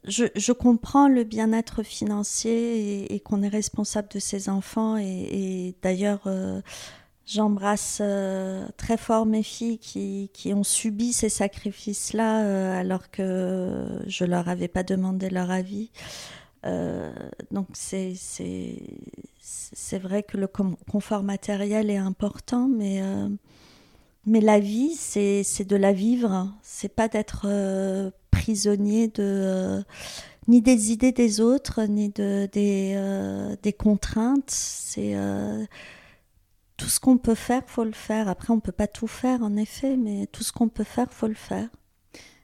Je, 0.05 0.53
comprends 0.53 1.09
le 1.09 1.25
bien-être 1.25 1.83
financier 1.83 3.13
et, 3.13 3.21
qu'on 3.21 3.43
est 3.43 3.49
responsable 3.49 4.09
de 4.09 4.19
ses 4.19 4.49
enfants. 4.49 4.97
Et, 4.97 5.75
d'ailleurs, 5.83 6.23
euh, 6.27 6.61
j'embrasse 7.27 7.99
euh, 8.01 8.67
très 8.77 8.97
fort 8.97 9.27
mes 9.27 9.43
filles 9.43 9.79
qui, 9.79 10.31
qui 10.33 10.55
ont 10.55 10.65
subi 10.65 11.13
ces 11.13 11.29
sacrifices-là 11.29 12.79
alors 12.79 13.11
que 13.11 14.01
je 14.07 14.25
leur 14.25 14.49
avais 14.49 14.69
pas 14.69 14.83
demandé 14.83 15.29
leur 15.31 15.51
avis. 15.51 15.91
donc 17.51 17.69
c'est 19.47 19.99
vrai 19.99 20.23
que 20.25 20.37
le 20.37 20.49
confort 20.49 21.23
matériel 21.23 21.91
est 21.91 21.97
important, 21.97 22.69
mais, 22.69 23.01
euh, 23.03 23.29
mais 24.27 24.41
la 24.41 24.59
vie, 24.59 24.95
c'est 24.95 25.65
de 25.65 25.77
la 25.77 25.93
vivre. 25.93 26.53
C'est 26.63 26.95
pas 26.95 27.09
d'être 27.09 27.47
euh, 27.47 28.11
prisonnier 28.33 29.07
de, 29.09 29.23
euh, 29.23 29.83
ni 30.49 30.63
des 30.63 30.93
idées 30.93 31.13
des 31.13 31.41
autres, 31.41 31.83
ni 31.85 32.09
de, 32.09 32.49
des, 32.53 33.57
des 33.63 33.73
contraintes. 33.73 34.51
C'est 34.51 35.15
tout 36.77 36.89
ce 36.89 37.01
qu'on 37.01 37.19
peut 37.19 37.35
faire, 37.35 37.63
faut 37.67 37.85
le 37.85 37.93
faire. 37.93 38.29
Après, 38.29 38.53
on 38.53 38.61
peut 38.61 38.73
pas 38.73 38.87
tout 38.87 39.07
faire, 39.07 39.43
en 39.43 39.57
effet, 39.57 39.97
mais 39.97 40.27
tout 40.27 40.43
ce 40.43 40.53
qu'on 40.53 40.69
peut 40.69 40.85
faire, 40.85 41.13
faut 41.13 41.29
le 41.29 41.35
faire. 41.35 41.69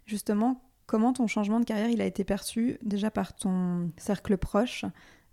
Justement, 0.07 0.61
comment 0.87 1.13
ton 1.13 1.27
changement 1.27 1.61
de 1.61 1.65
carrière 1.65 1.89
il 1.89 2.01
a 2.01 2.07
été 2.07 2.25
perçu 2.25 2.79
déjà 2.83 3.11
par 3.11 3.35
ton 3.35 3.91
cercle 3.97 4.37
proche 4.37 4.85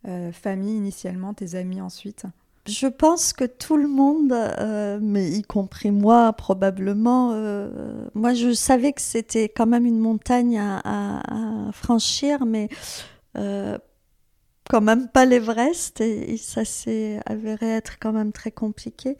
euh, 0.08 0.32
famille 0.32 0.76
initialement, 0.76 1.34
tes 1.34 1.56
amis 1.56 1.82
ensuite? 1.82 2.26
Je 2.66 2.88
pense 2.88 3.34
que 3.34 3.46
tout 3.46 3.78
le 3.78 3.88
monde, 3.88 4.32
euh, 4.32 5.00
mais 5.02 5.30
y 5.32 5.42
compris 5.42 5.92
moi 5.92 6.32
probablement, 6.34 7.32
euh, 7.34 8.08
moi 8.14 8.34
je 8.34 8.54
savais 8.54 8.94
que 8.94 9.02
c'était 9.02 9.50
quand 9.50 9.66
même 9.66 9.86
une 9.86 9.98
montagne 9.98 10.60
à, 10.60 11.72
franchir, 11.74 12.46
mais 12.46 12.70
quand 14.70 14.82
même 14.82 15.10
pas 15.10 15.26
l'Everest, 15.26 16.00
et, 16.00 16.38
ça 16.38 16.64
s'est 16.64 17.20
avéré 17.26 17.68
être 17.70 18.00
quand 18.00 18.14
même 18.14 18.32
très 18.32 18.52
compliqué. 18.52 19.18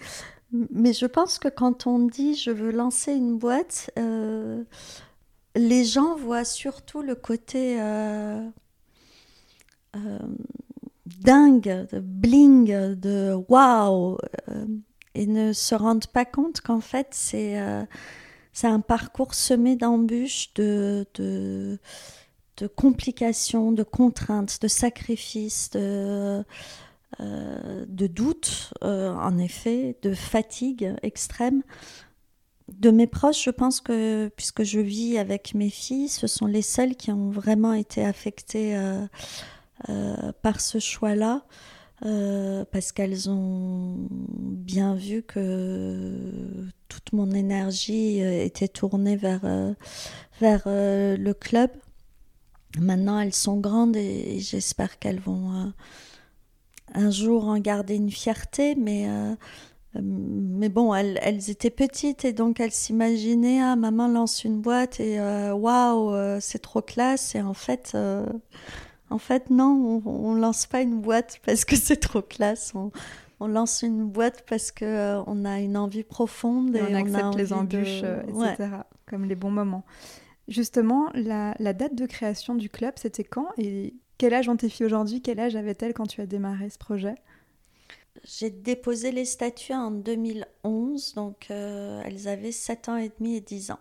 Mais 0.52 0.94
je 0.94 1.06
pense 1.06 1.40
que 1.40 1.50
quand 1.50 1.86
on 1.88 2.00
dit 2.00 2.36
je 2.36 2.52
veux 2.52 2.72
lancer 2.72 3.14
une 3.14 3.38
boîte, 3.38 3.92
les 5.56 5.86
gens 5.86 6.16
voient 6.16 6.46
surtout 6.46 7.02
le 7.02 7.16
côté 7.16 7.78
dingue, 11.18 11.88
de 11.92 12.00
bling, 12.00 12.96
de 12.96 13.34
waouh, 13.48 14.18
euh, 14.50 14.66
et 15.16 15.26
ne 15.26 15.54
se 15.54 15.76
rendent 15.76 16.08
pas 16.08 16.26
compte 16.26 16.62
qu'en 16.62 16.82
fait 16.82 17.08
c'est 17.12 17.60
euh, 17.60 17.84
c'est 18.54 18.68
un 18.68 18.80
parcours 18.80 19.34
semé 19.34 19.76
d'embûches, 19.76 20.54
de, 20.56 21.06
de, 21.16 21.80
de, 22.60 22.68
complications, 22.68 23.72
de 23.72 23.84
contraintes, 23.84 24.62
de 24.62 24.68
sacrifices, 24.68 25.70
de, 25.72 26.44
euh, 27.20 27.86
doutes, 27.88 28.74
euh, 28.84 29.14
en 29.14 29.38
effet, 29.38 29.98
de 30.02 30.14
fatigue 30.14 30.94
extrême. 31.02 31.64
De 32.68 32.92
mes 32.92 33.08
proches, 33.08 33.44
je 33.44 33.50
pense 33.50 33.82
que, 33.82 34.30
puisque 34.36 34.64
je 34.64 34.80
vis 34.80 35.18
avec 35.18 35.56
mes 35.56 35.70
filles, 35.70 36.08
ce 36.08 36.28
sont 36.28 36.46
les 36.46 36.62
seules 36.62 36.96
qui 36.96 37.12
ont 37.12 37.32
vraiment 37.32 37.74
été 37.74 38.06
affectées 38.06 38.78
euh, 39.90 40.32
par 40.44 40.62
ce 40.62 40.80
choix-là. 40.80 41.44
Parce 42.72 42.94
qu'elles 42.94 43.30
ont 43.30 44.08
bien 44.10 44.96
vu 44.96 45.22
que 45.22 46.14
toute 46.88 47.12
mon 47.12 47.32
énergie 47.32 48.20
était 48.20 48.70
tournée 48.70 49.18
vers, 49.18 49.42
vers 50.40 50.62
le 50.66 51.34
club. 51.34 51.72
Maintenant, 52.78 53.20
elles 53.20 53.34
sont 53.34 53.58
grandes 53.58 53.96
et, 53.96 54.40
j'espère 54.40 55.00
qu'elles 55.00 55.20
vont 55.20 55.74
un 56.94 57.10
jour 57.10 57.48
en 57.48 57.58
garder 57.58 57.96
une 57.96 58.12
fierté, 58.12 58.76
mais, 58.76 59.08
mais 59.96 60.70
bon, 60.70 60.94
elles, 60.94 61.20
elles, 61.24 61.50
étaient 61.50 61.72
petites 61.72 62.26
et 62.26 62.34
donc 62.34 62.60
elles 62.60 62.72
s'imaginaient, 62.72 63.62
ah, 63.62 63.76
maman 63.76 64.08
lance 64.08 64.44
une 64.44 64.62
boîte 64.62 65.00
et 65.00 65.20
waouh, 65.20 66.40
c'est 66.40 66.60
trop 66.60 66.82
classe. 66.82 67.34
Et 67.34 67.42
en 67.42 67.56
fait, 67.56 67.96
en 69.10 69.18
fait, 69.18 69.50
non, 69.50 70.02
on, 70.06 70.36
ne 70.36 70.40
lance 70.40 70.66
pas 70.66 70.82
une 70.82 71.02
boîte 71.02 71.40
parce 71.46 71.66
que 71.66 71.76
c'est 71.76 71.98
trop 71.98 72.22
classe. 72.22 72.74
On, 72.76 73.48
lance 73.48 73.82
une 73.84 74.06
boîte 74.06 74.44
parce 74.48 74.72
que 74.72 74.86
euh, 74.86 75.24
on 75.26 75.46
a 75.46 75.60
une 75.60 75.78
envie 75.78 76.04
profonde 76.04 76.76
et, 76.76 76.82
on, 76.82 76.94
accepte 76.94 77.36
les 77.36 77.54
embûches, 77.54 78.02
euh, 78.04 78.22
etc. 78.24 78.70
Comme 79.08 79.26
les 79.26 79.36
bons 79.36 79.50
moments. 79.50 79.86
Justement, 80.50 81.10
la, 81.14 81.54
date 81.74 81.96
de 81.96 82.06
création 82.06 82.56
du 82.56 82.70
club, 82.70 82.96
c'était 82.98 83.24
quand 83.24 83.50
et 83.58 83.96
quel 84.18 84.34
âge 84.34 84.50
ont 84.50 84.58
tes 84.58 84.68
filles 84.68 84.88
aujourd'hui? 84.88 85.22
Quel 85.22 85.40
âge 85.40 85.56
avaient-elles 85.56 85.94
quand 85.94 86.08
tu 86.08 86.22
as 86.22 86.26
démarré 86.26 86.70
ce 86.70 86.78
projet? 86.78 87.16
J'ai 88.26 88.50
déposé 88.50 89.12
les 89.12 89.24
statuts 89.24 89.74
en 89.74 89.92
2011, 89.92 91.14
donc 91.14 91.48
euh, 91.52 92.02
elles 92.04 92.28
avaient 92.28 92.52
7 92.52 92.90
ans 92.90 92.98
et 92.98 93.12
demi 93.18 93.36
et 93.36 93.42
10 93.42 93.72
ans. 93.72 93.80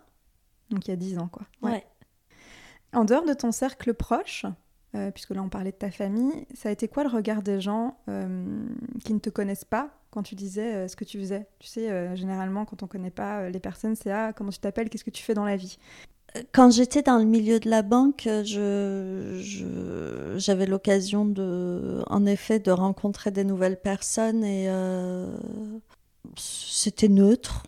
Donc 0.69 0.87
il 0.87 0.91
y 0.91 0.93
a 0.93 0.97
10 0.97 1.17
ans, 1.17 1.27
quoi. 1.27 1.45
ouais. 1.63 1.83
En 2.93 3.03
dehors 3.03 3.25
de 3.25 3.33
ton 3.33 3.51
cercle 3.51 3.93
proche, 3.93 4.45
euh, 4.95 5.11
puisque 5.11 5.31
là 5.31 5.43
on 5.43 5.49
parlait 5.49 5.71
de 5.71 5.77
ta 5.77 5.91
famille, 5.91 6.47
ça 6.55 6.69
a 6.69 6.71
été 6.71 6.87
quoi 6.87 7.03
le 7.03 7.09
regard 7.09 7.43
des 7.43 7.61
gens 7.61 7.97
euh, 8.07 8.65
qui 9.03 9.13
ne 9.13 9.19
te 9.19 9.29
connaissent 9.29 9.65
pas 9.65 9.91
quand 10.09 10.23
tu 10.23 10.33
disais 10.33 10.73
euh, 10.73 10.87
ce 10.87 10.95
que 10.95 11.03
tu 11.03 11.19
faisais? 11.19 11.47
Tu 11.59 11.67
sais, 11.67 12.15
généralement 12.15 12.65
quand 12.65 12.81
on 12.81 12.85
ne 12.85 12.89
connaît 12.89 13.11
pas 13.11 13.49
les 13.49 13.59
personnes, 13.59 13.95
c'est 13.95 14.11
ah, 14.11 14.33
comment 14.33 14.49
tu 14.49 14.59
t'appelles, 14.59 14.89
qu'est-ce 14.89 15.03
que 15.03 15.11
tu 15.11 15.23
fais 15.23 15.35
dans 15.35 15.45
la 15.45 15.57
vie 15.57 15.77
quand 16.51 16.71
j'étais 16.71 17.01
dans 17.01 17.17
le 17.17 17.25
milieu 17.25 17.59
de 17.59 17.69
la 17.69 17.81
banque, 17.81 18.23
je, 18.25 19.41
j'avais 20.37 20.65
l'occasion 20.65 21.25
de, 21.25 22.03
en 22.07 22.25
effet, 22.25 22.59
de 22.59 22.71
rencontrer 22.71 23.31
des 23.31 23.43
nouvelles 23.43 23.79
personnes 23.79 24.43
et 24.43 24.69
c'était 26.37 27.09
neutre. 27.09 27.63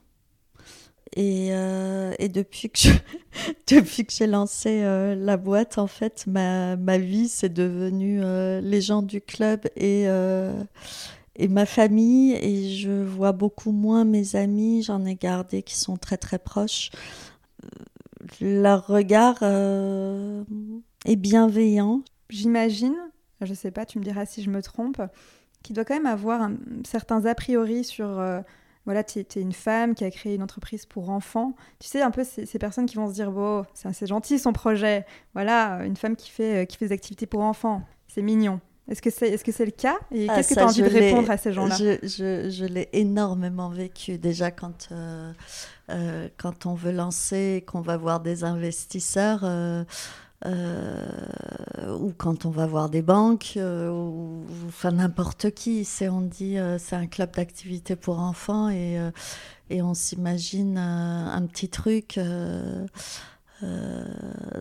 Et, 1.16 1.50
euh, 1.52 2.14
et, 2.20 2.30
depuis 2.30 2.70
que 2.70 4.14
j'ai 4.14 4.28
lancé 4.28 4.82
euh, 4.84 5.16
la 5.16 5.38
boîte, 5.38 5.78
en 5.78 5.88
fait, 5.88 6.26
ma, 6.28 6.78
ma 6.78 6.98
vie 6.98 7.28
c'est 7.28 7.52
devenu 7.52 8.22
euh, 8.24 8.62
les 8.62 8.82
gens 8.82 9.02
du 9.02 9.22
club 9.22 9.68
et 9.76 10.06
et 11.38 11.48
ma 11.48 11.66
famille. 11.66 12.34
Et 12.34 12.76
je 12.76 12.92
vois 12.92 13.32
beaucoup 13.32 13.72
moins 13.72 14.06
mes 14.06 14.36
amis. 14.36 14.84
J'en 14.84 15.06
ai 15.06 15.16
gardé 15.16 15.64
qui 15.64 15.76
sont 15.76 15.98
très 15.98 16.18
très 16.18 16.40
proches. 16.40 16.92
Leur 18.40 18.88
regard 18.88 19.44
est 19.44 21.16
bienveillant. 21.16 22.04
J'imagine, 22.30 22.96
je 23.42 23.54
sais 23.54 23.72
pas, 23.72 23.86
tu 23.86 24.00
me 24.00 24.04
diras 24.04 24.26
si 24.26 24.42
je 24.42 24.50
me 24.50 24.62
trompe, 24.62 25.02
qu'il 25.64 25.76
doit 25.76 25.86
quand 25.86 25.96
même 25.96 26.06
avoir 26.06 26.50
certains 26.86 27.26
a 27.26 27.36
priori 27.36 27.84
sur 27.84 28.22
voilà, 28.86 29.04
tu 29.04 29.20
es, 29.20 29.26
une 29.36 29.54
femme 29.54 29.94
qui 29.94 30.04
a 30.04 30.12
créé 30.12 30.36
une 30.36 30.42
entreprise 30.42 30.86
pour 30.86 31.10
enfants. 31.10 31.54
Tu 31.80 31.88
sais, 31.88 32.02
un 32.02 32.12
peu 32.12 32.24
ces, 32.24 32.46
personnes 32.58 32.88
qui 32.88 32.96
vont 32.96 33.08
se 33.08 33.14
dire, 33.14 33.32
bon, 33.32 33.64
c'est 33.74 34.08
gentil 34.08 34.40
son 34.40 34.54
projet. 34.54 35.06
Voilà, 35.34 35.86
une 35.86 35.96
femme 35.96 36.16
qui 36.16 36.32
fait, 36.32 36.66
qui 36.68 36.78
fait 36.78 36.88
des 36.88 36.94
activités 36.94 37.28
pour 37.28 37.42
enfants. 37.42 37.84
C'est 38.08 38.24
mignon. 38.24 38.60
Est-ce 38.90 39.02
que 39.02 39.10
c'est 39.10 39.30
est 39.30 39.48
-ce 39.48 39.52
c'est 39.52 39.66
le 39.66 39.72
cas 39.72 39.98
Et 40.12 40.28
ah, 40.28 40.36
qu'est-ce 40.36 40.50
que 40.50 40.54
tu 40.56 40.60
as 40.60 40.66
envie 40.66 40.82
de 40.82 40.88
répondre 40.88 41.32
à 41.32 41.38
ces 41.38 41.54
gens-là? 41.54 41.76
Je, 41.76 42.00
je, 42.04 42.50
je 42.50 42.66
l'ai 42.66 42.90
énormément 42.94 43.70
vécu 43.70 44.18
déjà 44.18 44.52
quand, 44.52 44.90
euh, 44.92 45.32
euh, 45.90 46.28
quand 46.38 46.66
on 46.66 46.74
veut 46.74 46.92
lancer, 46.92 47.64
qu'on 47.68 47.82
va 47.82 47.98
voir 47.98 48.20
des 48.20 48.44
investisseurs. 48.44 49.42
Euh, 49.44 49.84
ou 52.00 52.12
quand 52.18 52.46
on 52.48 52.50
va 52.50 52.66
voir 52.66 52.90
des 52.90 53.04
banques, 53.04 53.54
ou 53.58 54.44
enfin 54.68 54.92
n'importe 54.92 55.52
qui. 55.52 55.86
C'est 55.86 56.10
on 56.10 56.22
dit 56.22 56.58
c'est 56.80 56.96
un 56.96 57.06
club 57.06 57.36
d'activité 57.36 57.96
pour 57.96 58.18
enfants 58.18 58.68
et, 58.70 58.98
et 59.70 59.84
on 59.84 59.94
s'imagine 59.94 60.80
un 60.80 61.46
petit 61.46 61.70
truc 61.70 62.20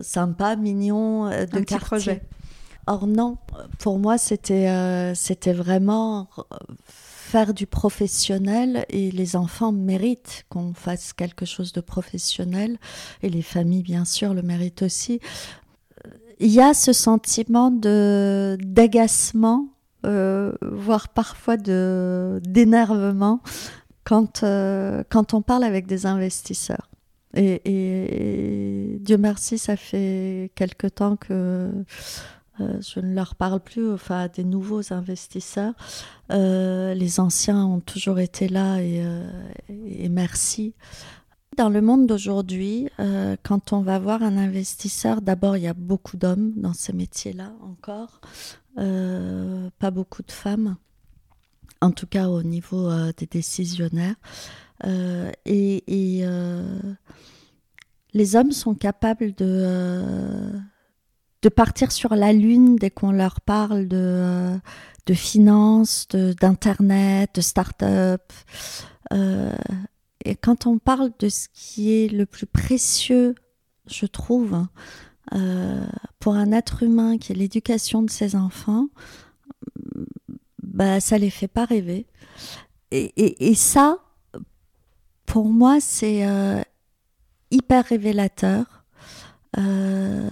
sympa, 0.01 0.55
mignon 0.55 1.29
de 1.29 1.57
un 1.57 1.63
quartier. 1.63 1.79
Projet. 1.79 2.21
Or 2.87 3.07
non, 3.07 3.37
pour 3.79 3.99
moi 3.99 4.17
c'était 4.17 5.13
c'était 5.15 5.53
vraiment 5.53 6.27
faire 6.85 7.53
du 7.53 7.65
professionnel 7.67 8.85
et 8.89 9.11
les 9.11 9.35
enfants 9.35 9.71
méritent 9.71 10.45
qu'on 10.49 10.73
fasse 10.73 11.13
quelque 11.13 11.45
chose 11.45 11.71
de 11.71 11.79
professionnel 11.79 12.77
et 13.23 13.29
les 13.29 13.41
familles 13.41 13.83
bien 13.83 14.03
sûr 14.03 14.33
le 14.33 14.41
méritent 14.41 14.81
aussi 14.81 15.21
il 16.41 16.51
y 16.51 16.59
a 16.59 16.73
ce 16.73 16.91
sentiment 16.91 17.69
de 17.71 18.57
d'agacement, 18.59 19.67
euh, 20.05 20.53
voire 20.61 21.09
parfois 21.09 21.55
de 21.55 22.41
d'énervement 22.43 23.41
quand 24.03 24.43
euh, 24.43 25.03
quand 25.09 25.35
on 25.35 25.41
parle 25.41 25.63
avec 25.63 25.85
des 25.85 26.05
investisseurs. 26.05 26.89
Et, 27.33 28.97
Dieu 28.99 29.17
merci, 29.17 29.57
ça 29.57 29.77
fait 29.77 30.51
quelque 30.55 30.87
temps 30.87 31.15
que 31.15 31.71
euh, 32.59 32.81
je 32.81 32.99
ne 32.99 33.13
leur 33.13 33.35
parle 33.35 33.59
plus, 33.61 33.91
enfin 33.91 34.27
des 34.27 34.43
nouveaux 34.43 34.93
investisseurs. 34.93 35.73
les 36.29 37.19
anciens 37.19 37.65
ont 37.65 37.79
toujours 37.79 38.19
été 38.19 38.47
là 38.47 38.81
et, 38.81 39.03
et 39.69 40.09
merci. 40.09 40.73
Dans 41.57 41.67
le 41.67 41.81
monde 41.81 42.07
d'aujourd'hui, 42.07 42.87
euh, 42.99 43.35
quand 43.43 43.73
on 43.73 43.81
va 43.81 43.99
voir 43.99 44.23
un 44.23 44.37
investisseur, 44.37 45.21
d'abord 45.21 45.57
il 45.57 45.63
y 45.63 45.67
a 45.67 45.73
beaucoup 45.73 46.15
d'hommes 46.15 46.53
dans 46.55 46.73
ces 46.73 46.93
métiers-là 46.93 47.51
encore, 47.61 48.21
euh, 48.77 49.69
pas 49.77 49.91
beaucoup 49.91 50.23
de 50.23 50.31
femmes, 50.31 50.77
en 51.81 51.91
tout 51.91 52.07
cas 52.07 52.29
au 52.29 52.41
niveau 52.41 52.89
euh, 52.89 53.11
des 53.17 53.25
décisionnaires. 53.25 54.15
et, 55.45 56.23
les 58.13 58.35
hommes 58.35 58.51
sont 58.51 58.75
capables 58.75 59.33
de, 59.35 60.51
de 61.41 61.49
partir 61.49 61.91
sur 61.91 62.15
la 62.15 62.33
lune 62.33 62.75
dès 62.75 62.91
qu'on 62.91 63.11
leur 63.11 63.41
parle 63.41 63.87
de, 63.87 64.53
de 65.05 65.13
finances, 65.13 66.07
d'internet, 66.09 67.31
de, 67.33 67.39
de 67.39 67.43
start-up. 67.43 68.33
Et 70.25 70.35
quand 70.35 70.67
on 70.67 70.77
parle 70.77 71.11
de 71.19 71.29
ce 71.29 71.47
qui 71.53 71.91
est 71.91 72.07
le 72.07 72.25
plus 72.25 72.45
précieux, 72.45 73.35
je 73.87 74.05
trouve, 74.05 74.65
euh, 75.33 75.85
pour 76.19 76.35
un 76.35 76.51
être 76.51 76.83
humain, 76.83 77.17
qui 77.17 77.31
est 77.31 77.35
l'éducation 77.35 78.03
de 78.03 78.09
ses 78.09 78.35
enfants, 78.35 78.87
bah, 80.61 80.99
ça 80.99 81.17
les 81.17 81.29
fait 81.29 81.47
pas 81.47 81.65
rêver. 81.65 82.05
Et, 82.91 83.55
ça, 83.55 83.99
pour 85.25 85.45
moi, 85.45 85.79
c'est 85.79 86.27
euh, 86.27 86.61
hyper 87.51 87.85
révélateur 87.85 88.83
euh, 89.57 90.29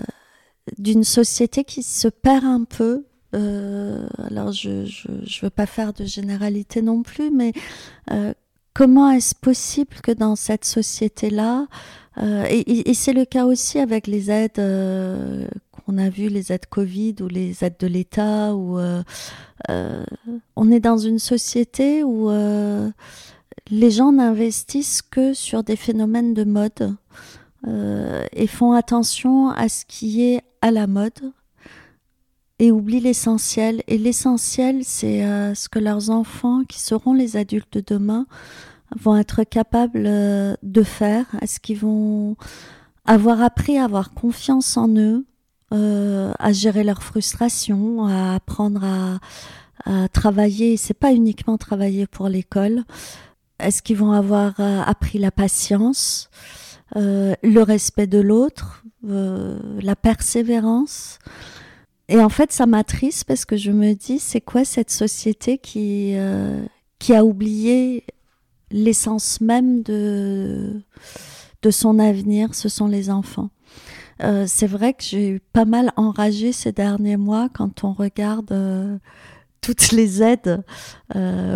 d'une 0.78 1.04
société 1.04 1.64
qui 1.64 1.84
se 1.84 2.08
perd 2.08 2.46
un 2.46 2.64
peu. 2.64 3.06
alors, 3.34 4.52
je 4.52 4.70
ne 4.70 5.42
veux 5.42 5.50
pas 5.50 5.66
faire 5.66 5.94
de 5.94 6.06
généralité 6.06 6.82
non 6.82 7.04
plus, 7.04 7.32
mais 7.32 7.54
comment 8.74 9.12
est-ce 9.12 9.36
possible 9.36 9.98
que 10.02 10.12
dans 10.12 10.36
cette 10.36 10.66
société-là, 10.66 11.68
euh, 12.22 12.46
et, 12.50 12.94
c'est 12.94 13.14
le 13.14 13.26
cas 13.26 13.46
aussi 13.46 13.80
avec 13.80 14.08
les 14.08 14.30
aides 14.30 14.60
euh, 14.60 15.48
qu'on 15.72 15.98
a 15.98 16.10
vues, 16.10 16.28
les 16.28 16.52
aides 16.52 16.66
Covid 16.66 17.16
ou 17.22 17.28
les 17.28 17.64
aides 17.64 17.78
de 17.80 17.88
l'État, 17.88 18.56
où 18.56 18.78
euh, 18.78 19.04
on 20.56 20.72
est 20.72 20.80
dans 20.80 20.98
une 20.98 21.20
société 21.20 22.04
où 22.04 22.30
les 23.72 23.92
gens 23.92 24.12
n'investissent 24.12 25.02
que 25.02 25.34
sur 25.34 25.64
des 25.64 25.76
phénomènes 25.76 26.34
de 26.34 26.44
mode 26.44 26.96
et 27.68 28.48
font 28.48 28.72
attention 28.72 29.50
à 29.50 29.70
ce 29.70 29.86
qui 29.86 30.24
est 30.24 30.44
à 30.62 30.72
la 30.72 30.88
mode 30.88 31.34
et 32.60 32.72
oublient 32.72 33.00
l'essentiel. 33.00 33.84
Et 33.88 33.98
l'essentiel, 33.98 34.84
c'est 34.84 35.22
ce 35.56 35.70
que 35.70 35.80
leurs 35.80 36.10
enfants, 36.10 36.64
qui 36.66 36.80
seront 36.80 37.14
les 37.14 37.38
adultes 37.38 37.74
de 37.74 37.84
demain, 37.96 38.26
vont 39.00 39.16
être 39.16 39.44
capables 39.44 40.04
de 40.04 40.84
faire 40.84 41.26
Est-ce 41.42 41.60
qu'ils 41.60 41.78
vont 41.78 42.36
avoir 43.06 43.42
appris 43.42 43.78
à 43.78 43.86
avoir 43.86 44.14
confiance 44.14 44.76
en 44.76 44.90
eux, 44.90 45.26
à 45.72 46.52
gérer 46.52 46.84
leurs 46.84 47.04
frustrations, 47.04 48.06
à 48.06 48.36
apprendre 48.36 48.84
à, 48.84 49.20
à 49.86 50.10
travailler? 50.10 50.76
C'est 50.76 50.94
pas 50.94 51.14
uniquement 51.14 51.58
travailler 51.58 52.08
pour 52.08 52.28
l'école. 52.28 52.84
Est-ce 53.60 53.82
qu'ils 53.82 53.98
vont 53.98 54.12
avoir 54.12 54.60
appris 54.60 55.18
la 55.18 55.32
patience, 55.32 56.30
le 56.96 57.62
respect 57.62 58.08
de 58.08 58.20
l'autre, 58.20 58.84
la 59.04 59.96
persévérance 59.96 61.20
et 62.10 62.20
en 62.20 62.30
fait, 62.30 62.52
ça 62.52 62.66
m'attriste 62.66 63.26
parce 63.26 63.46
que 63.46 63.56
je 63.56 63.72
me 63.72 63.94
dis, 63.94 64.18
c'est 64.18 64.42
quoi 64.42 64.66
cette 64.66 64.90
société 64.90 65.60
qui, 65.60 66.14
euh, 66.16 66.66
qui 66.98 67.14
a 67.14 67.24
oublié 67.24 68.04
l'essence 68.72 69.40
même 69.42 69.84
de, 69.84 70.82
de 71.62 71.70
son 71.70 72.00
avenir, 72.00 72.56
ce 72.56 72.68
sont 72.68 72.88
les 72.88 73.12
enfants. 73.12 73.52
Euh, 74.24 74.46
c'est 74.48 74.68
vrai 74.68 74.94
que 74.94 75.04
j'ai 75.04 75.30
eu 75.30 75.40
pas 75.40 75.66
mal 75.66 75.94
enragé 75.96 76.52
ces 76.52 76.72
derniers 76.72 77.16
mois 77.16 77.48
quand 77.54 77.84
on 77.84 77.94
regarde 77.94 78.52
euh, 78.52 78.98
toutes 79.62 79.92
les 79.92 80.24
aides 80.24 80.64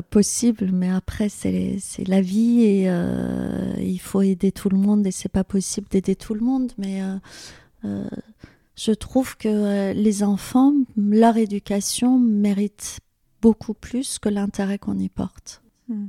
possibles, 0.09 0.71
mais 0.71 0.89
après 0.89 1.29
c'est 1.29 1.79
la 2.07 2.21
vie 2.21 2.63
et 2.63 2.87
il 3.79 3.99
faut 3.99 4.21
aider 4.21 4.51
tout 4.51 4.69
le 4.69 4.77
monde 4.77 5.05
et 5.07 5.11
c'est 5.11 5.31
pas 5.31 5.43
possible 5.43 5.87
d'aider 5.89 6.15
tout 6.15 6.33
le 6.33 6.41
monde, 6.41 6.71
mais 6.77 7.01
je 8.75 8.91
trouve 8.91 9.37
que 9.37 9.47
euh, 9.47 9.93
les 9.93 10.23
enfants, 10.23 10.73
leur 10.97 11.37
éducation 11.37 12.17
mérite 12.19 12.99
beaucoup 13.41 13.73
plus 13.73 14.19
que 14.19 14.29
l'intérêt 14.29 14.79
qu'on 14.79 14.97
y 14.97 15.09
porte. 15.09 15.61
Hmm. 15.87 16.07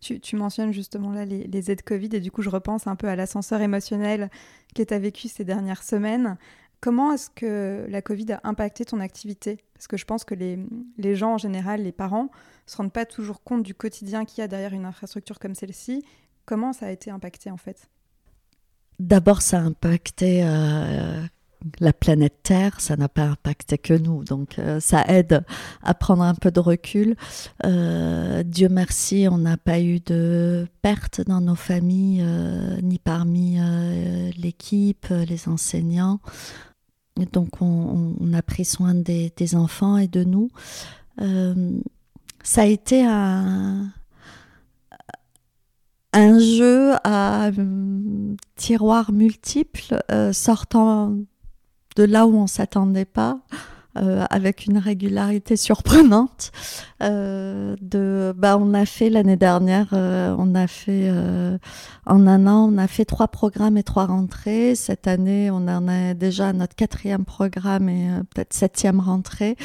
Tu, 0.00 0.36
mentionnes 0.36 0.72
justement 0.72 1.12
là 1.12 1.24
les, 1.24 1.70
aides 1.70 1.82
Covid 1.82 2.10
et 2.12 2.20
du 2.20 2.30
coup 2.30 2.42
je 2.42 2.50
repense 2.50 2.86
un 2.86 2.94
peu 2.94 3.08
à 3.08 3.16
l'ascenseur 3.16 3.60
émotionnel 3.60 4.30
que 4.74 4.82
tu 4.82 4.94
as 4.94 4.98
vécu 4.98 5.28
ces 5.28 5.44
dernières 5.44 5.82
semaines. 5.82 6.38
Comment 6.80 7.12
est-ce 7.12 7.28
que 7.30 7.86
la 7.88 8.02
Covid 8.02 8.32
a 8.32 8.40
impacté 8.44 8.84
ton 8.84 9.00
activité? 9.00 9.58
Parce 9.74 9.88
que 9.88 9.96
je 9.96 10.04
pense 10.04 10.24
que 10.24 10.34
les, 10.34 11.16
gens 11.16 11.34
en 11.34 11.38
général, 11.38 11.82
les 11.82 11.92
parents, 11.92 12.24
ne 12.24 12.70
se 12.70 12.76
rendent 12.76 12.92
pas 12.92 13.04
toujours 13.04 13.42
compte 13.42 13.64
du 13.64 13.74
quotidien 13.74 14.24
qu'il 14.24 14.42
y 14.42 14.44
a 14.44 14.48
derrière 14.48 14.72
une 14.72 14.84
infrastructure 14.84 15.40
comme 15.40 15.56
celle-ci. 15.56 16.04
Comment 16.46 16.72
ça 16.72 16.86
a 16.86 16.90
été 16.90 17.10
impacté 17.10 17.50
en 17.50 17.56
fait? 17.56 17.88
D'abord, 19.00 19.42
ça 19.42 19.58
a 19.58 19.62
impacté 19.62 20.42
euh, 20.42 21.20
la 21.80 21.92
planète 21.92 22.42
Terre, 22.42 22.80
ça 22.80 22.96
n'a 22.96 23.08
pas 23.08 23.24
impacté 23.24 23.78
que 23.78 23.94
nous, 23.94 24.24
donc 24.24 24.58
euh, 24.58 24.80
ça 24.80 25.04
aide 25.06 25.44
à 25.82 25.94
prendre 25.94 26.22
un 26.22 26.34
peu 26.34 26.50
de 26.50 26.58
recul. 26.58 27.16
Euh, 27.64 28.42
Dieu 28.44 28.68
merci, 28.68 29.28
on 29.30 29.38
n'a 29.38 29.56
pas 29.56 29.80
eu 29.80 30.00
de 30.00 30.66
pertes 30.82 31.20
dans 31.20 31.40
nos 31.40 31.54
familles, 31.54 32.24
ni 32.82 32.98
parmi 32.98 33.58
l'équipe, 34.36 35.06
les 35.10 35.48
enseignants. 35.48 36.20
Donc 37.32 37.60
on, 37.60 38.32
a 38.32 38.42
pris 38.42 38.64
soin 38.64 38.94
des, 38.94 39.54
enfants 39.54 39.96
et 39.96 40.08
de 40.08 40.24
nous. 40.24 40.50
ça 42.42 42.62
a 42.62 42.66
été 42.66 43.04
un, 43.04 43.92
jeu 46.14 46.92
à 47.04 47.50
tiroirs 48.56 49.12
multiples, 49.12 50.02
sortant 50.32 51.16
de 51.96 52.04
là 52.04 52.26
où 52.26 52.36
on 52.36 52.46
s'attendait 52.46 53.04
pas. 53.04 53.40
Euh, 54.00 54.24
avec 54.30 54.66
une 54.66 54.78
régularité 54.78 55.56
surprenante. 55.56 56.52
Euh, 57.02 57.74
bah, 58.36 58.56
on 58.58 58.74
a 58.74 58.86
fait 58.86 59.10
l'année 59.10 59.36
dernière, 59.36 59.88
euh, 59.92 60.34
on 60.38 60.54
a 60.54 60.66
fait 60.66 61.10
en 62.06 62.26
un 62.26 62.46
an, 62.46 62.72
on 62.72 62.78
a 62.78 62.86
fait 62.86 63.04
trois 63.04 63.28
programmes 63.28 63.76
et 63.76 63.82
trois 63.82 64.06
rentrées. 64.06 64.74
Cette 64.74 65.06
année, 65.06 65.50
on 65.50 65.66
en 65.68 65.88
a 65.88 66.14
déjà 66.14 66.52
notre 66.52 66.76
quatrième 66.76 67.24
programme 67.24 67.88
et 67.88 68.08
peut-être 68.34 68.52
septième 68.52 69.00
rentrée. 69.00 69.56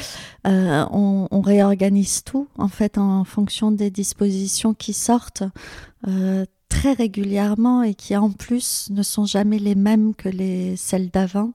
On, 0.44 1.28
on, 1.30 1.40
réorganise 1.40 2.24
tout 2.24 2.48
en 2.58 2.68
fait 2.68 2.98
en 2.98 3.24
fonction 3.24 3.70
des 3.70 3.90
dispositions 3.90 4.74
qui 4.74 4.92
sortent 4.94 5.44
très 6.74 6.92
régulièrement 6.92 7.82
et 7.82 7.94
qui 7.94 8.16
en 8.16 8.30
plus 8.30 8.88
ne 8.90 9.02
sont 9.02 9.24
jamais 9.24 9.58
les 9.58 9.76
mêmes 9.76 10.14
que 10.14 10.28
les 10.28 10.76
celles 10.76 11.08
d'avant. 11.08 11.52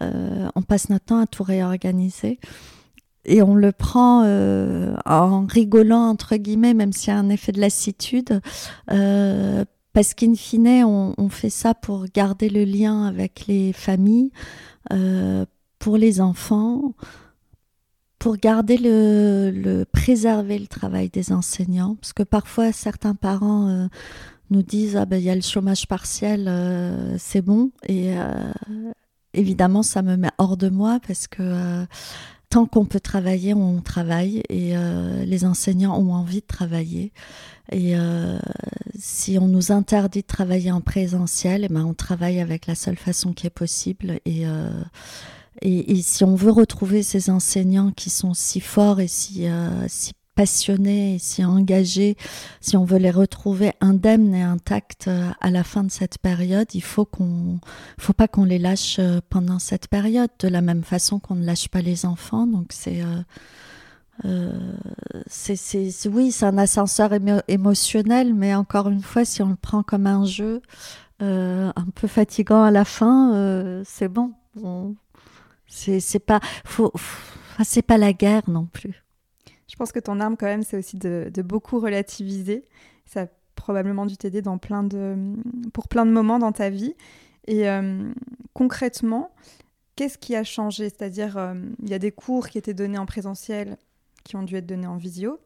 Euh, 0.00 0.48
on 0.54 0.62
passe 0.62 0.88
notre 0.88 1.06
temps 1.06 1.20
à 1.20 1.26
tout 1.26 1.42
réorganiser 1.42 2.38
et 3.24 3.42
on 3.42 3.54
le 3.54 3.72
prend 3.72 4.22
euh, 4.24 4.94
en 5.04 5.46
rigolant 5.46 6.08
entre 6.08 6.36
guillemets, 6.36 6.74
même 6.74 6.92
s'il 6.92 7.12
y 7.12 7.16
a 7.16 7.18
un 7.18 7.28
effet 7.28 7.52
de 7.52 7.60
lassitude, 7.60 8.40
euh, 8.90 9.64
parce 9.92 10.14
qu'in 10.14 10.34
fine 10.34 10.84
on, 10.84 11.28
fait 11.28 11.50
ça 11.50 11.74
pour 11.74 12.06
garder 12.14 12.48
le 12.48 12.64
lien 12.64 13.04
avec 13.06 13.46
les 13.46 13.72
familles, 13.72 14.30
pour 15.78 15.96
les 15.96 16.20
enfants, 16.20 16.94
pour 18.18 18.36
garder 18.36 18.78
le, 18.78 19.84
préserver 19.84 20.58
le 20.58 20.66
travail 20.66 21.10
des 21.10 21.32
enseignants, 21.32 21.96
parce 22.00 22.12
que 22.12 22.22
parfois 22.22 22.72
certains 22.72 23.14
parents 23.14 23.88
nous 24.50 24.62
disent 24.62 24.96
ah 24.96 25.06
ben 25.06 25.16
il 25.16 25.24
y 25.24 25.30
a 25.30 25.34
le 25.34 25.40
chômage 25.40 25.86
partiel, 25.86 26.46
euh, 26.48 27.16
c'est 27.18 27.42
bon. 27.42 27.70
Et 27.88 28.16
euh, 28.16 28.52
évidemment, 29.34 29.82
ça 29.82 30.02
me 30.02 30.16
met 30.16 30.30
hors 30.38 30.56
de 30.56 30.68
moi 30.68 31.00
parce 31.06 31.26
que 31.26 31.42
euh, 31.42 31.86
tant 32.50 32.66
qu'on 32.66 32.84
peut 32.84 33.00
travailler, 33.00 33.54
on 33.54 33.80
travaille 33.80 34.42
et 34.50 34.74
les 35.24 35.44
enseignants 35.46 35.98
ont 35.98 36.12
envie 36.12 36.42
de 36.42 36.46
travailler. 36.46 37.14
Et 37.70 37.94
si 38.98 39.38
on 39.38 39.48
nous 39.48 39.72
interdit 39.72 40.20
de 40.20 40.26
travailler 40.26 40.70
en 40.70 40.82
présentiel, 40.82 41.64
eh 41.64 41.72
ben 41.72 41.86
on 41.86 41.94
travaille 41.94 42.40
avec 42.40 42.66
la 42.66 42.74
seule 42.74 42.98
façon 42.98 43.32
qui 43.32 43.46
est 43.46 43.50
possible. 43.50 44.20
Et, 44.26 44.42
et, 45.62 45.92
et, 45.92 46.02
si 46.02 46.24
on 46.24 46.34
veut 46.34 46.50
retrouver 46.50 47.02
ces 47.02 47.30
enseignants 47.30 47.90
qui 47.90 48.10
sont 48.10 48.34
si 48.34 48.60
forts 48.60 49.00
et 49.00 49.08
si, 49.08 49.46
si 49.86 50.12
passionnés 50.34 51.18
si 51.18 51.44
engagés, 51.44 52.16
si 52.60 52.76
on 52.76 52.84
veut 52.84 52.98
les 52.98 53.10
retrouver 53.10 53.72
indemnes 53.80 54.34
et 54.34 54.42
intacts 54.42 55.08
euh, 55.08 55.30
à 55.40 55.50
la 55.50 55.64
fin 55.64 55.84
de 55.84 55.90
cette 55.90 56.18
période, 56.18 56.74
il 56.74 56.82
faut 56.82 57.04
qu'on, 57.04 57.60
faut 57.98 58.12
pas 58.12 58.28
qu'on 58.28 58.44
les 58.44 58.58
lâche 58.58 58.96
euh, 58.98 59.20
pendant 59.30 59.58
cette 59.58 59.88
période, 59.88 60.30
de 60.38 60.48
la 60.48 60.62
même 60.62 60.84
façon 60.84 61.18
qu'on 61.18 61.34
ne 61.34 61.44
lâche 61.44 61.68
pas 61.68 61.82
les 61.82 62.06
enfants. 62.06 62.46
Donc 62.46 62.68
c'est, 62.70 63.02
euh, 64.24 64.62
c'est, 65.26 66.08
oui, 66.08 66.32
c'est 66.32 66.46
un 66.46 66.58
ascenseur 66.58 67.10
émotionnel, 67.48 68.34
mais 68.34 68.54
encore 68.54 68.88
une 68.88 69.02
fois, 69.02 69.24
si 69.24 69.42
on 69.42 69.50
le 69.50 69.56
prend 69.56 69.82
comme 69.82 70.06
un 70.06 70.24
jeu 70.24 70.62
un 71.20 71.86
peu 71.94 72.08
fatigant 72.08 72.64
à 72.64 72.72
la 72.72 72.84
fin, 72.84 73.82
c'est 73.84 74.08
bon. 74.08 74.32
c'est, 75.68 76.00
c'est 76.00 76.24
faut, 76.64 76.92
c'est 77.62 77.82
pas 77.82 77.96
la 77.96 78.12
guerre 78.12 78.42
non 78.48 78.66
plus. 78.66 79.04
Je 79.68 79.76
pense 79.76 79.92
que 79.92 80.00
ton 80.00 80.20
arme, 80.20 80.36
quand 80.36 80.46
même, 80.46 80.62
c'est 80.62 80.76
aussi 80.76 80.96
de, 80.96 81.30
beaucoup 81.42 81.80
relativiser. 81.80 82.64
Ça 83.06 83.22
a 83.22 83.26
probablement 83.54 84.06
dû 84.06 84.16
t'aider 84.16 84.42
dans 84.42 84.58
plein 84.58 84.82
de, 84.82 85.16
pour 85.72 85.88
plein 85.88 86.06
de 86.06 86.10
moments 86.10 86.38
dans 86.38 86.52
ta 86.52 86.70
vie. 86.70 86.94
Et 87.46 87.68
euh, 87.68 88.12
concrètement, 88.54 89.30
qu'est-ce 89.96 90.18
qui 90.18 90.36
a 90.36 90.44
changé? 90.44 90.88
C'est-à-dire, 90.88 91.36
euh, 91.36 91.54
il 91.82 91.88
y 91.88 91.94
a 91.94 91.98
des 91.98 92.12
cours 92.12 92.48
qui 92.48 92.58
étaient 92.58 92.74
donnés 92.74 92.98
en 92.98 93.06
présentiel 93.06 93.76
qui 94.24 94.36
ont 94.36 94.42
dû 94.42 94.56
être 94.56 94.66
donnés 94.66 94.86
en 94.86 94.96
visio. 94.96 95.40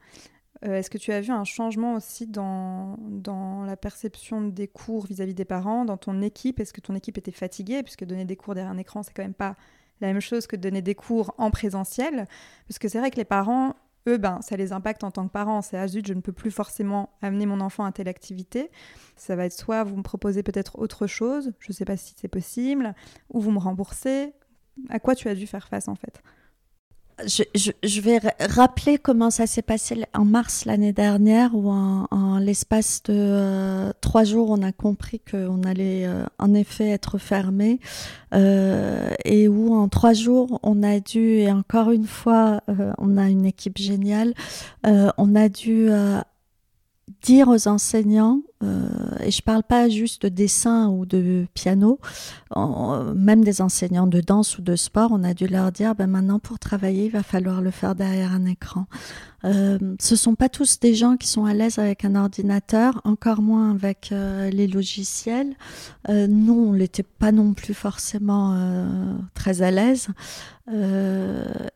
Euh, 0.64 0.77
est-ce 0.77 0.91
que 0.91 0.99
tu 0.99 1.12
as 1.12 1.21
vu 1.21 1.33
un 1.33 1.45
changement 1.45 1.95
aussi 1.95 2.27
dans, 2.27 2.97
dans 3.01 3.64
la 3.64 3.77
perception 3.77 4.41
des 4.41 4.69
cours 4.69 5.07
vis-à-vis 5.07 5.33
-vis 5.33 5.37
des 5.37 5.45
parents, 5.45 5.85
dans 5.85 5.97
ton 5.97 6.23
équipe? 6.23 6.61
Est-ce 6.61 6.73
que 6.73 6.81
ton 6.81 6.95
équipe 6.95 7.19
était 7.19 7.33
fatiguée? 7.33 7.83
Puisque 7.83 8.05
donner 8.05 8.25
des 8.25 8.37
cours 8.37 8.55
derrière 8.55 8.73
un 8.73 8.79
écran, 8.79 9.03
c'est 9.03 9.12
quand 9.14 9.23
même 9.23 9.35
pas 9.35 9.57
la 10.01 10.09
même 10.09 10.21
chose 10.21 10.47
que 10.47 10.57
donner 10.57 10.83
des 10.83 10.95
cours 10.95 11.35
en 11.39 11.51
présentiel. 11.51 12.27
Parce 12.69 12.79
que 12.79 12.89
c'est 12.89 12.99
vrai 12.99 13.11
que 13.11 13.17
les 13.17 13.25
parents 13.25 13.75
eux, 14.07 14.16
ben, 14.18 14.40
ça 14.42 14.57
les 14.57 14.72
impacte 14.72 15.04
en 15.04 15.11
tant 15.11 15.26
que 15.26 15.32
parents. 15.32 15.62
C'est 15.62 15.76
ah 15.76 15.88
zut, 15.88 16.07
je 16.07 16.14
ne 16.14 16.20
peux 16.20 16.32
plus 16.32 16.50
forcément 16.50 17.11
amener 17.22 17.46
mon 17.46 17.61
enfant 17.61 17.84
à 17.84 17.92
telle 17.92 18.09
activité. 18.09 18.70
Ça 19.16 19.36
va 19.36 19.46
être 19.46 19.52
soit 19.52 19.84
vous 19.84 19.96
me 19.96 20.02
proposez 20.02 20.42
peut-être 20.42 20.78
autre 20.78 21.07
chose, 21.07 21.52
je 21.59 21.70
ne 21.70 21.74
sais 21.74 21.84
pas 21.84 21.96
si 21.96 22.14
c'est 22.16 22.28
possible, 22.28 22.94
ou 23.30 23.40
vous 23.40 23.50
me 23.50 23.59
remboursez. 23.59 24.32
À 24.90 25.00
quoi 25.00 25.14
tu 25.14 25.28
as 25.28 25.34
dû 25.34 25.46
faire 25.46 25.68
face 25.68 25.88
en 25.88 25.94
fait? 25.94 26.22
Je, 27.25 28.01
vais 28.01 28.21
rappeler 28.41 28.99
comment 28.99 29.31
ça 29.31 29.47
s'est 29.47 29.62
passé 29.62 30.05
en 30.14 30.25
mars 30.25 30.67
l'année 30.67 30.93
dernière, 30.93 31.55
où 31.55 31.71
en, 31.71 32.39
l'espace 32.39 33.03
de 33.05 33.14
euh, 33.17 33.93
trois 34.03 34.25
jours, 34.25 34.51
on 34.51 34.62
a 34.62 34.73
compris 34.73 35.21
qu'on 35.21 35.62
allait 35.62 36.07
euh, 36.07 36.25
en 36.39 36.53
effet 36.53 36.91
être 36.91 37.17
fermé, 37.17 37.81
euh, 38.35 39.09
et 39.25 39.49
où 39.49 39.75
en 39.75 39.89
trois 39.89 40.12
jours, 40.12 40.61
on 40.62 40.83
a 40.83 41.01
dû, 41.01 41.39
et 41.39 41.51
encore 41.51 41.91
une 41.91 42.07
fois, 42.07 42.61
on 42.99 43.17
a 43.17 43.29
une 43.29 43.47
équipe 43.47 43.79
géniale, 43.79 44.35
on 44.85 45.35
a 45.35 45.49
dû 45.49 45.89
dire 47.22 47.48
aux 47.48 47.68
enseignants, 47.68 48.42
euh, 48.64 48.88
et 49.20 49.30
je 49.30 49.40
parle 49.42 49.62
pas 49.62 49.88
juste 49.88 50.22
de 50.22 50.28
dessin 50.28 50.88
ou 50.88 51.07
de 51.07 51.46
piano, 51.54 52.00
même 53.14 53.44
des 53.44 53.61
enseignants 53.61 54.07
de 54.07 54.20
danse 54.20 54.59
ou 54.59 54.62
de 54.62 54.74
sport, 54.74 55.11
on 55.12 55.22
a 55.22 55.34
dû 55.34 55.46
leur 55.46 55.70
dire, 55.70 55.94
ben 55.94 56.09
maintenant 56.09 56.38
pour 56.40 56.59
travailler, 56.59 57.07
il 57.07 57.12
va 57.12 57.22
falloir 57.22 57.61
le 57.61 57.70
faire 57.70 57.94
derrière 57.94 58.32
un 58.32 58.44
écran. 58.44 58.86
Euh, 59.44 59.78
ce 60.00 60.16
sont 60.16 60.34
pas 60.34 60.48
tous 60.48 60.80
des 60.80 60.94
gens 60.94 61.16
qui 61.16 61.28
sont 61.28 61.44
à 61.44 61.54
l'aise 61.54 61.78
avec 61.78 62.04
un 62.04 62.16
ordinateur, 62.16 63.00
encore 63.04 63.42
moins 63.42 63.70
avec 63.70 64.11
euh, 64.11 64.50
les 64.50 64.66
logiciels. 64.66 65.54
Euh, 66.09 66.26
nous, 66.26 66.54
on 66.54 66.72
n'était 66.72 67.04
pas 67.04 67.30
non 67.30 67.54
plus 67.54 67.74
forcément 67.74 68.54
euh, 68.57 69.14
très 69.34 69.62
à 69.62 69.70
l'aise, 69.70 70.09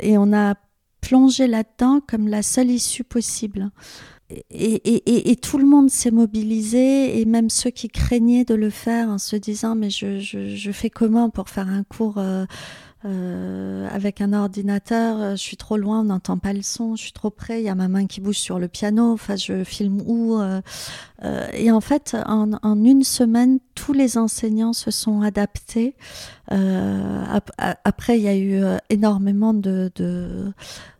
et 0.01 0.19
on 0.19 0.33
a 0.33 0.55
plongé 1.01 1.47
là-dedans 1.47 2.01
comme 2.07 2.27
la 2.27 2.43
seule 2.43 2.71
issue 2.71 3.05
possible 3.05 3.71
et, 4.51 5.37
tout 5.37 5.59
le 5.59 5.65
monde 5.65 5.91
s'est 5.91 6.11
mobilisé, 6.11 7.21
et 7.21 7.25
même 7.25 7.51
ceux 7.51 7.71
qui 7.71 7.89
craignaient 7.89 8.45
de 8.45 8.55
le 8.55 8.71
faire 8.71 9.09
en 9.09 9.19
se 9.19 9.37
disant 9.37 9.75
mais 9.75 9.91
je, 9.91 10.71
fais 10.73 10.91
comment 10.91 11.31
pour 11.31 11.49
faire 11.49 11.69
un 11.69 11.83
cours 11.83 12.19
euh, 12.19 12.45
euh, 13.07 13.89
avec 13.91 14.21
un 14.21 14.33
ordinateur, 14.35 15.31
je 15.31 15.41
suis 15.41 15.57
trop 15.57 15.77
loin, 15.77 16.01
on 16.01 16.05
n'entend 16.05 16.37
pas 16.37 16.53
le 16.53 16.63
son, 16.63 16.97
je 16.97 17.03
suis 17.03 17.13
trop 17.13 17.31
près, 17.31 17.61
il 17.61 17.65
y 17.65 17.69
a 17.69 17.75
ma 17.75 17.89
main 17.89 18.07
qui 18.07 18.21
bouge 18.21 18.37
sur 18.37 18.59
le 18.59 18.69
piano, 18.69 19.13
enfin 19.13 19.37
je 19.37 19.65
filme 19.65 20.03
où 20.07 20.39
euh, 20.39 20.61
Et 21.55 21.71
en 21.71 21.81
fait, 21.81 22.17
en, 22.27 22.85
une 22.85 23.03
semaine, 23.03 23.59
tous 23.75 23.95
les 23.95 24.19
enseignants 24.19 24.75
se 24.75 24.91
sont 24.91 25.23
adaptés. 25.23 25.97
après, 26.49 28.19
il 28.19 28.23
y 28.23 28.29
a 28.29 28.37
eu 28.37 28.63
énormément 28.91 29.55
de 29.55 29.91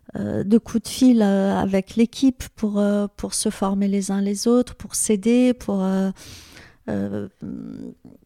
de 0.15 0.57
coups 0.57 0.83
de 0.83 0.89
fil 0.89 1.21
euh, 1.21 1.55
avec 1.55 1.95
l'équipe 1.95 2.43
pour, 2.55 2.79
euh, 2.79 3.07
pour 3.15 3.33
se 3.33 3.49
former 3.49 3.87
les 3.87 4.11
uns 4.11 4.21
les 4.21 4.47
autres, 4.47 4.75
pour 4.75 4.95
s'aider, 4.95 5.53
pour, 5.53 5.85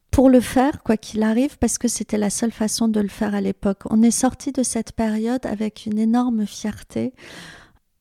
pour 0.09 0.29
le 0.29 0.39
faire, 0.39 0.81
quoi 0.81 0.97
qu'il 0.97 1.21
arrive, 1.21 1.57
parce 1.59 1.77
que 1.77 1.87
c'était 1.87 2.17
la 2.17 2.29
seule 2.29 2.51
façon 2.51 2.87
de 2.87 2.99
le 2.99 3.07
faire 3.07 3.35
à 3.35 3.41
l'époque. 3.41 3.83
On 3.89 4.01
est 4.01 4.11
sorti 4.11 4.51
de 4.51 4.63
cette 4.63 4.93
période 4.93 5.45
avec 5.45 5.85
une 5.85 5.99
énorme 5.99 6.47
fierté, 6.47 7.13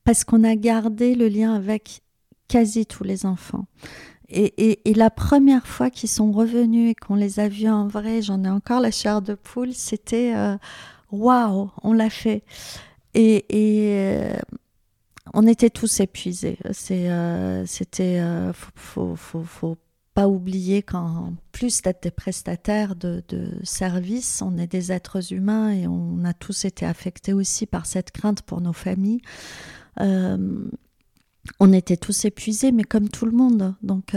parce 0.04 0.24
qu'on 0.24 0.44
a 0.44 0.56
gardé 0.56 1.14
le 1.14 1.28
lien 1.28 1.54
avec 1.54 2.02
quasi 2.48 2.86
tous 2.86 3.04
les 3.04 3.26
enfants. 3.26 3.66
Et, 4.30 4.88
et, 4.88 4.94
la 4.94 5.10
première 5.10 5.66
fois 5.66 5.90
qu'ils 5.90 6.08
sont 6.08 6.32
revenus 6.32 6.92
et 6.92 6.94
qu'on 6.94 7.14
les 7.14 7.40
a 7.40 7.48
vus 7.48 7.68
en 7.68 7.86
vrai, 7.86 8.22
j'en 8.22 8.42
ai 8.42 8.48
encore 8.48 8.80
la 8.80 8.90
chair 8.90 9.20
de 9.20 9.34
poule, 9.34 9.74
c'était 9.74 10.32
waouh, 11.12 11.70
on 11.82 11.92
l'a 11.92 12.10
fait. 12.10 12.42
Et, 13.14 13.44
euh, 13.52 14.36
on 15.32 15.46
était 15.46 15.70
tous 15.70 16.00
épuisés. 16.00 16.58
C'est, 16.72 17.10
euh, 17.10 17.64
c'était, 17.66 18.20
euh, 18.20 18.52
faut, 18.52 19.16
pas 20.14 20.28
oublier 20.28 20.82
qu'en 20.82 21.34
plus 21.50 21.82
d'être 21.82 22.04
des 22.04 22.12
prestataires 22.12 22.94
de, 22.94 23.24
de 23.28 23.50
services, 23.64 24.42
on 24.42 24.56
est 24.58 24.68
des 24.68 24.92
êtres 24.92 25.32
humains 25.32 25.72
et 25.72 25.88
on 25.88 26.24
a 26.24 26.32
tous 26.32 26.66
été 26.66 26.86
affectés 26.86 27.32
aussi 27.32 27.66
par 27.66 27.84
cette 27.84 28.12
crainte 28.12 28.42
pour 28.42 28.60
nos 28.60 28.72
familles. 28.72 29.22
on 29.98 31.72
était 31.72 31.96
tous 31.96 32.26
épuisés, 32.26 32.70
mais 32.70 32.84
comme 32.84 33.08
tout 33.08 33.26
le 33.26 33.32
monde. 33.32 33.74
Donc 33.82 34.14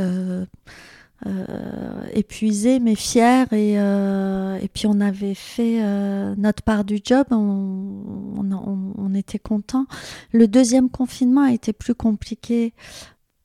euh, 1.26 2.06
épuisé 2.14 2.80
mais 2.80 2.94
fier 2.94 3.52
et, 3.52 3.80
euh, 3.80 4.60
et 4.62 4.68
puis 4.68 4.86
on 4.86 5.02
avait 5.02 5.34
fait 5.34 5.80
euh, 5.82 6.36
notre 6.38 6.62
part 6.62 6.86
du 6.86 7.00
job, 7.04 7.26
on, 7.32 8.36
on, 8.38 8.94
on 8.96 9.14
était 9.16 9.40
content. 9.40 9.88
Le 10.32 10.48
deuxième 10.48 10.92
confinement 10.92 11.42
a 11.42 11.52
été 11.52 11.74
plus 11.74 11.96
compliqué 11.96 12.74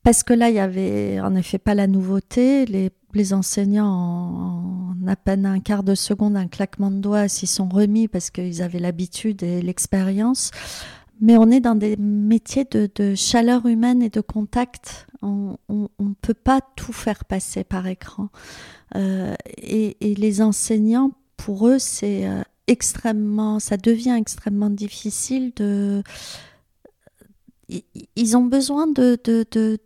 parce 0.03 0.21
que 0.21 0.33
là 0.33 0.49
il 0.49 0.55
y 0.55 0.59
avait 0.59 1.19
en 1.19 1.33
effet 1.35 1.57
pas 1.57 1.73
la 1.73 1.87
nouveauté, 1.87 2.67
les, 2.67 2.91
les 3.15 3.33
enseignants 3.33 3.87
en, 3.87 4.95
en, 5.03 5.07
à 5.07 5.15
peine 5.15 5.47
un 5.47 5.59
quart 5.59 5.81
de 5.81 5.95
seconde, 5.95 6.37
un 6.37 6.47
claquement 6.47 6.91
de 6.91 6.97
doigts 6.97 7.27
s'y 7.27 7.47
sont 7.47 7.69
remis 7.69 8.07
parce 8.07 8.29
qu'ils 8.29 8.61
avaient 8.61 8.79
l'habitude 8.79 9.41
et 9.41 9.63
l'expérience. 9.63 10.51
Mais 11.21 11.37
on 11.37 11.49
est 11.51 11.59
dans 11.59 11.75
des 11.75 11.95
métiers 11.97 12.65
de, 12.69 12.89
de 12.95 13.15
chaleur 13.15 13.65
humaine 13.65 14.01
et 14.01 14.09
de 14.09 14.21
contact 14.21 15.07
on 15.23 15.57
ne 15.99 16.13
peut 16.21 16.33
pas 16.33 16.59
tout 16.75 16.93
faire 16.93 17.25
passer 17.25 17.63
par 17.63 17.87
écran. 17.87 18.29
Euh, 18.95 19.35
et, 19.57 19.95
les 20.15 20.41
enseignants, 20.41 21.11
pour 21.37 21.67
eux, 21.67 21.79
c'est 21.79 22.27
euh, 22.27 22.41
extrêmement, 22.67 23.59
ça 23.59 23.77
devient 23.77 24.15
extrêmement 24.17 24.69
difficile 24.69 25.53
de. 25.55 26.03
Ils 28.15 28.37
ont 28.37 28.43
besoin 28.43 28.87
de, 28.87 29.17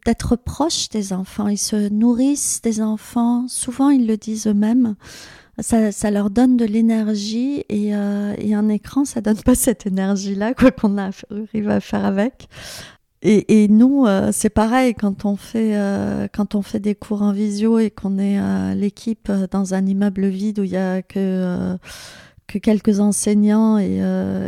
d'être 0.05 0.35
proches 0.35 0.89
des 0.89 1.13
enfants. 1.13 1.47
Ils 1.47 1.59
se 1.59 1.89
nourrissent 1.89 2.61
des 2.61 2.81
enfants. 2.81 3.47
Souvent, 3.47 3.89
ils 3.89 4.07
le 4.07 4.17
disent 4.17 4.47
eux-mêmes. 4.47 4.95
Ça, 5.59 6.11
leur 6.11 6.29
donne 6.29 6.55
de 6.55 6.65
l'énergie 6.65 7.63
et, 7.69 7.95
euh, 7.95 8.35
un 8.53 8.69
écran, 8.69 9.05
ça 9.05 9.21
donne 9.21 9.41
pas 9.41 9.55
cette 9.55 9.87
énergie-là, 9.87 10.53
quoi 10.53 10.71
qu'on 10.71 10.97
arrive 10.97 11.69
à 11.69 11.79
faire 11.79 12.05
avec. 12.05 12.47
Et, 13.23 13.67
nous, 13.67 14.05
euh, 14.05 14.29
c'est 14.31 14.49
pareil 14.49 14.93
quand 14.93 15.25
on 15.25 15.35
fait 15.35 15.75
euh, 15.75 16.27
quand 16.31 16.53
on 16.53 16.61
fait 16.61 16.79
des 16.79 16.93
cours 16.93 17.23
en 17.23 17.31
visio 17.31 17.79
et 17.79 17.89
qu'on 17.89 18.19
est 18.19 18.39
euh, 18.39 18.75
l'équipe 18.75 19.31
dans 19.51 19.73
un 19.73 19.85
immeuble 19.87 20.27
vide 20.27 20.59
où 20.59 20.63
il 20.63 20.69
y 20.69 20.77
a 20.77 21.01
que 21.01 21.77
que 22.45 22.59
quelques 22.59 22.99
enseignants 22.99 23.79
et, 23.79 23.97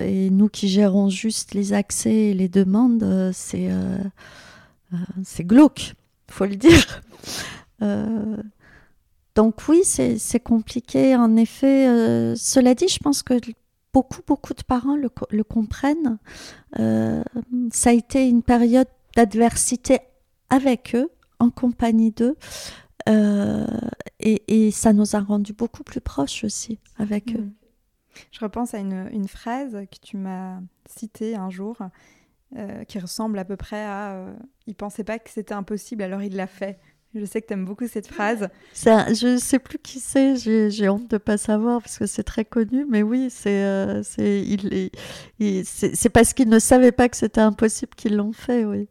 et, 0.07 0.29
nous 0.29 0.49
qui 0.49 0.69
gérons 0.69 1.09
juste 1.09 1.55
les 1.55 1.73
accès 1.73 2.13
et 2.13 2.33
les 2.33 2.47
demandes, 2.47 3.31
c'est 3.33 3.69
c'est 5.23 5.43
glauque, 5.43 5.95
faut 6.29 6.45
le 6.45 6.55
dire. 6.55 7.01
donc 9.39 9.55
oui, 9.69 9.85
c'est 9.85 10.43
compliqué 10.43 11.15
en 11.15 11.37
effet. 11.37 11.85
cela 12.35 12.75
dit, 12.75 12.89
je 12.89 12.99
pense 12.99 13.23
que 13.23 13.35
beaucoup, 13.93 14.21
beaucoup 14.27 14.53
de 14.53 14.63
parents 14.63 14.97
le, 14.97 15.09
le 15.29 15.43
comprennent. 15.45 16.17
Euh, 16.77 17.23
ça 17.71 17.91
a 17.91 17.93
été 17.93 18.27
une 18.27 18.43
période 18.43 18.89
d'adversité 19.15 19.99
avec 20.49 20.93
eux, 20.93 21.09
en 21.39 21.49
compagnie 21.49 22.11
d'eux. 22.11 22.35
Euh, 23.07 23.65
et, 24.19 24.67
et, 24.67 24.71
ça 24.71 24.91
nous 24.91 25.15
a 25.15 25.21
rendus 25.21 25.53
beaucoup 25.53 25.83
plus 25.83 26.01
proches 26.01 26.43
aussi 26.43 26.79
avec 26.97 27.33
eux. 27.33 27.43
Mm. 27.43 27.53
Je 28.31 28.39
repense 28.41 28.73
à 28.73 28.79
une, 28.79 29.07
une 29.13 29.29
phrase 29.29 29.71
que 29.71 29.99
tu 30.01 30.17
m'as 30.17 30.59
citée 30.85 31.37
un 31.37 31.49
jour, 31.49 31.77
euh, 32.57 32.83
qui 32.83 32.97
ressemble 32.99 33.37
à 33.37 33.45
peu 33.45 33.55
près 33.55 33.83
à 33.83 34.15
euh, 34.15 34.33
Il 34.65 34.73
pensait 34.73 35.03
pas 35.03 35.19
que 35.19 35.29
c'était 35.29 35.53
impossible, 35.53 36.01
alors 36.03 36.23
il 36.23 36.35
l'a 36.35 36.47
fait. 36.47 36.79
Je 37.15 37.25
sais 37.25 37.41
que 37.41 37.47
tu 37.47 37.53
aimes 37.53 37.65
beaucoup 37.65 37.87
cette 37.87 38.07
phrase. 38.07 38.49
Ça, 38.71 39.11
je 39.13 39.27
ne 39.27 39.37
sais 39.37 39.57
plus 39.57 39.79
qui 39.79 39.99
c'est, 39.99 40.35
j'ai 40.35 40.89
honte 40.89 41.09
de 41.09 41.15
ne 41.15 41.17
pas 41.17 41.37
savoir 41.37 41.81
parce 41.81 41.97
que 41.97 42.05
c'est 42.05 42.23
très 42.23 42.45
connu, 42.45 42.85
mais 42.87 43.01
oui, 43.01 43.29
c'est 43.31 43.63
euh, 43.63 44.03
il, 45.39 45.65
c'est 45.65 46.09
parce 46.09 46.33
qu'ils 46.33 46.49
ne 46.49 46.59
savaient 46.59 46.91
pas 46.91 47.09
que 47.09 47.17
c'était 47.17 47.41
impossible 47.41 47.95
qu'ils 47.95 48.15
l'ont 48.15 48.33
fait, 48.33 48.63
oui. 48.63 48.87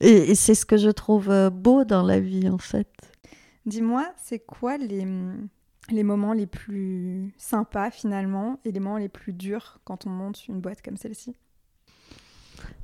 Et, 0.00 0.34
c'est 0.34 0.54
ce 0.54 0.66
que 0.66 0.76
je 0.76 0.90
trouve 0.90 1.30
euh, 1.30 1.50
beau 1.50 1.84
dans 1.84 2.02
la 2.02 2.20
vie, 2.20 2.48
en 2.48 2.58
fait. 2.58 2.88
Dis-moi, 3.66 4.12
c'est 4.20 4.40
quoi 4.40 4.76
les, 4.76 5.06
les 5.90 6.02
moments 6.02 6.32
les 6.32 6.46
plus 6.46 7.32
sympas 7.38 7.90
finalement 7.90 8.58
et 8.64 8.72
les 8.72 8.80
moments 8.80 8.98
les 8.98 9.08
plus 9.08 9.32
durs 9.32 9.80
quand 9.84 10.06
on 10.06 10.10
monte 10.10 10.46
une 10.48 10.60
boîte 10.60 10.82
comme 10.82 10.96
celle-ci? 10.96 11.36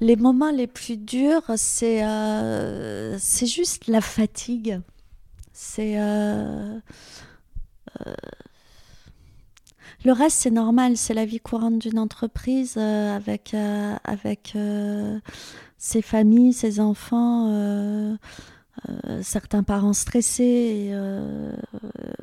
Les 0.00 0.16
moments 0.16 0.50
les 0.50 0.66
plus 0.66 0.96
durs, 0.96 1.42
c'est 1.56 2.04
euh, 2.04 3.16
c'est 3.18 3.46
juste 3.46 3.88
la 3.88 4.00
fatigue. 4.00 4.80
C'est 5.52 5.98
euh, 5.98 6.78
euh, 8.06 8.14
le 10.04 10.12
reste, 10.12 10.38
c'est 10.38 10.52
normal, 10.52 10.96
c'est 10.96 11.14
la 11.14 11.24
vie 11.24 11.40
courante 11.40 11.78
d'une 11.80 11.98
entreprise 11.98 12.76
avec 12.78 13.54
avec 14.04 14.56
ses 15.78 16.02
familles, 16.02 16.52
ses 16.52 16.78
enfants. 16.78 18.16
certains 19.22 19.64
parents 19.64 19.92
stressés, 19.92 20.94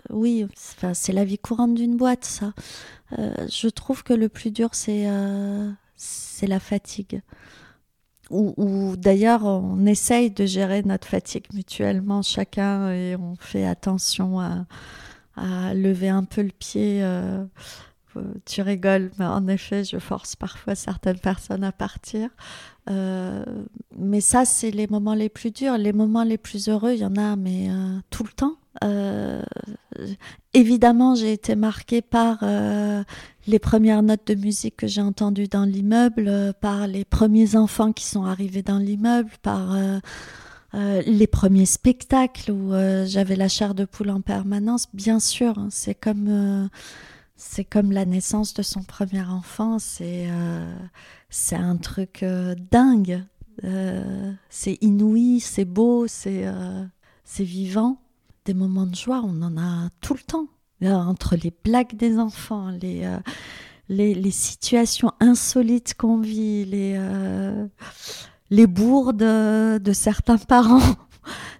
oui, 0.09 0.47
c'est 0.93 1.11
la 1.11 1.25
vie 1.25 1.37
courante 1.37 1.75
d'une 1.75 1.97
boîte, 1.97 2.23
ça. 2.23 2.53
je 3.17 3.67
trouve 3.67 4.03
que 4.03 4.13
le 4.13 4.29
plus 4.29 4.51
dur, 4.51 4.69
c'est 4.71 5.05
c'est 5.95 6.47
la 6.47 6.59
fatigue. 6.59 7.21
Ou, 8.31 8.95
d'ailleurs, 8.97 9.45
on 9.45 9.85
essaye 9.85 10.31
de 10.31 10.45
gérer 10.45 10.81
notre 10.81 11.07
fatigue 11.07 11.45
mutuellement 11.53 12.23
chacun 12.23 12.91
et 12.91 13.15
on 13.15 13.35
fait 13.35 13.65
attention 13.65 14.39
à, 14.39 14.65
lever 15.73 16.09
un 16.09 16.23
peu 16.23 16.41
le 16.41 16.49
pied. 16.49 17.03
Euh, 17.03 17.45
euh, 18.15 18.23
tu 18.45 18.61
rigoles, 18.61 19.11
mais 19.19 19.25
en 19.25 19.47
effet, 19.47 19.83
je 19.83 19.99
force 19.99 20.35
parfois 20.35 20.73
certaines 20.73 21.19
personnes 21.19 21.63
à 21.63 21.71
partir. 21.71 22.29
Euh, 22.89 23.43
mais 23.97 24.21
ça, 24.21 24.45
c'est 24.45 24.71
les 24.71 24.87
moments 24.87 25.13
les 25.13 25.29
plus 25.29 25.51
durs. 25.51 25.77
Les 25.77 25.93
moments 25.93 26.23
les 26.23 26.37
plus 26.37 26.69
heureux, 26.69 26.93
il 26.93 26.99
y 26.99 27.05
en 27.05 27.17
a, 27.17 27.35
mais 27.35 27.69
tout 28.09 28.23
le 28.23 28.31
temps. 28.31 28.55
Euh, 28.83 29.41
évidemment, 30.53 31.15
j'ai 31.15 31.33
été 31.33 31.55
marquée 31.55 32.01
par 32.01 32.39
euh, 32.43 33.03
les 33.47 33.59
premières 33.59 34.03
notes 34.03 34.27
de 34.27 34.35
musique 34.35 34.77
que 34.77 34.87
j'ai 34.87 35.01
entendues 35.01 35.47
dans 35.47 35.65
l'immeuble, 35.65 36.53
par 36.61 36.87
les 36.87 37.05
premiers 37.05 37.55
enfants 37.55 37.93
qui 37.93 38.05
sont 38.05 38.25
arrivés 38.25 38.61
dans 38.61 38.79
l'immeuble, 38.79 39.31
par 39.41 39.75
les 40.73 41.27
premiers 41.27 41.65
spectacles 41.65 42.51
où 42.51 42.71
j'avais 43.05 43.37
la 43.37 43.47
chair 43.47 43.75
de 43.75 43.85
poule 43.85 44.09
en 44.09 44.21
permanence, 44.21 44.87
bien 44.93 45.19
sûr, 45.19 45.57
hein, 45.57 45.69
c'est 45.71 45.95
comme 45.95 46.69
c'est 47.37 47.63
comme 47.63 47.91
la 47.91 48.05
naissance 48.05 48.53
de 48.53 48.61
son 48.61 48.83
premier 48.83 49.21
enfant, 49.21 49.79
c'est 49.79 50.27
c'est 51.29 51.55
un 51.55 51.77
truc 51.77 52.25
dingue, 52.71 53.23
c'est 54.49 54.77
inouï, 54.81 55.39
c'est 55.39 55.65
beau, 55.65 56.07
c'est 56.07 56.45
c'est 57.23 57.45
vivant. 57.45 57.99
Des 58.45 58.53
moments 58.53 58.85
de 58.85 58.95
joie, 58.95 59.21
on 59.23 59.41
en 59.41 59.57
a 59.57 59.89
tout 60.01 60.13
le 60.13 60.19
temps. 60.19 60.47
Entre 60.83 61.35
les 61.35 61.53
blagues 61.63 61.95
des 61.95 62.19
enfants, 62.19 62.69
les, 62.69 63.09
les, 63.89 64.31
situations 64.31 65.11
insolites 65.19 65.95
qu'on 65.95 66.19
vit, 66.19 66.65
les, 66.65 66.95
euh, 66.97 67.67
les 68.49 68.67
bourdes 68.67 69.17
de 69.17 69.93
certains 69.93 70.37
parents. 70.37 70.95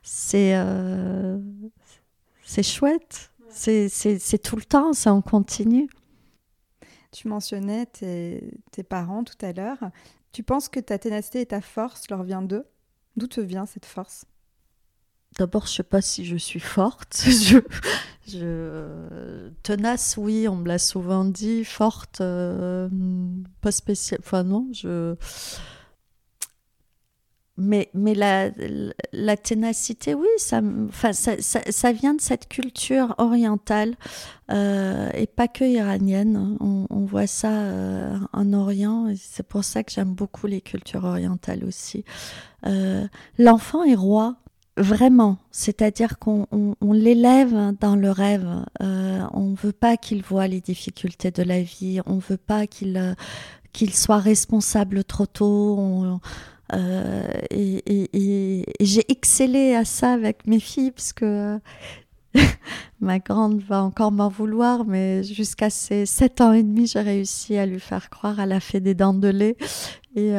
C'est 0.04 0.56
euh, 0.56 1.40
c'est 2.44 2.64
chouette. 2.64 3.32
C'est 3.50 4.42
tout 4.44 4.56
le 4.56 4.64
temps, 4.64 4.94
ça 4.94 5.14
en 5.14 5.22
continue. 5.22 5.90
Tu 7.12 7.28
mentionnais 7.28 7.86
tes, 7.86 8.52
tes 8.72 8.84
parents 8.84 9.24
tout 9.24 9.38
à 9.42 9.54
l'heure. 9.54 9.80
Tu 10.34 10.44
penses 10.44 10.68
que 10.68 10.82
ta 10.82 11.00
ténacité 11.00 11.42
et 11.42 11.46
ta 11.46 11.62
force 11.62 12.10
leur 12.10 12.24
vient 12.24 12.42
d'eux? 12.42 12.66
D'où 13.16 13.28
te 13.28 13.40
vient 13.40 13.66
cette 13.66 13.86
force? 13.86 14.26
D'abord, 15.38 15.68
je 15.68 15.74
sais 15.74 15.84
pas 15.84 16.02
si 16.02 16.24
je 16.24 16.38
suis 16.38 16.62
forte. 16.62 17.22
je, 18.28 19.50
tenace, 19.64 20.16
oui, 20.18 20.48
on 20.48 20.56
me 20.56 20.68
l'a 20.68 20.80
souvent 20.80 21.26
dit. 21.26 21.66
Forte, 21.66 22.22
euh, 22.22 22.88
pas 23.60 23.72
spéciale. 23.72 24.22
Non. 24.46 24.72
Mais, 27.58 27.90
la, 27.94 28.50
la 29.12 29.38
ténacité, 29.38 30.14
oui, 30.14 30.28
ça, 30.38 30.62
enfin, 30.88 31.12
vient 31.92 32.14
de 32.14 32.22
cette 32.22 32.48
culture 32.48 33.16
orientale 33.18 33.96
euh, 34.52 35.10
et 35.14 35.28
pas 35.28 35.50
que 35.50 35.66
iranienne. 35.66 36.58
On, 36.62 36.88
on 36.90 37.06
voit 37.06 37.28
ça 37.28 37.52
euh, 37.52 38.18
en 38.32 38.54
Orient 38.54 39.14
c'est 39.18 39.48
pour 39.48 39.66
ça 39.66 39.84
que 39.84 39.92
j'aime 39.92 40.14
beaucoup 40.14 40.48
les 40.48 40.62
cultures 40.62 41.04
orientales 41.04 41.66
aussi. 41.66 42.06
L'enfant 43.38 43.84
est 43.84 43.96
roi 43.96 44.38
Vraiment, 44.78 45.38
c'est-à-dire 45.52 46.20
qu'on 46.20 46.76
l'élève 46.82 47.74
dans 47.80 47.96
le 47.96 48.12
rêve. 48.12 48.46
Euh, 48.82 49.22
on 49.32 49.52
ne 49.52 49.56
veut 49.56 49.72
pas 49.72 49.96
qu'il 49.96 50.22
voit 50.22 50.48
les 50.48 50.60
difficultés 50.60 51.32
de 51.32 51.44
la 51.44 51.62
vie. 51.62 52.02
On 52.06 52.16
ne 52.16 52.22
veut 52.22 52.38
pas 52.38 52.68
qu'il 52.68 52.98
euh, 52.98 53.14
qu'il 53.72 53.94
soit 53.94 54.20
responsable 54.20 55.06
trop 55.06 55.28
tôt. 55.28 56.20
Euh, 56.74 57.28
et, 57.52 58.66
j'ai 58.82 59.06
excellé 59.10 59.76
à 59.76 59.86
ça 59.86 60.12
avec 60.12 60.46
mes 60.46 60.60
filles 60.60 60.92
parce 60.92 61.14
que 61.14 61.58
ma 63.00 63.20
grande 63.20 63.62
va 63.62 63.82
encore 63.82 64.12
m'en 64.12 64.28
vouloir, 64.28 64.84
mais 64.84 65.24
jusqu'à 65.24 65.70
ses 65.70 66.06
7 66.06 66.42
ans 66.42 66.52
et 66.52 66.64
demi, 66.64 66.88
j'ai 66.88 67.00
réussi 67.00 67.58
à 67.58 67.66
lui 67.66 67.80
faire 67.80 68.10
croire 68.10 68.42
à 68.42 68.46
la 68.46 68.60
fée 68.60 68.82
des 68.82 68.94
dents 68.94 69.14
de 69.14 69.30
lait. 69.30 69.56
Et 70.18 70.34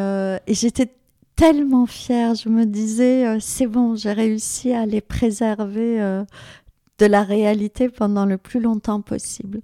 j'étais 0.55 0.91
tellement 1.37 1.87
fière. 1.87 2.34
Je 2.34 2.49
me 2.49 2.64
disais, 2.64 3.26
euh, 3.26 3.39
c'est 3.41 3.66
bon, 3.66 3.95
j'ai 3.95 4.12
réussi 4.12 4.72
à 4.72 4.87
les 4.87 5.03
préserver 5.03 6.01
euh, 6.01 6.24
de 6.99 7.07
la 7.07 7.22
réalité 7.22 7.89
pendant 7.89 8.24
le 8.24 8.39
plus 8.39 8.61
longtemps 8.61 9.03
possible. 9.03 9.61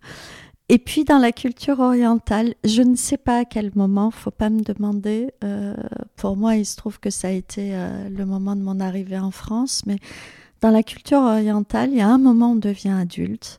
Et 0.69 0.79
puis 0.79 1.05
dans 1.05 1.19
la 1.19 1.33
culture 1.33 1.81
orientale, 1.81 2.55
je 2.65 2.83
ne 2.83 2.95
sais 2.95 3.17
pas 3.17 3.39
à 3.39 3.45
quel 3.45 3.73
moment, 3.75 4.11
faut 4.11 4.31
pas 4.31 4.49
me 4.49 4.61
demander. 4.61 5.33
Euh, 5.43 5.75
pour 6.17 6.37
moi, 6.37 6.57
il 6.57 6.65
se 6.65 6.77
trouve 6.77 7.01
que 7.01 7.11
ça 7.11 7.29
a 7.29 7.31
été 7.33 7.75
le 8.09 8.25
moment 8.25 8.57
de 8.57 8.63
mon 8.63 8.81
arrivée 8.81 9.19
en 9.19 9.33
France, 9.33 9.83
mais 9.87 9.97
dans 10.63 10.71
la 10.71 10.83
culture 10.83 11.19
orientale, 11.19 11.91
il 11.91 11.99
y 11.99 12.01
a 12.01 12.09
un 12.09 12.17
moment 12.17 12.51
où 12.51 12.53
on 12.53 12.57
devient 12.57 12.97
adulte. 12.99 13.59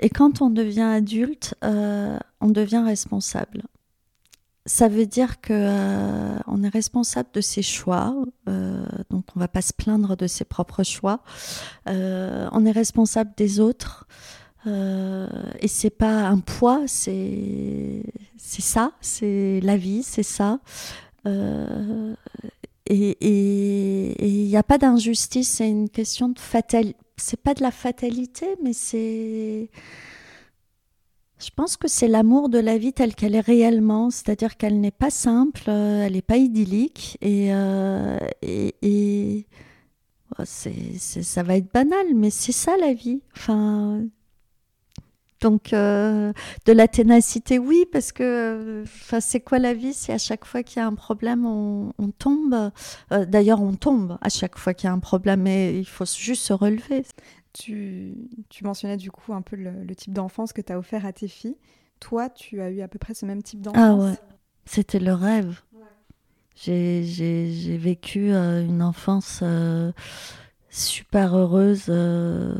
Et 0.00 0.08
quand 0.08 0.42
on 0.42 0.50
devient 0.50 0.80
adulte, 0.80 1.54
on 1.62 2.48
devient 2.48 2.82
responsable 2.84 3.62
ça 4.68 4.86
veut 4.86 5.06
dire 5.06 5.40
que 5.40 5.54
euh, 5.54 6.38
on 6.46 6.62
est 6.62 6.68
responsable 6.68 7.30
de 7.32 7.40
ses 7.40 7.62
choix, 7.62 8.14
euh, 8.48 8.84
donc 9.08 9.24
on 9.34 9.40
va 9.40 9.48
pas 9.48 9.62
se 9.62 9.72
plaindre 9.72 10.14
de 10.14 10.26
ses 10.26 10.44
propres 10.44 10.82
choix. 10.84 11.20
Euh, 11.88 12.48
on 12.52 12.66
est 12.66 12.70
responsable 12.70 13.32
des 13.36 13.60
autres, 13.60 14.06
et 14.66 15.68
c'est 15.68 15.88
pas 15.88 16.26
un 16.26 16.40
poids, 16.40 16.82
c'est 16.86 18.02
c'est 18.36 18.60
ça, 18.60 18.92
c'est 19.00 19.60
la 19.62 19.78
vie, 19.78 20.02
c'est 20.02 20.22
ça. 20.22 20.60
et 21.24 22.06
il 22.90 24.46
n'y 24.46 24.56
a 24.56 24.62
pas 24.62 24.76
d'injustice, 24.76 25.48
c'est 25.48 25.68
une 25.70 25.88
question 25.88 26.28
de 26.28 26.38
fatalité. 26.38 26.98
C'est 27.16 27.40
pas 27.40 27.54
de 27.54 27.62
la 27.62 27.70
fatalité, 27.70 28.46
mais 28.62 28.74
c'est 28.74 29.70
je 31.38 31.50
pense 31.54 31.76
que 31.76 31.88
c'est 31.88 32.08
l'amour 32.08 32.48
de 32.48 32.58
la 32.58 32.78
vie 32.78 32.92
telle 32.92 33.14
qu'elle 33.14 33.34
est 33.34 33.40
réellement, 33.40 34.10
c'est-à-dire 34.10 34.56
qu'elle 34.56 34.80
n'est 34.80 34.90
pas 34.90 35.10
simple, 35.10 35.62
euh, 35.68 36.04
elle 36.06 36.14
n'est 36.14 36.22
pas 36.22 36.36
idyllique, 36.36 37.16
et, 37.20 37.52
euh, 37.52 38.18
c'est, 40.44 40.98
ça 40.98 41.42
va 41.42 41.56
être 41.56 41.72
banal, 41.72 42.06
mais 42.14 42.30
c'est 42.30 42.52
ça 42.52 42.76
la 42.80 42.92
vie. 42.92 43.20
Enfin, 43.36 44.04
donc 45.40 45.72
euh, 45.72 46.32
de 46.66 46.72
la 46.72 46.88
ténacité, 46.88 47.58
oui, 47.60 47.84
parce 47.92 48.10
que 48.10 48.82
enfin, 48.84 49.20
c'est 49.20 49.40
quoi 49.40 49.60
la 49.60 49.74
vie 49.74 49.94
Si 49.94 50.10
à 50.10 50.18
chaque 50.18 50.44
fois 50.44 50.64
qu'il 50.64 50.80
y 50.80 50.82
a 50.82 50.86
un 50.86 50.94
problème, 50.94 51.46
on 51.46 51.92
tombe? 52.18 52.72
d'ailleurs, 53.10 53.62
on 53.62 53.74
tombe 53.74 54.18
à 54.20 54.28
chaque 54.28 54.58
fois 54.58 54.74
qu'il 54.74 54.88
y 54.88 54.90
a 54.90 54.92
un 54.92 54.98
problème, 54.98 55.42
mais 55.42 55.78
il 55.78 55.86
faut 55.86 56.04
juste 56.04 56.42
se 56.42 56.52
relever. 56.52 57.04
Tu, 57.52 58.14
mentionnais 58.62 58.96
du 58.96 59.10
coup 59.10 59.32
un 59.32 59.42
peu 59.42 59.56
le, 59.56 59.94
type 59.94 60.12
d'enfance 60.12 60.52
que 60.52 60.60
tu 60.60 60.72
as 60.72 60.78
offert 60.78 61.06
à 61.06 61.12
tes 61.12 61.28
filles. 61.28 61.56
Toi, 62.00 62.28
tu 62.28 62.60
as 62.60 62.70
eu 62.70 62.80
à 62.80 62.88
peu 62.88 62.98
près 62.98 63.14
ce 63.14 63.26
même 63.26 63.42
type 63.42 63.60
d'enfance 63.60 63.82
Ah 63.82 63.94
ouais, 63.96 64.14
c'était 64.64 65.00
le 65.00 65.14
rêve. 65.14 65.60
J'ai 66.60 67.78
vécu 67.80 68.32
euh, 68.32 68.64
une 68.64 68.82
enfance 68.82 69.40
euh, 69.42 69.92
super 70.70 71.36
heureuse, 71.36 71.84
euh, 71.88 72.54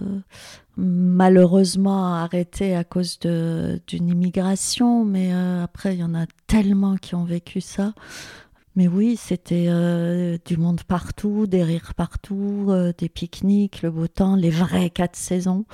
malheureusement 0.76 2.14
arrêtée 2.14 2.76
à 2.76 2.84
cause 2.84 3.18
d'une 3.18 4.08
immigration, 4.08 5.04
mais 5.04 5.32
après, 5.32 5.94
il 5.94 6.00
y 6.00 6.04
en 6.04 6.14
a 6.14 6.26
tellement 6.46 6.96
qui 6.96 7.16
ont 7.16 7.24
vécu 7.24 7.60
ça. 7.60 7.92
Mais 8.78 8.86
oui, 8.86 9.16
c'était 9.16 9.66
euh, 9.66 10.38
du 10.44 10.56
monde 10.56 10.84
partout, 10.84 11.48
des 11.48 11.64
rires 11.64 11.94
partout, 11.96 12.66
euh, 12.68 12.92
des 12.96 13.08
pique-niques, 13.08 13.82
le 13.82 13.90
beau 13.90 14.06
temps, 14.06 14.36
les 14.36 14.50
vraies 14.50 14.88
quatre 14.88 15.16
saisons. 15.16 15.64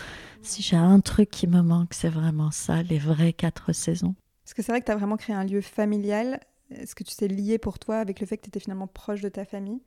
Si 0.40 0.62
j'ai 0.62 0.76
un 0.76 1.00
truc 1.00 1.28
qui 1.28 1.46
me 1.46 1.60
manque, 1.60 1.92
c'est 1.92 2.08
vraiment 2.08 2.50
ça, 2.50 2.82
les 2.82 2.96
vraies 2.96 3.34
quatre 3.34 3.74
saisons. 3.74 4.14
Parce 4.42 4.54
que 4.54 4.62
c'est 4.62 4.72
vrai 4.72 4.80
que 4.80 4.86
tu 4.86 4.90
as 4.90 4.96
vraiment 4.96 5.18
créé 5.18 5.36
un 5.36 5.44
lieu 5.44 5.60
familial. 5.60 6.40
Est-ce 6.70 6.94
que 6.94 7.04
tu 7.04 7.14
t'es 7.14 7.28
lié 7.28 7.58
pour 7.58 7.78
toi 7.78 7.98
avec 7.98 8.20
le 8.20 8.26
fait 8.26 8.38
que 8.38 8.44
tu 8.44 8.48
étais 8.48 8.60
finalement 8.60 8.86
proche 8.86 9.20
de 9.20 9.28
ta 9.28 9.44
famille? 9.44 9.82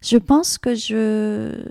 Je 0.00 0.16
pense 0.16 0.56
que 0.56 0.74
je 0.74 1.68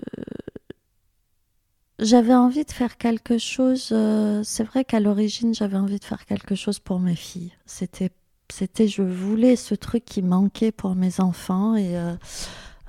j'avais 1.98 2.34
envie 2.36 2.64
de 2.64 2.70
faire 2.70 2.98
quelque 2.98 3.38
chose. 3.38 3.88
Euh, 3.90 4.44
c'est 4.44 4.62
vrai 4.62 4.84
qu'à 4.84 5.00
l'origine, 5.00 5.52
j'avais 5.54 5.76
envie 5.76 5.98
de 5.98 6.04
faire 6.04 6.24
quelque 6.24 6.54
chose 6.54 6.78
pour 6.78 7.00
mes 7.00 7.16
filles. 7.16 7.52
C'était 7.66 8.12
c'était, 8.52 8.88
je 8.88 9.02
voulais 9.02 9.56
ce 9.56 9.74
truc 9.74 10.04
qui 10.04 10.22
manquait 10.22 10.72
pour 10.72 10.94
mes 10.94 11.20
enfants 11.20 11.76
et, 11.76 11.96
euh, 11.96 12.14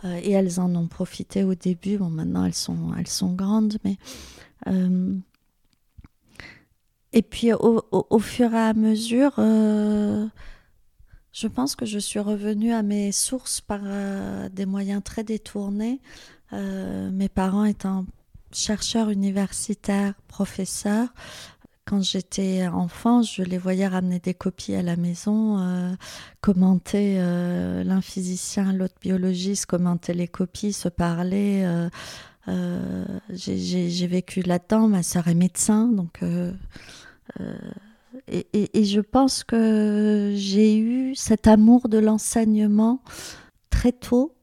euh, 0.06 0.22
elles 0.24 0.60
en 0.60 0.76
ont 0.76 0.88
profité 0.88 1.44
au 1.44 1.56
début. 1.56 1.98
Bon, 1.98 2.10
maintenant 2.10 2.46
elles 2.46 2.54
sont, 2.54 3.34
grandes, 3.34 3.78
mais. 3.84 3.98
Euh, 4.68 5.16
et 7.14 7.22
puis 7.22 7.54
au, 7.54 7.84
au, 7.92 8.20
fur 8.20 8.54
et 8.54 8.60
à 8.60 8.74
mesure, 8.74 9.34
je 9.38 10.28
pense 11.48 11.76
que 11.76 11.86
je 11.86 12.00
suis 12.00 12.20
revenue 12.20 12.74
à 12.74 12.84
mes 12.84 13.12
sources 13.12 13.62
par 13.62 13.80
des 14.52 14.66
moyens 14.66 15.02
très 15.04 15.24
détournés. 15.24 16.00
mes 16.52 17.30
parents 17.30 17.66
étant 17.66 18.06
chercheurs 18.52 19.10
universitaires, 19.10 20.14
professeurs, 20.28 21.10
quand 21.88 22.04
j'étais 22.04 22.68
enfant, 22.68 23.22
je 23.22 23.42
les 23.44 23.58
voyais 23.58 23.88
ramener 23.88 24.20
des 24.20 24.34
copies 24.34 24.76
à 24.76 24.82
la 24.82 24.98
maison, 24.98 25.58
euh, 25.60 25.94
commenter 26.42 27.16
euh, 27.18 27.84
l'un 27.86 28.02
physicien, 28.02 28.74
l'autre 28.74 28.96
biologiste, 29.02 29.68
commenter 29.68 30.14
les 30.14 30.28
copies, 30.28 30.74
se 30.74 30.90
parler. 30.90 31.64
Euh, 32.50 33.06
j'ai 33.30 34.08
vécu 34.08 34.42
là-dedans. 34.42 34.90
Ma 34.90 35.02
sœur 35.02 35.30
est 35.30 35.34
médecin, 35.34 35.88
donc 35.88 36.20
et, 38.28 38.48
et, 38.54 38.84
je 38.84 39.00
pense 39.00 39.44
que 39.44 40.34
j'ai 40.36 40.78
eu 40.78 41.16
cet 41.16 41.48
amour 41.48 41.88
de 41.88 41.98
l'enseignement 41.98 43.02
très 43.70 43.92
tôt. 43.92 44.36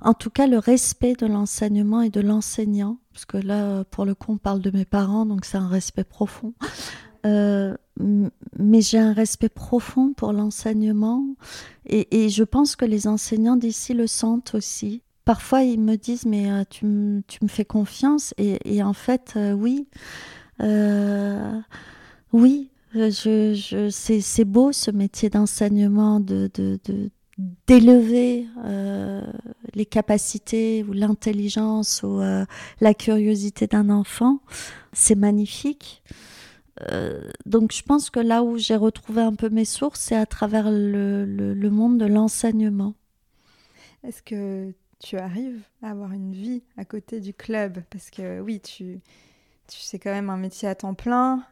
En 0.00 0.14
tout 0.14 0.30
cas, 0.30 0.48
le 0.48 0.58
respect 0.58 1.14
de 1.14 1.26
l'enseignement 1.26 2.02
et 2.02 2.10
de 2.10 2.20
l'enseignant 2.20 2.98
parce 3.12 3.24
que 3.24 3.36
là, 3.36 3.84
pour 3.84 4.04
le 4.04 4.14
coup, 4.14 4.32
on 4.32 4.38
parle 4.38 4.60
de 4.60 4.70
mes 4.70 4.84
parents, 4.84 5.26
donc 5.26 5.44
c'est 5.44 5.58
un 5.58 5.68
respect 5.68 6.04
profond. 6.04 6.54
Euh, 7.24 7.76
mais 8.58 8.80
j'ai 8.80 8.98
un 8.98 9.12
respect 9.12 9.48
profond 9.48 10.12
pour 10.12 10.32
l'enseignement 10.32 11.24
et, 11.86 12.28
je 12.30 12.42
pense 12.42 12.74
que 12.74 12.84
les 12.84 13.06
enseignants 13.06 13.54
d'ici 13.54 13.94
le 13.94 14.08
sentent 14.08 14.56
aussi. 14.56 15.02
parfois 15.24 15.62
ils 15.62 15.78
me 15.78 15.94
disent 15.94 16.26
mais 16.26 16.48
tu, 16.66 16.84
me 16.84 17.22
fais 17.46 17.64
confiance 17.64 18.34
et, 18.38 18.82
en 18.82 18.92
fait 18.92 19.38
oui 19.54 19.86
oui 22.32 22.70
je, 22.94 23.88
c'est 23.90 24.44
beau 24.44 24.72
ce 24.72 24.90
métier 24.90 25.30
d'enseignement 25.30 26.18
de, 26.18 26.50
d'élever 27.38 28.46
euh, 28.64 29.22
les 29.74 29.86
capacités 29.86 30.84
ou 30.84 30.92
l'intelligence 30.92 32.02
ou 32.02 32.20
euh, 32.20 32.44
la 32.80 32.94
curiosité 32.94 33.66
d'un 33.66 33.90
enfant, 33.90 34.40
c'est 34.92 35.14
magnifique. 35.14 36.02
Euh, 36.90 37.28
donc 37.46 37.72
je 37.72 37.82
pense 37.82 38.10
que 38.10 38.20
là 38.20 38.42
où 38.42 38.58
j'ai 38.58 38.76
retrouvé 38.76 39.22
un 39.22 39.34
peu 39.34 39.48
mes 39.48 39.64
sources, 39.64 40.00
c'est 40.00 40.16
à 40.16 40.26
travers 40.26 40.70
le, 40.70 41.68
monde 41.70 41.98
de 41.98 42.06
l'enseignement. 42.06 42.94
Est-ce 44.04 44.22
que 44.22 44.72
tu 44.98 45.16
arrives 45.16 45.62
à 45.82 45.90
avoir 45.90 46.12
une 46.12 46.32
vie 46.32 46.62
à 46.76 46.84
côté 46.84 47.20
du 47.20 47.34
club? 47.34 47.82
Parce 47.90 48.10
que 48.10 48.40
oui, 48.40 48.60
tu, 48.60 49.00
c'est 49.68 49.98
quand 49.98 50.12
même 50.12 50.30
un 50.30 50.36
métier 50.36 50.68
à 50.68 50.74
temps 50.74 50.94
plein 50.94 51.44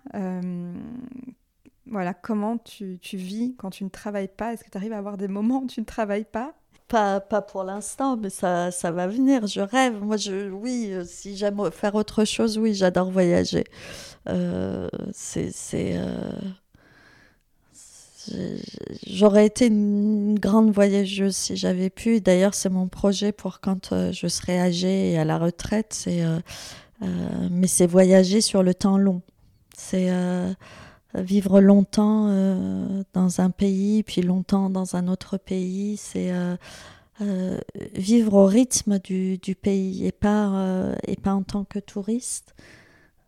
voilà, 1.90 2.14
comment 2.14 2.56
tu, 2.58 2.98
vis 3.12 3.54
quand 3.58 3.70
tu 3.70 3.82
ne 3.84 3.88
travailles 3.88 4.28
pas? 4.28 4.52
Est-ce 4.52 4.62
que 4.62 4.70
tu 4.70 4.78
arrives 4.78 4.92
à 4.92 4.98
avoir 4.98 5.16
des 5.16 5.26
moments 5.26 5.62
où 5.62 5.66
tu 5.66 5.80
ne 5.80 5.84
travailles 5.84 6.24
pas? 6.24 6.54
Pas, 6.86 7.20
pas 7.20 7.42
pour 7.42 7.64
l'instant, 7.64 8.16
mais 8.16 8.30
ça, 8.30 8.70
va 8.84 9.08
venir. 9.08 9.46
Je 9.48 9.60
rêve. 9.60 10.00
Moi, 10.00 10.16
je, 10.16 10.50
oui, 10.50 10.90
euh, 10.92 11.04
si 11.04 11.36
j'aime 11.36 11.70
faire 11.72 11.96
autre 11.96 12.24
chose, 12.24 12.58
oui, 12.58 12.74
j'adore 12.74 13.10
voyager. 13.10 13.64
Euh, 14.28 14.88
c'est. 15.12 15.52
Euh, 15.74 16.32
j'aurais 19.06 19.46
été 19.46 19.66
une 19.66 20.38
grande 20.38 20.70
voyageuse 20.70 21.34
si 21.34 21.56
j'avais 21.56 21.90
pu. 21.90 22.20
D'ailleurs, 22.20 22.54
c'est 22.54 22.70
mon 22.70 22.86
projet 22.86 23.32
pour 23.32 23.60
quand 23.60 24.12
je 24.12 24.28
serai 24.28 24.60
âgée 24.60 25.12
et 25.12 25.18
à 25.18 25.24
la 25.24 25.38
retraite. 25.38 25.92
C'est, 25.92 26.22
mais 27.50 27.66
c'est 27.66 27.86
voyager 27.86 28.40
sur 28.40 28.62
le 28.62 28.74
temps 28.74 28.98
long. 28.98 29.22
C'est 29.76 30.10
vivre 31.14 31.60
longtemps 31.60 32.28
euh, 32.28 33.02
dans 33.12 33.40
un 33.40 33.50
pays, 33.50 34.02
puis 34.02 34.22
longtemps 34.22 34.70
dans 34.70 34.96
un 34.96 35.08
autre 35.08 35.36
pays, 35.36 35.96
c'est 35.96 36.32
euh, 36.32 36.56
euh, 37.20 37.58
vivre 37.94 38.34
au 38.34 38.46
rythme 38.46 38.98
du, 38.98 39.38
du 39.38 39.54
pays 39.54 40.06
et 40.06 40.12
pas, 40.12 40.94
et 41.06 41.16
pas 41.16 41.34
en 41.34 41.42
tant 41.42 41.64
que 41.64 41.78
touriste. 41.78 42.54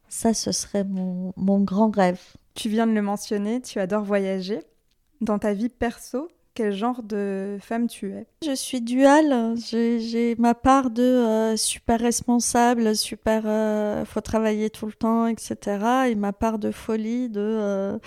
Ça, 0.09 0.35
ce 0.35 0.53
serait 0.53 0.85
mon, 0.85 1.33
mon 1.37 1.61
grand 1.61 1.91
rêve. 1.91 2.21
Tu 2.55 2.69
viens 2.69 2.87
de 2.87 2.93
le 2.93 3.03
mentionner, 3.03 3.61
tu 3.61 3.81
adores 3.81 4.05
voyager. 4.05 4.61
Dans 5.21 5.39
ta 5.39 5.55
vie 5.55 5.69
perso, 5.69 6.29
quel 6.55 6.73
genre 6.73 7.03
de 7.03 7.59
femme 7.61 7.87
tu 7.87 8.13
es 8.13 8.27
Je 8.45 8.55
suis 8.55 8.81
duale. 8.81 9.55
J'ai 9.57 10.35
ma 10.39 10.55
part 10.55 10.91
de 10.91 11.03
euh, 11.03 11.57
super 11.57 12.01
responsable, 12.01 12.95
super 12.95 13.43
euh, 13.47 14.05
faut 14.05 14.21
travailler 14.21 14.71
tout 14.71 14.87
le 14.87 14.93
temps, 14.93 15.27
etc. 15.27 16.11
Et 16.11 16.15
ma 16.15 16.33
part 16.33 16.59
de 16.59 16.71
folie 16.71 17.29
de 17.29 17.41
euh, 17.41 17.99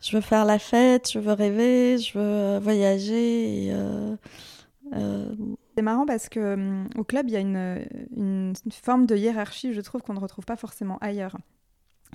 je 0.00 0.16
veux 0.16 0.22
faire 0.22 0.44
la 0.44 0.58
fête, 0.58 1.10
je 1.12 1.18
veux 1.18 1.32
rêver, 1.32 1.98
je 1.98 2.18
veux 2.18 2.58
voyager. 2.58 3.72
C'est 5.76 5.82
marrant 5.82 6.04
parce 6.06 6.28
que 6.28 6.54
hum, 6.54 6.88
au 6.96 7.04
club 7.04 7.28
il 7.28 7.32
y 7.32 7.36
a 7.36 7.40
une, 7.40 7.84
une 8.16 8.54
forme 8.82 9.06
de 9.06 9.16
hiérarchie, 9.16 9.72
je 9.72 9.80
trouve 9.80 10.02
qu'on 10.02 10.14
ne 10.14 10.20
retrouve 10.20 10.44
pas 10.44 10.56
forcément 10.56 10.98
ailleurs. 10.98 11.36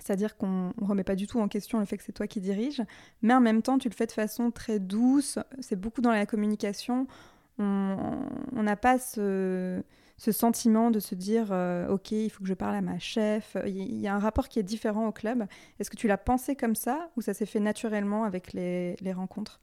C'est-à-dire 0.04 0.38
qu'on 0.38 0.74
ne 0.80 0.86
remet 0.86 1.04
pas 1.04 1.16
du 1.16 1.28
tout 1.28 1.40
en 1.40 1.48
question 1.48 1.80
le 1.80 1.86
fait 1.86 1.98
que 1.98 2.04
c'est 2.04 2.12
toi 2.12 2.28
qui 2.28 2.42
diriges, 2.42 2.84
mais 3.22 3.34
en 3.34 3.42
même 3.42 3.62
temps, 3.62 3.78
tu 3.78 3.90
le 3.90 3.94
fais 3.94 4.06
de 4.06 4.12
façon 4.12 4.52
très 4.52 4.80
douce, 4.80 5.40
c'est 5.60 5.80
beaucoup 5.80 6.02
dans 6.02 6.12
la 6.12 6.26
communication. 6.26 7.08
On 7.58 8.64
n'a 8.64 8.76
pas 8.76 9.00
ce, 9.00 9.82
sentiment 10.18 10.92
de 10.92 11.00
se 11.00 11.16
dire 11.16 11.48
euh, 11.52 11.88
Ok, 11.88 12.12
il 12.12 12.30
faut 12.30 12.44
que 12.44 12.50
je 12.50 12.54
parle 12.54 12.76
à 12.76 12.82
ma 12.82 13.00
chef. 13.00 13.56
Il 13.66 14.00
y 14.00 14.08
a 14.08 14.16
un 14.16 14.20
rapport 14.20 14.50
qui 14.50 14.60
est 14.60 14.64
différent 14.64 15.08
au 15.08 15.12
club. 15.14 15.46
Est-ce 15.80 15.90
que 15.90 15.96
tu 15.96 16.08
l'as 16.08 16.18
pensé 16.18 16.56
comme 16.56 16.76
ça 16.76 17.10
ou 17.16 17.22
ça 17.22 17.34
s'est 17.34 17.46
fait 17.46 17.62
naturellement 17.62 18.26
avec 18.26 18.52
les, 18.52 18.96
rencontres? 19.14 19.62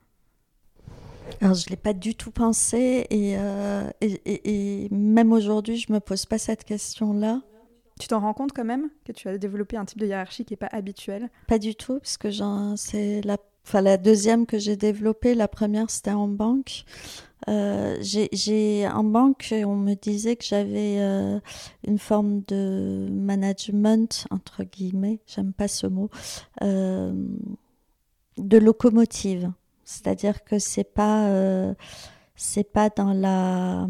Alors, 1.40 1.54
je 1.54 1.66
ne 1.66 1.70
l'ai 1.70 1.76
pas 1.76 1.92
du 1.92 2.14
tout 2.14 2.30
pensé 2.30 3.06
et, 3.10 3.36
euh, 3.38 3.90
et 4.00 4.88
même 4.90 5.32
aujourd'hui, 5.32 5.76
je 5.76 5.90
ne 5.90 5.96
me 5.96 6.00
pose 6.00 6.24
pas 6.26 6.38
cette 6.38 6.64
question-là. 6.64 7.42
Tu 8.02 8.08
t'en 8.08 8.18
rends 8.18 8.34
compte 8.34 8.52
quand 8.52 8.64
même 8.64 8.90
que 9.04 9.12
tu 9.12 9.28
as 9.28 9.38
développé 9.38 9.76
un 9.76 9.84
type 9.84 10.00
de 10.00 10.08
hiérarchie 10.08 10.44
qui 10.44 10.54
n'est 10.54 10.56
pas 10.56 10.70
habituel? 10.72 11.30
Pas 11.46 11.60
du 11.60 11.76
tout, 11.76 12.00
parce 12.00 12.16
que 12.16 12.30
c'est 12.74 13.20
la, 13.20 13.36
enfin, 13.64 13.80
la 13.80 13.96
deuxième 13.96 14.44
que 14.44 14.58
j'ai 14.58 14.74
développée. 14.74 15.36
La 15.36 15.46
première, 15.46 15.88
c'était 15.88 16.10
en 16.10 16.26
banque. 16.26 16.82
Euh, 17.48 17.96
j'ai 18.02 18.88
en 18.88 19.04
banque, 19.04 19.54
on 19.64 19.76
me 19.76 19.94
disait 19.94 20.34
que 20.34 20.44
j'avais 20.44 20.96
euh, 20.98 21.38
une 21.86 22.00
forme 22.00 22.42
de 22.48 23.06
management 23.08 24.26
entre 24.32 24.64
guillemets, 24.64 25.20
j'aime 25.28 25.52
pas 25.52 25.68
ce 25.68 25.86
mot, 25.86 26.10
euh, 26.62 27.12
de 28.36 28.58
locomotive. 28.58 29.52
C'est-à-dire 29.84 30.42
que 30.42 30.58
c'est 30.58 30.92
pas 30.92 31.28
c'est 32.34 32.64
pas 32.64 32.88
dans 32.88 33.12
la 33.12 33.86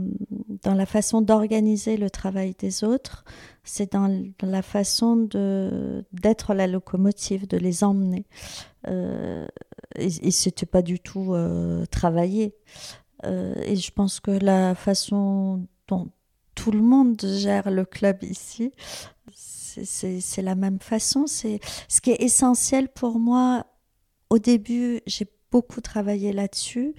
dans 0.63 0.75
la 0.75 0.87
façon 0.87 1.23
d'organiser 1.23 1.97
le 1.97 2.11
travail 2.11 2.55
des 2.59 2.85
autres, 2.85 3.25
c'est 3.65 3.93
dans, 3.93 4.33
la 4.43 4.63
façon 4.63 5.17
de 5.17 6.05
d'être 6.13 6.55
la 6.55 6.67
locomotive, 6.67 7.47
de 7.47 7.57
les 7.57 7.85
emmener. 7.85 8.27
Euh, 8.89 9.47
et, 9.97 10.07
et 10.07 10.31
c'était 10.31 10.67
pas 10.67 10.83
du 10.83 10.99
tout 10.99 11.35
euh, 11.35 11.87
travaillé. 11.87 12.55
Euh, 13.25 13.55
et 13.65 13.77
je 13.77 13.91
pense 13.93 14.21
que 14.21 14.33
la 14.33 14.75
façon 14.75 15.67
dont 15.89 16.11
tout 16.55 16.73
le 16.73 16.81
monde 16.81 17.21
gère 17.25 17.71
le 17.71 17.85
club 17.85 18.23
ici, 18.23 18.73
c'est 19.35 20.43
la 20.43 20.55
même 20.55 20.81
façon. 20.81 21.27
C'est 21.27 21.61
ce 21.89 22.01
qui 22.01 22.11
est 22.11 22.23
essentiel 22.23 22.89
pour 22.89 23.19
moi. 23.19 23.67
Au 24.29 24.39
début, 24.39 25.01
j'ai 25.07 25.27
beaucoup 25.53 25.83
travaillé 25.83 26.33
là-dessus, 26.33 26.95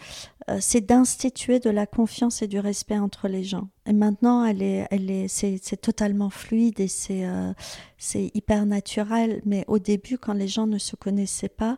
euh, 0.50 0.60
c'est 0.62 0.82
d'instituer 0.82 1.60
de 1.60 1.72
la 1.72 1.88
confiance 1.88 2.42
et 2.44 2.48
du 2.48 2.60
respect 2.60 3.00
entre 3.00 3.28
les 3.28 3.44
gens. 3.44 3.68
Et 3.88 3.94
maintenant, 3.94 4.46
elle 4.46 4.62
est, 4.62 4.88
elle 4.92 5.10
est, 5.10 5.28
c'est, 5.28 5.60
totalement 5.82 6.30
fluide 6.30 6.80
et 6.80 6.88
c'est, 6.88 7.26
euh, 7.26 7.52
c'est 7.98 8.32
hyper 8.36 8.66
naturel. 8.66 9.42
Mais 9.46 9.66
au 9.68 9.80
début, 9.80 10.18
quand 10.18 10.34
les 10.34 10.48
gens 10.48 10.68
ne 10.68 10.78
se 10.78 10.96
connaissaient 10.96 11.50
pas, 11.50 11.78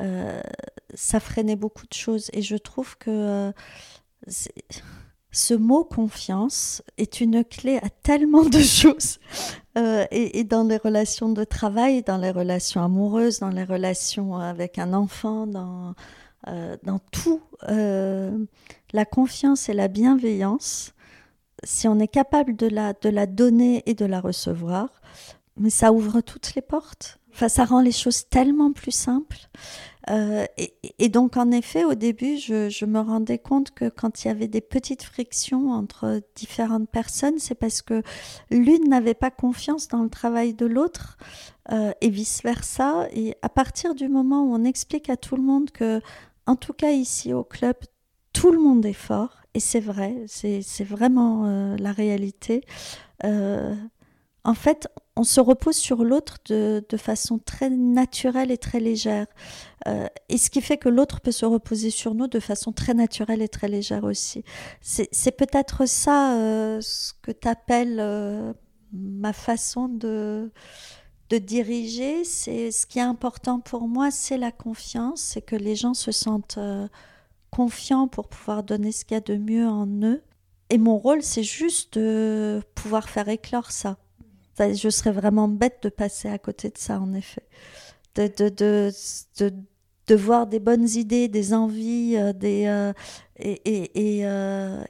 euh, 0.00 0.40
ça 0.94 1.18
freinait 1.18 1.56
beaucoup 1.56 1.86
de 1.86 1.94
choses. 1.94 2.30
Et 2.32 2.42
je 2.42 2.56
trouve 2.56 2.96
que 2.96 3.52
ce 5.32 5.54
mot 5.54 5.84
confiance 5.84 6.82
est 6.96 7.20
une 7.20 7.44
clé 7.44 7.78
à 7.82 7.90
tellement 7.90 8.44
de 8.44 8.60
choses. 8.80 9.18
Euh, 9.76 10.06
et, 10.12 10.44
dans 10.44 10.64
les 10.64 10.76
relations 10.76 11.30
de 11.30 11.42
travail, 11.42 12.02
dans 12.02 12.18
les 12.18 12.30
relations 12.30 12.82
amoureuses, 12.82 13.40
dans 13.40 13.50
les 13.50 13.64
relations 13.64 14.36
avec 14.36 14.78
un 14.78 14.92
enfant, 14.92 15.48
dans, 15.48 15.94
euh, 16.46 16.76
dans 16.84 17.00
tout, 17.10 17.42
euh, 17.68 18.38
la 18.92 19.04
confiance 19.04 19.68
et 19.68 19.72
la 19.72 19.88
bienveillance, 19.88 20.92
si 21.64 21.88
on 21.88 21.98
est 21.98 22.08
capable 22.08 22.54
de 22.54 22.68
la, 22.68 22.92
de 22.92 23.08
la 23.08 23.26
donner 23.26 23.82
et 23.86 23.94
de 23.94 24.04
la 24.04 24.20
recevoir, 24.20 24.90
mais 25.56 25.70
ça 25.70 25.92
ouvre 25.92 26.20
toutes 26.20 26.54
les 26.54 26.62
portes. 26.62 27.18
Enfin, 27.32 27.48
ça 27.48 27.64
rend 27.64 27.80
les 27.80 27.92
choses 27.92 28.28
tellement 28.28 28.72
plus 28.72 28.92
simples. 28.92 29.48
Euh, 30.10 30.44
et, 30.98 31.08
donc, 31.08 31.36
en 31.36 31.50
effet, 31.50 31.84
au 31.84 31.94
début, 31.94 32.36
je, 32.36 32.84
me 32.84 33.00
rendais 33.00 33.38
compte 33.38 33.70
que 33.70 33.88
quand 33.88 34.24
il 34.24 34.28
y 34.28 34.30
avait 34.30 34.48
des 34.48 34.60
petites 34.60 35.02
frictions 35.02 35.70
entre 35.70 36.20
différentes 36.34 36.88
personnes, 36.88 37.38
c'est 37.38 37.54
parce 37.54 37.82
que 37.82 38.02
l'une 38.50 38.88
n'avait 38.88 39.14
pas 39.14 39.30
confiance 39.30 39.88
dans 39.88 40.02
le 40.02 40.10
travail 40.10 40.54
de 40.54 40.66
l'autre 40.66 41.16
euh, 41.72 41.92
et 42.00 42.10
vice-versa. 42.10 43.08
Et 43.12 43.36
à 43.42 43.48
partir 43.48 43.94
du 43.94 44.08
moment 44.08 44.44
où 44.44 44.54
on 44.54 44.64
explique 44.64 45.08
à 45.08 45.16
tout 45.16 45.36
le 45.36 45.42
monde 45.42 45.70
que, 45.70 46.00
en 46.46 46.56
tout 46.56 46.74
cas 46.74 46.90
ici 46.90 47.32
au 47.32 47.44
club, 47.44 47.76
tout 48.32 48.50
le 48.50 48.58
monde 48.58 48.84
est 48.84 48.92
fort, 48.92 49.36
et 49.54 49.60
c'est 49.60 49.80
vrai, 49.80 50.24
c'est 50.26 50.84
vraiment 50.84 51.44
euh, 51.46 51.76
la 51.76 51.92
réalité. 51.92 52.64
en 53.22 54.54
fait, 54.54 54.88
on 55.16 55.22
se 55.22 55.40
repose 55.40 55.76
sur 55.76 56.02
l'autre 56.04 56.38
de, 56.46 56.84
façon 56.96 57.38
très 57.38 57.70
naturelle 57.70 58.50
et 58.50 58.58
très 58.58 58.80
légère. 58.80 59.26
Euh, 59.86 60.06
et 60.28 60.38
ce 60.38 60.50
qui 60.50 60.60
fait 60.60 60.76
que 60.76 60.88
l'autre 60.88 61.20
peut 61.20 61.32
se 61.32 61.46
reposer 61.46 61.90
sur 61.90 62.14
nous 62.14 62.26
de 62.26 62.40
façon 62.40 62.72
très 62.72 62.94
naturelle 62.94 63.42
et 63.42 63.48
très 63.48 63.68
légère 63.68 64.04
aussi. 64.04 64.44
C'est 64.80 65.36
peut-être 65.36 65.86
ça 65.86 66.36
euh, 66.36 66.80
ce 66.80 67.12
que 67.22 67.30
tu 67.30 67.46
appelles 67.46 67.98
euh, 68.00 68.52
ma 68.92 69.32
façon 69.32 69.88
de, 69.88 70.50
de 71.28 71.38
diriger. 71.38 72.24
C'est 72.24 72.72
ce 72.72 72.86
qui 72.86 72.98
est 72.98 73.02
important 73.02 73.60
pour 73.60 73.86
moi, 73.86 74.10
c'est 74.10 74.38
la 74.38 74.50
confiance, 74.52 75.20
c'est 75.20 75.42
que 75.42 75.56
les 75.56 75.76
gens 75.76 75.94
se 75.94 76.10
sentent 76.10 76.58
confiants 77.50 78.08
pour 78.08 78.28
pouvoir 78.28 78.64
donner 78.64 78.90
ce 78.90 79.04
qu'il 79.04 79.14
y 79.14 79.18
a 79.18 79.20
de 79.20 79.36
mieux 79.36 79.68
en 79.68 79.86
eux. 80.02 80.22
Et 80.70 80.78
mon 80.78 80.98
rôle, 80.98 81.22
c'est 81.22 81.44
juste 81.44 81.98
de 81.98 82.60
pouvoir 82.74 83.08
faire 83.08 83.28
éclore 83.28 83.70
ça 83.70 83.96
je 84.58 84.88
serais 84.88 85.12
vraiment 85.12 85.48
bête 85.48 85.82
de 85.82 85.88
passer 85.88 86.28
à 86.28 86.38
côté 86.38 86.68
de 86.68 86.78
ça, 86.78 87.00
en 87.00 87.12
effet. 87.14 87.46
De, 88.14 88.28
de, 88.28 88.48
de, 89.38 89.52
de 90.06 90.14
voir 90.14 90.46
des 90.46 90.60
bonnes 90.60 90.88
idées, 90.88 91.28
des 91.28 91.52
envies, 91.52 92.16
des, 92.34 92.92
et, 93.36 93.60
et, 93.64 94.20
et, 94.20 94.26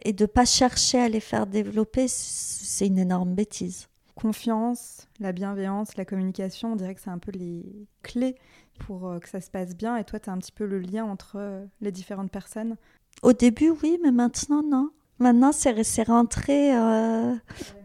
et 0.03 0.13
de 0.13 0.27
pas 0.27 0.45
chercher 0.45 0.99
à 0.99 1.09
les 1.09 1.21
faire 1.21 1.47
développer, 1.47 2.07
c'est 2.09 2.87
une 2.87 2.99
énorme 2.99 3.35
bêtise. 3.35 3.89
Confiance, 4.15 5.09
la 5.21 5.33
bienveillance, 5.33 5.97
la 5.97 6.05
communication, 6.05 6.73
on 6.73 6.77
dirait 6.77 6.95
que 6.95 7.01
c'est 7.01 7.11
un 7.11 7.19
peu 7.19 7.33
les 7.33 7.65
clés 8.03 8.37
pour 8.79 9.15
que 9.21 9.29
ça 9.29 9.41
se 9.41 9.51
passe 9.51 9.75
bien. 9.75 9.97
Et 9.97 10.05
toi, 10.05 10.21
tu 10.21 10.31
as 10.31 10.33
un 10.33 10.39
petit 10.39 10.53
peu 10.53 10.67
le 10.67 10.79
lien 10.79 11.05
entre 11.05 11.67
les 11.81 11.93
différentes 11.93 12.31
personnes? 12.31 12.77
Au 13.23 13.33
début, 13.33 13.71
oui, 13.83 13.99
mais 14.03 14.13
maintenant, 14.13 14.63
non. 14.63 14.91
Maintenant, 15.19 15.53
c'est 15.53 16.03
rentré 16.03 16.77
euh, 16.77 17.35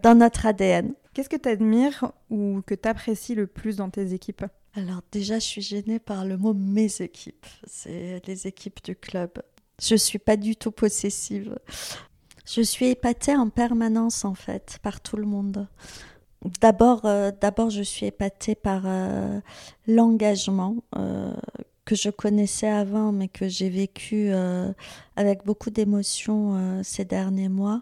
dans 0.02 0.16
notre 0.16 0.46
ADN. 0.46 0.94
Qu'est-ce 1.14 1.30
que 1.30 1.36
tu 1.36 1.50
admires 1.50 2.12
ou 2.30 2.62
que 2.66 2.76
tu 2.76 2.88
apprécies 2.88 3.36
le 3.36 3.48
plus 3.48 3.78
dans 3.78 3.90
tes 3.90 4.14
équipes? 4.14 4.46
Alors 4.76 5.02
déjà, 5.12 5.36
je 5.40 5.46
suis 5.46 5.62
gênée 5.62 6.00
par 6.00 6.26
le 6.26 6.38
mot 6.38 6.54
mes 6.54 7.02
équipes. 7.02 7.46
C'est 7.66 8.22
les 8.26 8.48
équipes 8.48 8.84
du 8.84 8.96
club. 8.96 9.32
Je 9.82 9.96
suis 9.96 10.20
pas 10.20 10.38
du 10.38 10.56
tout 10.56 10.72
possessive. 10.72 11.58
Je 12.46 12.62
suis 12.62 12.88
épatée 12.88 13.36
en 13.36 13.50
permanence 13.50 14.26
en 14.26 14.34
fait 14.34 14.80
par 14.82 15.02
tout 15.02 15.18
le 15.18 15.26
monde. 15.26 15.68
D'abord, 16.62 17.02
euh, 17.06 17.32
d'abord, 17.40 17.70
je 17.70 17.82
suis 17.82 18.06
épatée 18.06 18.56
par 18.56 18.84
euh, 18.86 19.40
l'engagement 19.88 20.78
que 21.90 21.96
je 21.96 22.12
connaissais 22.12 22.70
avant, 22.70 23.12
mais 23.12 23.30
que 23.30 23.48
j'ai 23.48 23.72
vécu 23.72 24.28
euh, 24.30 24.72
avec 25.16 25.44
beaucoup 25.44 25.72
d'émotion 25.72 26.54
euh, 26.54 26.82
ces 26.84 27.04
derniers 27.04 27.50
mois. 27.50 27.82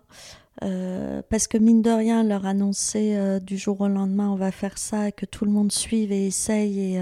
Euh, 0.64 1.22
parce 1.30 1.46
que 1.48 1.58
mine 1.58 1.82
de 1.82 1.90
rien, 1.90 2.24
leur 2.24 2.46
annoncer 2.46 3.18
du 3.42 3.58
jour 3.58 3.82
au 3.82 3.90
lendemain, 3.90 4.30
on 4.30 4.38
va 4.38 4.52
faire 4.52 4.78
ça, 4.78 5.10
et 5.10 5.12
que 5.12 5.26
tout 5.26 5.44
le 5.44 5.52
monde 5.52 5.74
suive 5.74 6.14
et 6.14 6.28
essaye 6.28 6.96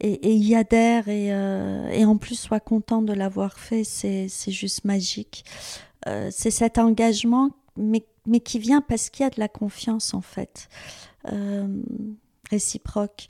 et, 0.00 0.08
et, 0.08 0.34
y 0.34 0.54
adhère, 0.54 1.08
et, 1.08 1.26
et, 1.26 2.04
en 2.06 2.16
plus 2.16 2.36
soit 2.36 2.58
content 2.58 3.02
de 3.02 3.12
l'avoir 3.12 3.58
fait, 3.58 3.84
c'est 3.84 4.28
juste 4.48 4.86
magique. 4.86 5.44
c'est 6.30 6.50
cet 6.50 6.78
engagement, 6.78 7.50
mais, 7.76 8.04
mais 8.26 8.40
qui 8.40 8.58
vient 8.58 8.80
parce 8.80 9.10
qu'il 9.10 9.24
y 9.24 9.26
a 9.26 9.30
de 9.30 9.38
la 9.38 9.48
confiance 9.48 10.14
en 10.14 10.22
fait, 10.22 10.68
réciproque. 12.50 13.28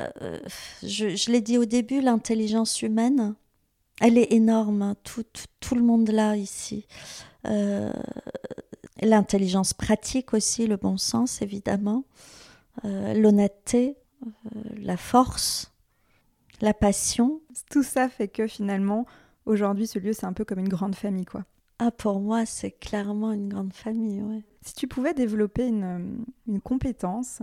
Euh, 0.00 0.38
je, 0.82 1.30
l'ai 1.30 1.40
dit 1.40 1.58
au 1.58 1.64
début, 1.64 2.00
l'intelligence 2.00 2.82
humaine, 2.82 3.34
elle 4.00 4.18
est 4.18 4.32
énorme. 4.32 4.94
Tout, 5.02 5.24
tout, 5.60 5.74
le 5.74 5.82
monde 5.82 6.10
là 6.10 6.36
ici. 6.36 6.86
Euh, 7.46 7.92
l'intelligence 9.00 9.72
pratique 9.74 10.34
aussi, 10.34 10.66
le 10.66 10.76
bon 10.76 10.96
sens 10.96 11.40
évidemment, 11.42 12.04
euh, 12.84 13.14
l'honnêteté, 13.14 13.96
la 14.76 14.96
force, 14.96 15.72
la 16.60 16.74
passion. 16.74 17.40
Tout 17.70 17.82
ça 17.82 18.08
fait 18.08 18.28
que 18.28 18.46
finalement, 18.46 19.06
aujourd'hui, 19.46 19.86
ce 19.86 19.98
lieu, 19.98 20.12
c'est 20.12 20.26
un 20.26 20.32
peu 20.32 20.44
comme 20.44 20.58
une 20.58 20.68
grande 20.68 20.94
famille, 20.94 21.26
quoi. 21.26 21.44
Ah, 21.80 21.92
pour 21.92 22.18
moi, 22.18 22.44
c'est 22.44 22.72
clairement 22.72 23.32
une 23.32 23.48
grande 23.48 23.72
famille, 23.72 24.20
ouais. 24.20 24.42
Si 24.62 24.74
tu 24.74 24.88
pouvais 24.88 25.14
développer 25.14 25.68
une, 25.68 26.24
une 26.48 26.60
compétence 26.60 27.40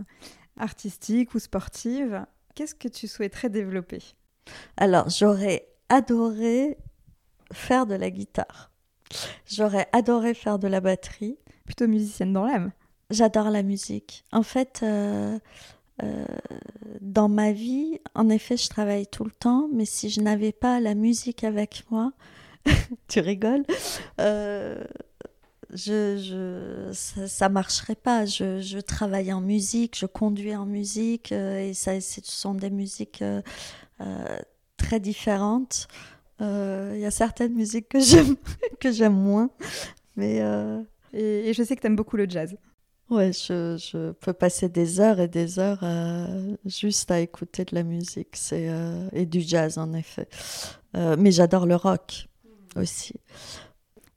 artistique 0.58 1.34
ou 1.34 1.40
sportive, 1.40 2.26
Qu'est-ce 2.56 2.76
que 2.76 2.88
tu 2.88 3.08
souhaiterais 3.10 3.50
développer? 3.50 4.00
Alors, 4.78 5.10
j'aurais 5.10 5.68
adoré 5.90 6.78
faire 7.52 7.86
de 7.86 7.96
la 7.96 8.10
guitare. 8.10 8.72
J'aurais 9.46 9.88
adoré 9.92 10.34
faire 10.34 10.58
de 10.58 10.68
la 10.68 10.80
batterie. 10.80 11.38
Plutôt 11.66 11.88
musicienne 11.88 12.32
dans 12.32 12.46
l'âme. 12.46 12.72
J'adore 13.10 13.50
la 13.50 13.62
musique. 13.62 14.24
En 14.32 14.42
fait, 14.42 14.82
euh, 14.84 15.38
euh, 16.04 16.26
dans 17.02 17.28
ma 17.28 17.52
vie, 17.52 18.00
en 18.14 18.30
effet, 18.30 18.56
je 18.56 18.70
travaille 18.70 19.08
tout 19.08 19.26
le 19.26 19.32
temps, 19.32 19.68
mais 19.74 19.86
si 19.86 20.10
je 20.10 20.22
n'avais 20.22 20.52
pas 20.52 20.80
la 20.80 20.96
musique 20.96 21.44
avec 21.44 21.84
moi, 21.92 22.14
tu 23.08 23.20
rigoles, 23.20 23.66
euh, 24.22 24.84
je, 25.76 26.18
je, 26.18 26.94
ça, 27.28 27.50
ne 27.50 27.54
marcherait 27.54 27.96
pas. 27.96 28.26
Je, 28.26 28.62
je, 28.62 28.80
travaille 28.80 29.32
en 29.34 29.42
musique, 29.42 29.98
je 29.98 30.06
conduis 30.06 30.56
en 30.56 30.66
musique, 30.66 31.32
euh, 31.32 31.70
et 31.70 31.74
ça, 31.74 32.00
ce 32.00 32.22
sont 32.24 32.56
des 32.56 32.70
musiques 32.70 33.22
euh, 33.22 33.42
euh, 34.02 34.40
très 34.78 35.00
différentes. 35.00 35.88
Il 36.40 37.00
y 37.00 37.06
a 37.06 37.12
certaines 37.12 37.54
musiques 37.54 37.90
que 37.90 38.00
j'aime, 38.02 38.36
que 38.80 38.92
j'aime 38.92 39.16
moins, 39.16 39.50
mais 40.16 40.42
et, 41.14 41.54
je 41.54 41.64
sais 41.64 41.76
que 41.76 41.82
tu 41.82 41.88
aimes 41.88 41.96
beaucoup 41.96 42.18
le 42.18 42.30
jazz. 42.30 42.56
Ouais, 43.10 43.32
je, 43.32 43.78
je, 43.78 44.12
peux 44.14 44.34
passer 44.34 44.68
des 44.68 45.00
heures 45.00 45.20
et 45.20 45.28
des 45.28 45.60
heures 45.60 45.86
juste 46.66 47.12
à 47.12 47.20
écouter 47.20 47.64
de 47.64 47.76
la 47.76 47.84
musique, 47.84 48.36
c'est 48.36 48.70
et 49.14 49.26
du 49.26 49.42
jazz 49.42 49.78
en 49.78 49.94
effet. 49.94 50.28
mais 50.94 51.32
j'adore 51.32 51.66
le 51.66 51.76
rock 51.76 52.28
aussi. 52.76 53.14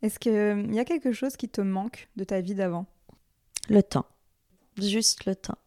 Est-ce 0.02 0.18
qu'il 0.18 0.32
euh, 0.32 0.62
y 0.70 0.78
a 0.78 0.84
quelque 0.84 1.12
chose 1.12 1.36
qui 1.36 1.48
te 1.48 1.60
manque 1.60 2.08
de 2.16 2.24
ta 2.24 2.40
vie 2.40 2.54
d'avant? 2.54 2.86
Le 3.68 3.82
temps. 3.82 4.06
Juste 4.76 5.26
le 5.26 5.34
temps. 5.34 5.58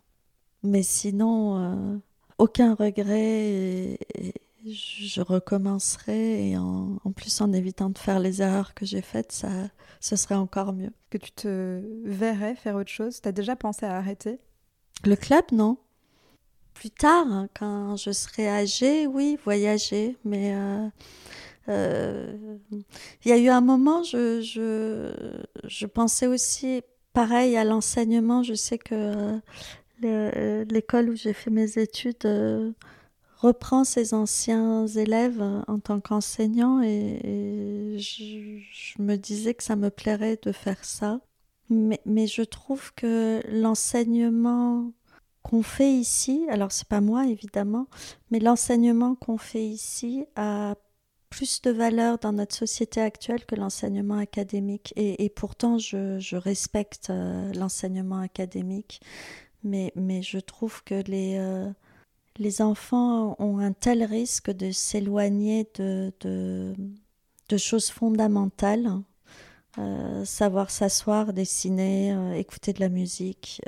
Mais 0.64 0.84
sinon, 0.84 1.58
euh, 1.58 1.98
aucun 2.38 2.76
regret 2.76 3.98
et, 4.10 4.34
je 4.66 5.22
recommencerai. 5.22 6.52
Et 6.52 6.58
en, 6.58 7.00
plus, 7.16 7.42
en 7.42 7.52
évitant 7.52 7.90
de 7.90 7.98
faire 7.98 8.20
les 8.20 8.42
erreurs 8.42 8.74
que 8.74 8.86
j'ai 8.86 9.02
faites, 9.02 9.32
ça, 9.32 9.50
ce 10.00 10.16
serait 10.16 10.36
encore 10.36 10.72
mieux. 10.72 10.92
Que 11.10 11.18
tu 11.18 11.32
te 11.32 11.82
verrais 12.06 12.56
faire 12.56 12.76
autre 12.76 12.92
chose? 12.92 13.22
Tu 13.22 13.28
as 13.28 13.32
déjà 13.32 13.56
pensé 13.56 13.86
à 13.86 13.98
arrêter? 13.98 14.40
Le 15.04 15.16
club, 15.16 15.44
non. 15.52 15.78
Plus 16.76 16.92
tard, 16.92 17.26
hein, 17.28 17.50
quand 17.56 17.96
je 17.98 18.12
serai 18.12 18.48
âgée, 18.48 19.08
oui, 19.08 19.38
voyager. 19.44 20.16
Mais. 20.24 20.56
Euh, 20.56 20.88
il 21.68 22.84
y 23.26 23.32
a 23.32 23.38
eu 23.38 23.50
un 23.50 23.62
moment, 23.62 24.04
je, 24.04 24.42
je, 24.42 25.12
je 25.68 25.86
pensais 25.86 26.28
aussi 26.28 26.82
pareil 27.14 27.58
à 27.58 27.64
l'enseignement. 27.64 28.44
Je 28.44 28.54
sais 28.54 28.78
que 28.78 29.40
euh, 30.04 30.66
l'école 30.66 31.10
où 31.10 31.16
j'ai 31.16 31.34
fait 31.34 31.50
mes 31.50 31.78
études 31.78 32.26
euh, 32.26 32.72
reprend 33.38 33.84
ses 33.84 34.14
anciens 34.14 34.88
élèves 34.88 35.42
en 35.68 35.80
tant 35.80 36.00
qu'enseignant 36.00 36.82
et, 36.82 37.98
je, 37.98 39.02
me 39.02 39.16
disais 39.16 39.54
que 39.54 39.64
ça 39.64 39.76
me 39.76 39.90
plairait 39.90 40.40
de 40.42 40.52
faire 40.52 40.84
ça. 40.86 41.20
Mais, 41.70 42.02
mais 42.06 42.28
je 42.28 42.42
trouve 42.42 42.94
que 42.96 43.42
l'enseignement 43.50 44.92
qu'on 45.44 45.64
fait 45.64 45.92
ici, 45.92 46.46
alors 46.50 46.72
c'est 46.72 46.88
pas 46.88 47.02
moi 47.02 47.26
évidemment, 47.28 47.88
mais 48.30 48.40
l'enseignement 48.40 49.16
qu'on 49.16 49.38
fait 49.38 49.64
ici 49.64 50.26
a 50.36 50.76
plus 51.32 51.62
de 51.62 51.72
valeur 51.72 52.20
dans 52.20 52.34
notre 52.34 52.56
société 52.56 53.02
actuelle 53.02 53.46
que 53.46 53.56
l'enseignement 53.56 54.18
académique. 54.18 54.94
Et, 54.98 55.30
pourtant, 55.30 55.80
je, 55.80 56.36
respecte 56.36 57.10
euh, 57.10 57.52
l'enseignement 57.54 58.20
académique, 58.20 59.02
mais, 59.64 59.94
mais 59.96 60.22
je 60.22 60.38
trouve 60.40 60.84
que 60.84 61.02
les, 61.08 61.38
euh, 61.40 61.72
les 62.38 62.62
enfants 62.62 63.36
ont 63.40 63.60
un 63.60 63.72
tel 63.72 64.04
risque 64.04 64.52
de 64.52 64.72
s'éloigner 64.72 65.68
de, 65.76 66.14
de, 66.20 67.58
choses 67.58 67.90
fondamentales. 67.90 68.90
Euh, 69.78 70.26
savoir 70.26 70.70
s'asseoir, 70.70 71.32
dessiner, 71.32 72.38
écouter 72.38 72.74
de 72.74 72.82
la 72.82 72.90
musique. 72.90 73.62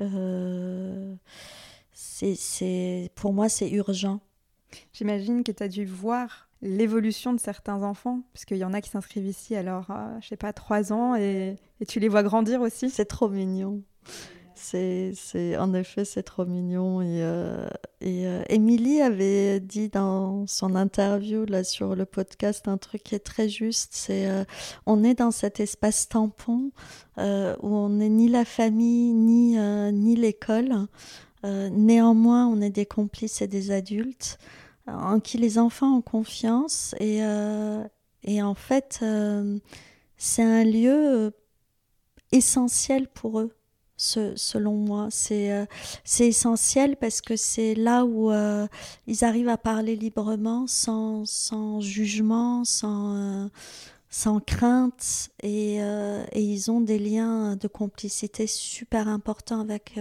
c'est, 1.93 3.09
pour 3.15 3.31
moi, 3.33 3.47
c'est 3.47 3.69
urgent. 3.69 4.19
J'imagine 4.93 5.43
que 5.43 5.51
tu 5.51 5.63
as 5.63 5.67
dû 5.67 5.85
voir 5.85 6.49
l'évolution 6.63 7.33
de 7.33 7.39
certains 7.39 7.83
enfants, 7.83 8.21
puisqu'il 8.33 8.57
y 8.57 8.63
en 8.63 8.73
a 8.73 8.81
qui 8.81 8.89
s'inscrivent 8.89 9.27
ici 9.27 9.55
alors, 9.55 9.91
euh, 9.91 10.17
je 10.21 10.29
sais 10.29 10.37
pas, 10.37 10.53
trois 10.53 10.93
ans, 10.93 11.15
et, 11.15 11.57
tu 11.87 11.99
les 11.99 12.07
vois 12.07 12.23
grandir 12.23 12.61
aussi? 12.61 12.89
C'est 12.89 13.05
trop 13.05 13.29
mignon. 13.29 13.83
C'est, 14.55 15.13
en 15.57 15.73
effet, 15.73 16.05
c'est 16.05 16.23
trop 16.23 16.45
mignon. 16.45 17.01
Et, 17.01 17.21
euh, 17.21 17.67
euh, 18.03 19.03
avait 19.05 19.59
dit 19.59 19.89
dans 19.89 20.47
son 20.47 20.75
interview 20.75 21.43
là 21.45 21.65
sur 21.65 21.95
le 21.95 22.05
podcast 22.05 22.69
un 22.69 22.77
truc 22.77 23.03
qui 23.03 23.15
est 23.15 23.19
très 23.19 23.49
juste. 23.49 23.91
C'est 23.93 24.25
on 24.85 25.03
est 25.03 25.15
dans 25.15 25.31
cet 25.31 25.59
espace 25.59 26.07
tampon 26.07 26.71
où 27.17 27.21
on 27.61 27.89
n'est 27.89 28.07
ni 28.07 28.29
la 28.29 28.45
famille 28.45 29.11
ni 29.11 29.57
ni 29.57 30.15
l'école. 30.15 30.87
néanmoins, 31.43 32.47
on 32.47 32.61
est 32.61 32.69
des 32.69 32.85
complices 32.85 33.41
et 33.41 33.47
des 33.47 33.71
adultes 33.71 34.37
en 34.87 35.19
qui 35.19 35.37
les 35.37 35.57
enfants 35.57 35.97
ont 35.97 36.01
confiance 36.01 36.95
et, 36.99 37.23
euh, 37.23 37.83
et 38.23 38.41
en 38.41 38.55
fait 38.55 38.99
euh, 39.01 39.59
c'est 40.17 40.43
un 40.43 40.63
lieu 40.63 40.91
euh, 40.93 41.31
essentiel 42.31 43.07
pour 43.07 43.39
eux 43.39 43.55
selon 43.95 44.73
moi 44.73 45.07
c'est 45.11 45.65
c'est 46.03 46.27
essentiel 46.27 46.97
parce 46.97 47.21
que 47.21 47.37
c'est 47.37 47.73
là 47.75 48.03
où 48.03 48.33
ils 49.07 49.23
arrivent 49.23 49.49
à 49.49 49.57
parler 49.57 49.95
librement 49.95 50.65
sans, 50.67 51.25
sans 51.25 51.79
jugement 51.79 52.65
sans 52.65 53.49
sans 54.09 54.39
crainte 54.41 55.29
et, 55.41 55.81
euh, 55.81 56.25
et, 56.33 56.41
ils 56.41 56.69
ont 56.69 56.81
des 56.81 56.99
liens 56.99 57.55
de 57.55 57.67
complicité 57.67 58.45
super 58.45 59.07
importants 59.07 59.61
avec 59.61 59.97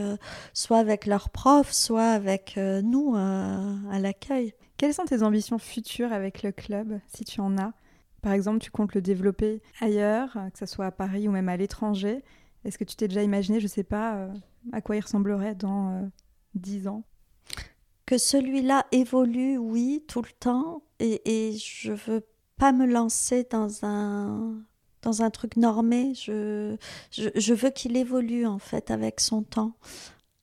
soit 0.53 0.79
avec 0.79 1.07
leurs 1.07 1.31
profs, 1.31 1.73
soit 1.73 2.11
avec 2.11 2.57
nous 2.57 3.15
à 3.15 3.99
l'accueil. 4.01 4.53
Quelles 4.83 4.95
sont 4.95 5.05
tes 5.05 5.23
ambitions 5.23 5.59
futures 5.59 6.13
avec 6.13 6.43
le 6.43 6.51
club, 6.51 6.99
si 7.07 7.25
tu 7.25 7.41
en 7.41 7.57
as? 7.57 7.73
Par 8.21 8.33
exemple, 8.33 8.59
tu 8.59 8.73
comptes 8.73 8.97
le 8.97 9.01
développer 9.01 9.63
ailleurs, 9.81 10.37
que 10.53 10.59
ce 10.59 10.67
soit 10.67 10.87
à 10.87 10.91
Paris 10.91 11.29
ou 11.29 11.31
même 11.31 11.49
à 11.49 11.57
l'étranger. 11.57 12.25
Est-ce 12.65 12.79
que 12.79 12.83
tu 12.83 12.97
t'es 12.97 13.07
déjà 13.07 13.23
imaginé, 13.23 13.61
je 13.61 13.67
ne 13.67 13.69
sais 13.69 13.85
pas, 13.85 14.29
à 14.73 14.81
quoi 14.81 14.97
il 14.97 15.01
ressemblerait 15.01 15.55
dans 15.55 16.11
dix 16.57 16.89
ans? 16.89 17.05
Que 18.07 18.19
celui-là 18.19 18.87
évolue, 18.91 19.57
oui, 19.57 20.05
tout 20.09 20.23
le 20.23 20.33
temps, 20.41 20.83
et, 20.99 21.23
et 21.27 21.57
je 21.57 21.93
veux 21.93 22.27
pas 22.57 22.73
me 22.73 22.85
lancer 22.85 23.47
dans 23.49 23.85
un 23.85 24.65
dans 25.03 25.23
un 25.23 25.31
truc 25.31 25.57
normé. 25.57 26.13
Je, 26.17 26.77
je, 27.13 27.55
veux 27.55 27.71
qu'il 27.71 27.97
évolue 27.97 28.47
en 28.47 28.59
fait 28.59 28.91
avec 28.91 29.21
son 29.21 29.45
temps. 29.45 29.77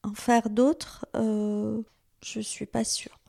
En 0.02 0.14
faire 0.14 0.48
d'autres, 0.48 1.04
euh, 1.14 1.82
je 2.22 2.40
suis 2.40 2.64
pas 2.64 2.84
sûre. 2.84 3.19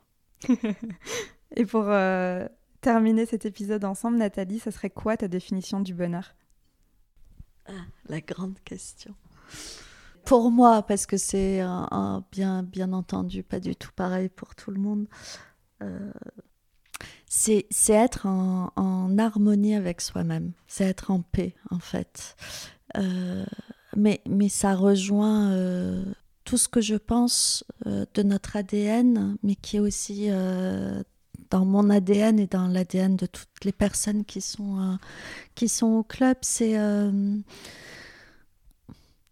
et 1.56 1.66
pour 1.66 1.86
euh, 1.88 2.48
terminer 2.82 3.26
cet 3.26 3.46
épisode 3.46 3.86
ensemble, 3.86 4.18
Nathalie, 4.18 4.60
ça 4.60 4.72
serait 4.72 4.90
quoi 4.90 5.18
ta 5.18 5.28
définition 5.28 5.80
du 5.80 5.94
bonheur? 5.94 6.36
Ah, 7.68 7.86
La 8.08 8.22
grande 8.22 8.60
question. 8.64 9.16
Pour 10.26 10.52
moi, 10.52 10.84
parce 10.84 11.06
que 11.06 11.18
c'est 11.18 11.62
bien, 12.32 12.64
bien 12.64 12.94
entendu 12.94 13.44
pas 13.44 13.60
du 13.60 13.76
tout 13.76 13.92
pareil 13.96 14.30
pour 14.30 14.56
tout 14.56 14.72
le 14.72 14.80
monde, 14.80 15.08
euh, 15.82 16.12
c'est 17.28 17.66
être 17.90 18.26
en, 18.26 19.18
harmonie 19.18 19.76
avec 19.76 20.02
soi-même, 20.02 20.52
c'est 20.68 20.84
être 20.86 21.12
en 21.12 21.22
paix 21.22 21.56
en 21.70 21.80
fait. 21.80 22.36
Euh, 22.98 23.46
mais, 23.96 24.22
mais 24.28 24.50
ça 24.50 24.76
rejoint 24.76 25.52
euh, 25.52 26.04
tout 26.52 26.58
ce 26.58 26.68
que 26.68 26.82
je 26.82 26.96
pense 26.96 27.64
de 27.86 28.24
notre 28.24 28.58
ADN, 28.58 29.38
mais 29.42 29.56
qui 29.56 29.78
est 29.78 29.80
aussi 29.80 30.28
dans 31.50 31.64
mon 31.64 31.90
ADN 31.90 32.40
et 32.40 32.48
dans 32.48 32.68
l'ADN 32.68 33.16
de 33.16 33.26
toutes 33.26 33.64
les 33.64 33.72
personnes 33.72 34.26
qui 34.26 34.42
sont, 34.42 34.98
sont 35.66 35.88
au 35.88 36.04
club. 36.04 36.36
C'est 36.42 36.76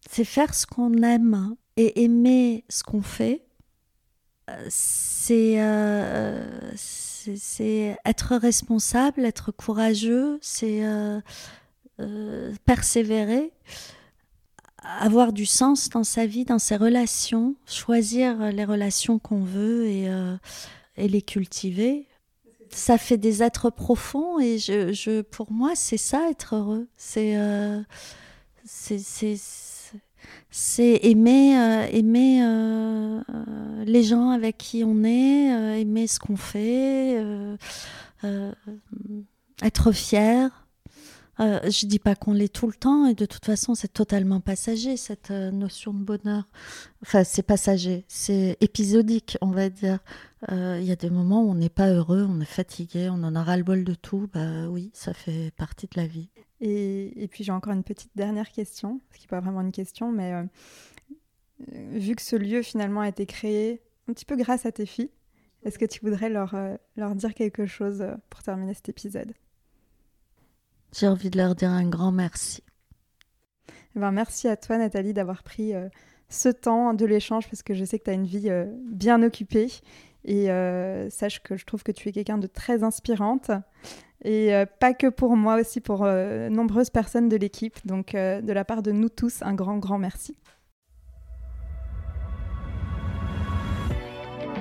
c'est 0.10 0.24
faire 0.24 0.54
ce 0.54 0.66
qu'on 0.66 1.04
aime 1.04 1.56
et 1.78 2.04
aimer 2.04 2.66
ce 2.68 2.84
qu'on 2.84 3.02
fait. 3.02 3.44
Euh, 4.50 4.70
euh, 5.32 6.72
c'est 6.76 7.98
être 8.06 8.36
responsable, 8.36 9.26
être 9.26 9.52
courageux, 9.52 10.40
c'est 10.42 10.84
euh, 10.84 11.22
persévérer, 12.66 13.52
avoir 14.84 15.34
du 15.34 15.46
sens 15.46 15.90
dans 15.90 16.04
sa 16.04 16.26
vie, 16.26 16.46
dans 16.46 16.60
ses 16.60 16.76
relations, 16.76 17.56
choisir 17.66 18.52
les 18.52 18.66
relations 18.66 19.20
qu'on 19.20 19.44
veut 19.44 19.88
et, 19.88 20.10
et, 20.98 21.08
les 21.08 21.22
cultiver. 21.22 22.08
Ça 22.70 22.98
fait 22.98 23.18
des 23.18 23.42
êtres 23.42 23.70
profonds 23.70 24.40
et 24.40 24.58
je, 24.60 25.22
pour 25.22 25.52
moi, 25.52 25.72
c'est 25.76 25.98
ça 25.98 26.30
être 26.30 26.56
heureux. 26.56 26.88
C'est 30.52 31.00
aimer, 31.04 31.58
euh, 31.58 31.88
aimer 31.92 32.44
euh, 32.44 33.20
euh, 33.30 33.84
les 33.86 34.04
gens 34.04 34.30
avec 34.30 34.58
qui 34.58 34.84
on 34.84 35.04
est, 35.04 35.82
aimer 35.82 36.08
ce 36.08 36.20
qu'on 36.20 36.36
fait, 36.36 37.24
être 39.62 39.92
fier. 39.92 40.68
Je 41.40 41.86
dis 41.86 42.00
pas 42.00 42.16
qu'on 42.16 42.34
l'est 42.34 42.54
tout 42.54 42.68
le 42.68 42.74
temps 42.74 43.06
et 43.06 43.14
de 43.14 43.26
toute 43.26 43.46
façon 43.46 43.76
c'est 43.76 43.94
totalement 43.94 44.42
passager 44.42 44.98
cette 44.98 45.32
notion 45.32 45.94
de 45.94 46.04
bonheur. 46.04 46.48
Enfin 47.02 47.24
c'est 47.24 47.44
passager, 47.44 48.06
c'est 48.08 48.58
épisodique 48.62 49.38
on 49.42 49.52
va 49.52 49.70
dire. 49.70 50.00
Il 50.50 50.84
y 50.84 50.92
a 50.92 50.96
des 50.96 51.10
moments 51.10 51.44
où 51.44 51.52
on 51.52 51.56
n'est 51.56 51.70
pas 51.70 51.90
heureux, 51.90 52.26
on 52.30 52.40
est 52.42 52.46
fatigué, 52.46 53.10
on 53.10 53.24
en 53.24 53.36
a 53.36 53.44
ras 53.44 53.58
le 53.58 53.64
bol 53.64 53.84
de 53.84 53.94
tout. 53.94 54.30
Bah 54.34 54.68
oui, 54.70 54.92
ça 54.94 55.14
fait 55.14 55.52
partie 55.56 55.88
de 55.88 56.00
la 56.00 56.08
vie. 56.08 56.30
Et, 56.62 57.28
puis 57.32 57.44
j'ai 57.44 57.52
encore 57.52 57.74
une 57.74 57.84
petite 57.84 58.12
dernière 58.16 58.52
question, 58.52 59.02
ce 59.12 59.18
qui 59.18 59.26
n'est 59.26 59.30
pas 59.30 59.40
vraiment 59.40 59.62
une 59.62 59.72
question, 59.72 60.12
mais 60.12 60.34
euh, 60.34 60.44
vu 61.92 62.16
que 62.16 62.22
ce 62.22 62.36
lieu 62.36 62.62
finalement 62.62 63.02
a 63.02 63.08
été 63.08 63.26
créé 63.26 63.82
un 64.08 64.14
petit 64.14 64.26
peu 64.26 64.36
grâce 64.36 64.66
à 64.66 64.72
tes 64.72 64.86
filles, 64.86 65.12
est-ce 65.64 65.80
que 65.80 65.86
tu 65.86 66.02
voudrais 66.02 66.30
leur, 66.30 66.56
euh, 66.56 66.76
leur 66.98 67.16
dire 67.16 67.34
quelque 67.34 67.66
chose 67.66 68.02
euh, 68.02 68.16
pour 68.30 68.44
terminer 68.44 68.74
cet 68.74 68.90
épisode? 68.90 69.34
J'ai 70.94 71.08
envie 71.08 71.30
de 71.30 71.38
leur 71.38 71.56
dire 71.56 71.70
un 71.70 71.88
grand 71.88 72.12
merci. 72.12 72.64
Eh 73.96 74.00
ben, 74.00 74.12
merci 74.12 74.48
à 74.48 74.58
toi 74.58 74.78
Nathalie 74.78 75.14
d'avoir 75.14 75.44
pris 75.44 75.74
ce 76.30 76.50
temps 76.50 76.94
de 76.94 77.06
l'échange 77.06 77.48
parce 77.50 77.64
que 77.64 77.74
je 77.74 77.86
sais 77.86 78.00
que 78.00 78.06
tu 78.06 78.10
as 78.10 78.14
une 78.14 78.26
vie 78.26 78.52
bien 78.92 79.22
occupée 79.24 79.72
et 80.26 80.48
sache 81.10 81.42
que 81.42 81.58
je 81.58 81.66
trouve 81.66 81.84
que 81.84 81.92
tu 81.92 82.10
es 82.10 82.12
quelqu'un 82.12 82.38
de 82.38 82.48
très 82.48 82.84
inspirante. 82.84 83.52
Et 84.24 84.54
euh, 84.54 84.66
pas 84.66 84.94
que 84.94 85.08
pour 85.08 85.36
moi, 85.36 85.60
aussi 85.60 85.80
pour 85.80 86.04
euh, 86.04 86.50
nombreuses 86.50 86.90
personnes 86.90 87.30
de 87.30 87.38
l'équipe. 87.38 87.76
Donc 87.86 88.16
euh, 88.16 88.42
de 88.42 88.52
la 88.52 88.66
part 88.66 88.82
de 88.82 88.92
nous 88.92 89.10
tous, 89.10 89.42
un 89.42 89.54
grand, 89.54 89.78
grand 89.78 89.98
merci. 89.98 90.36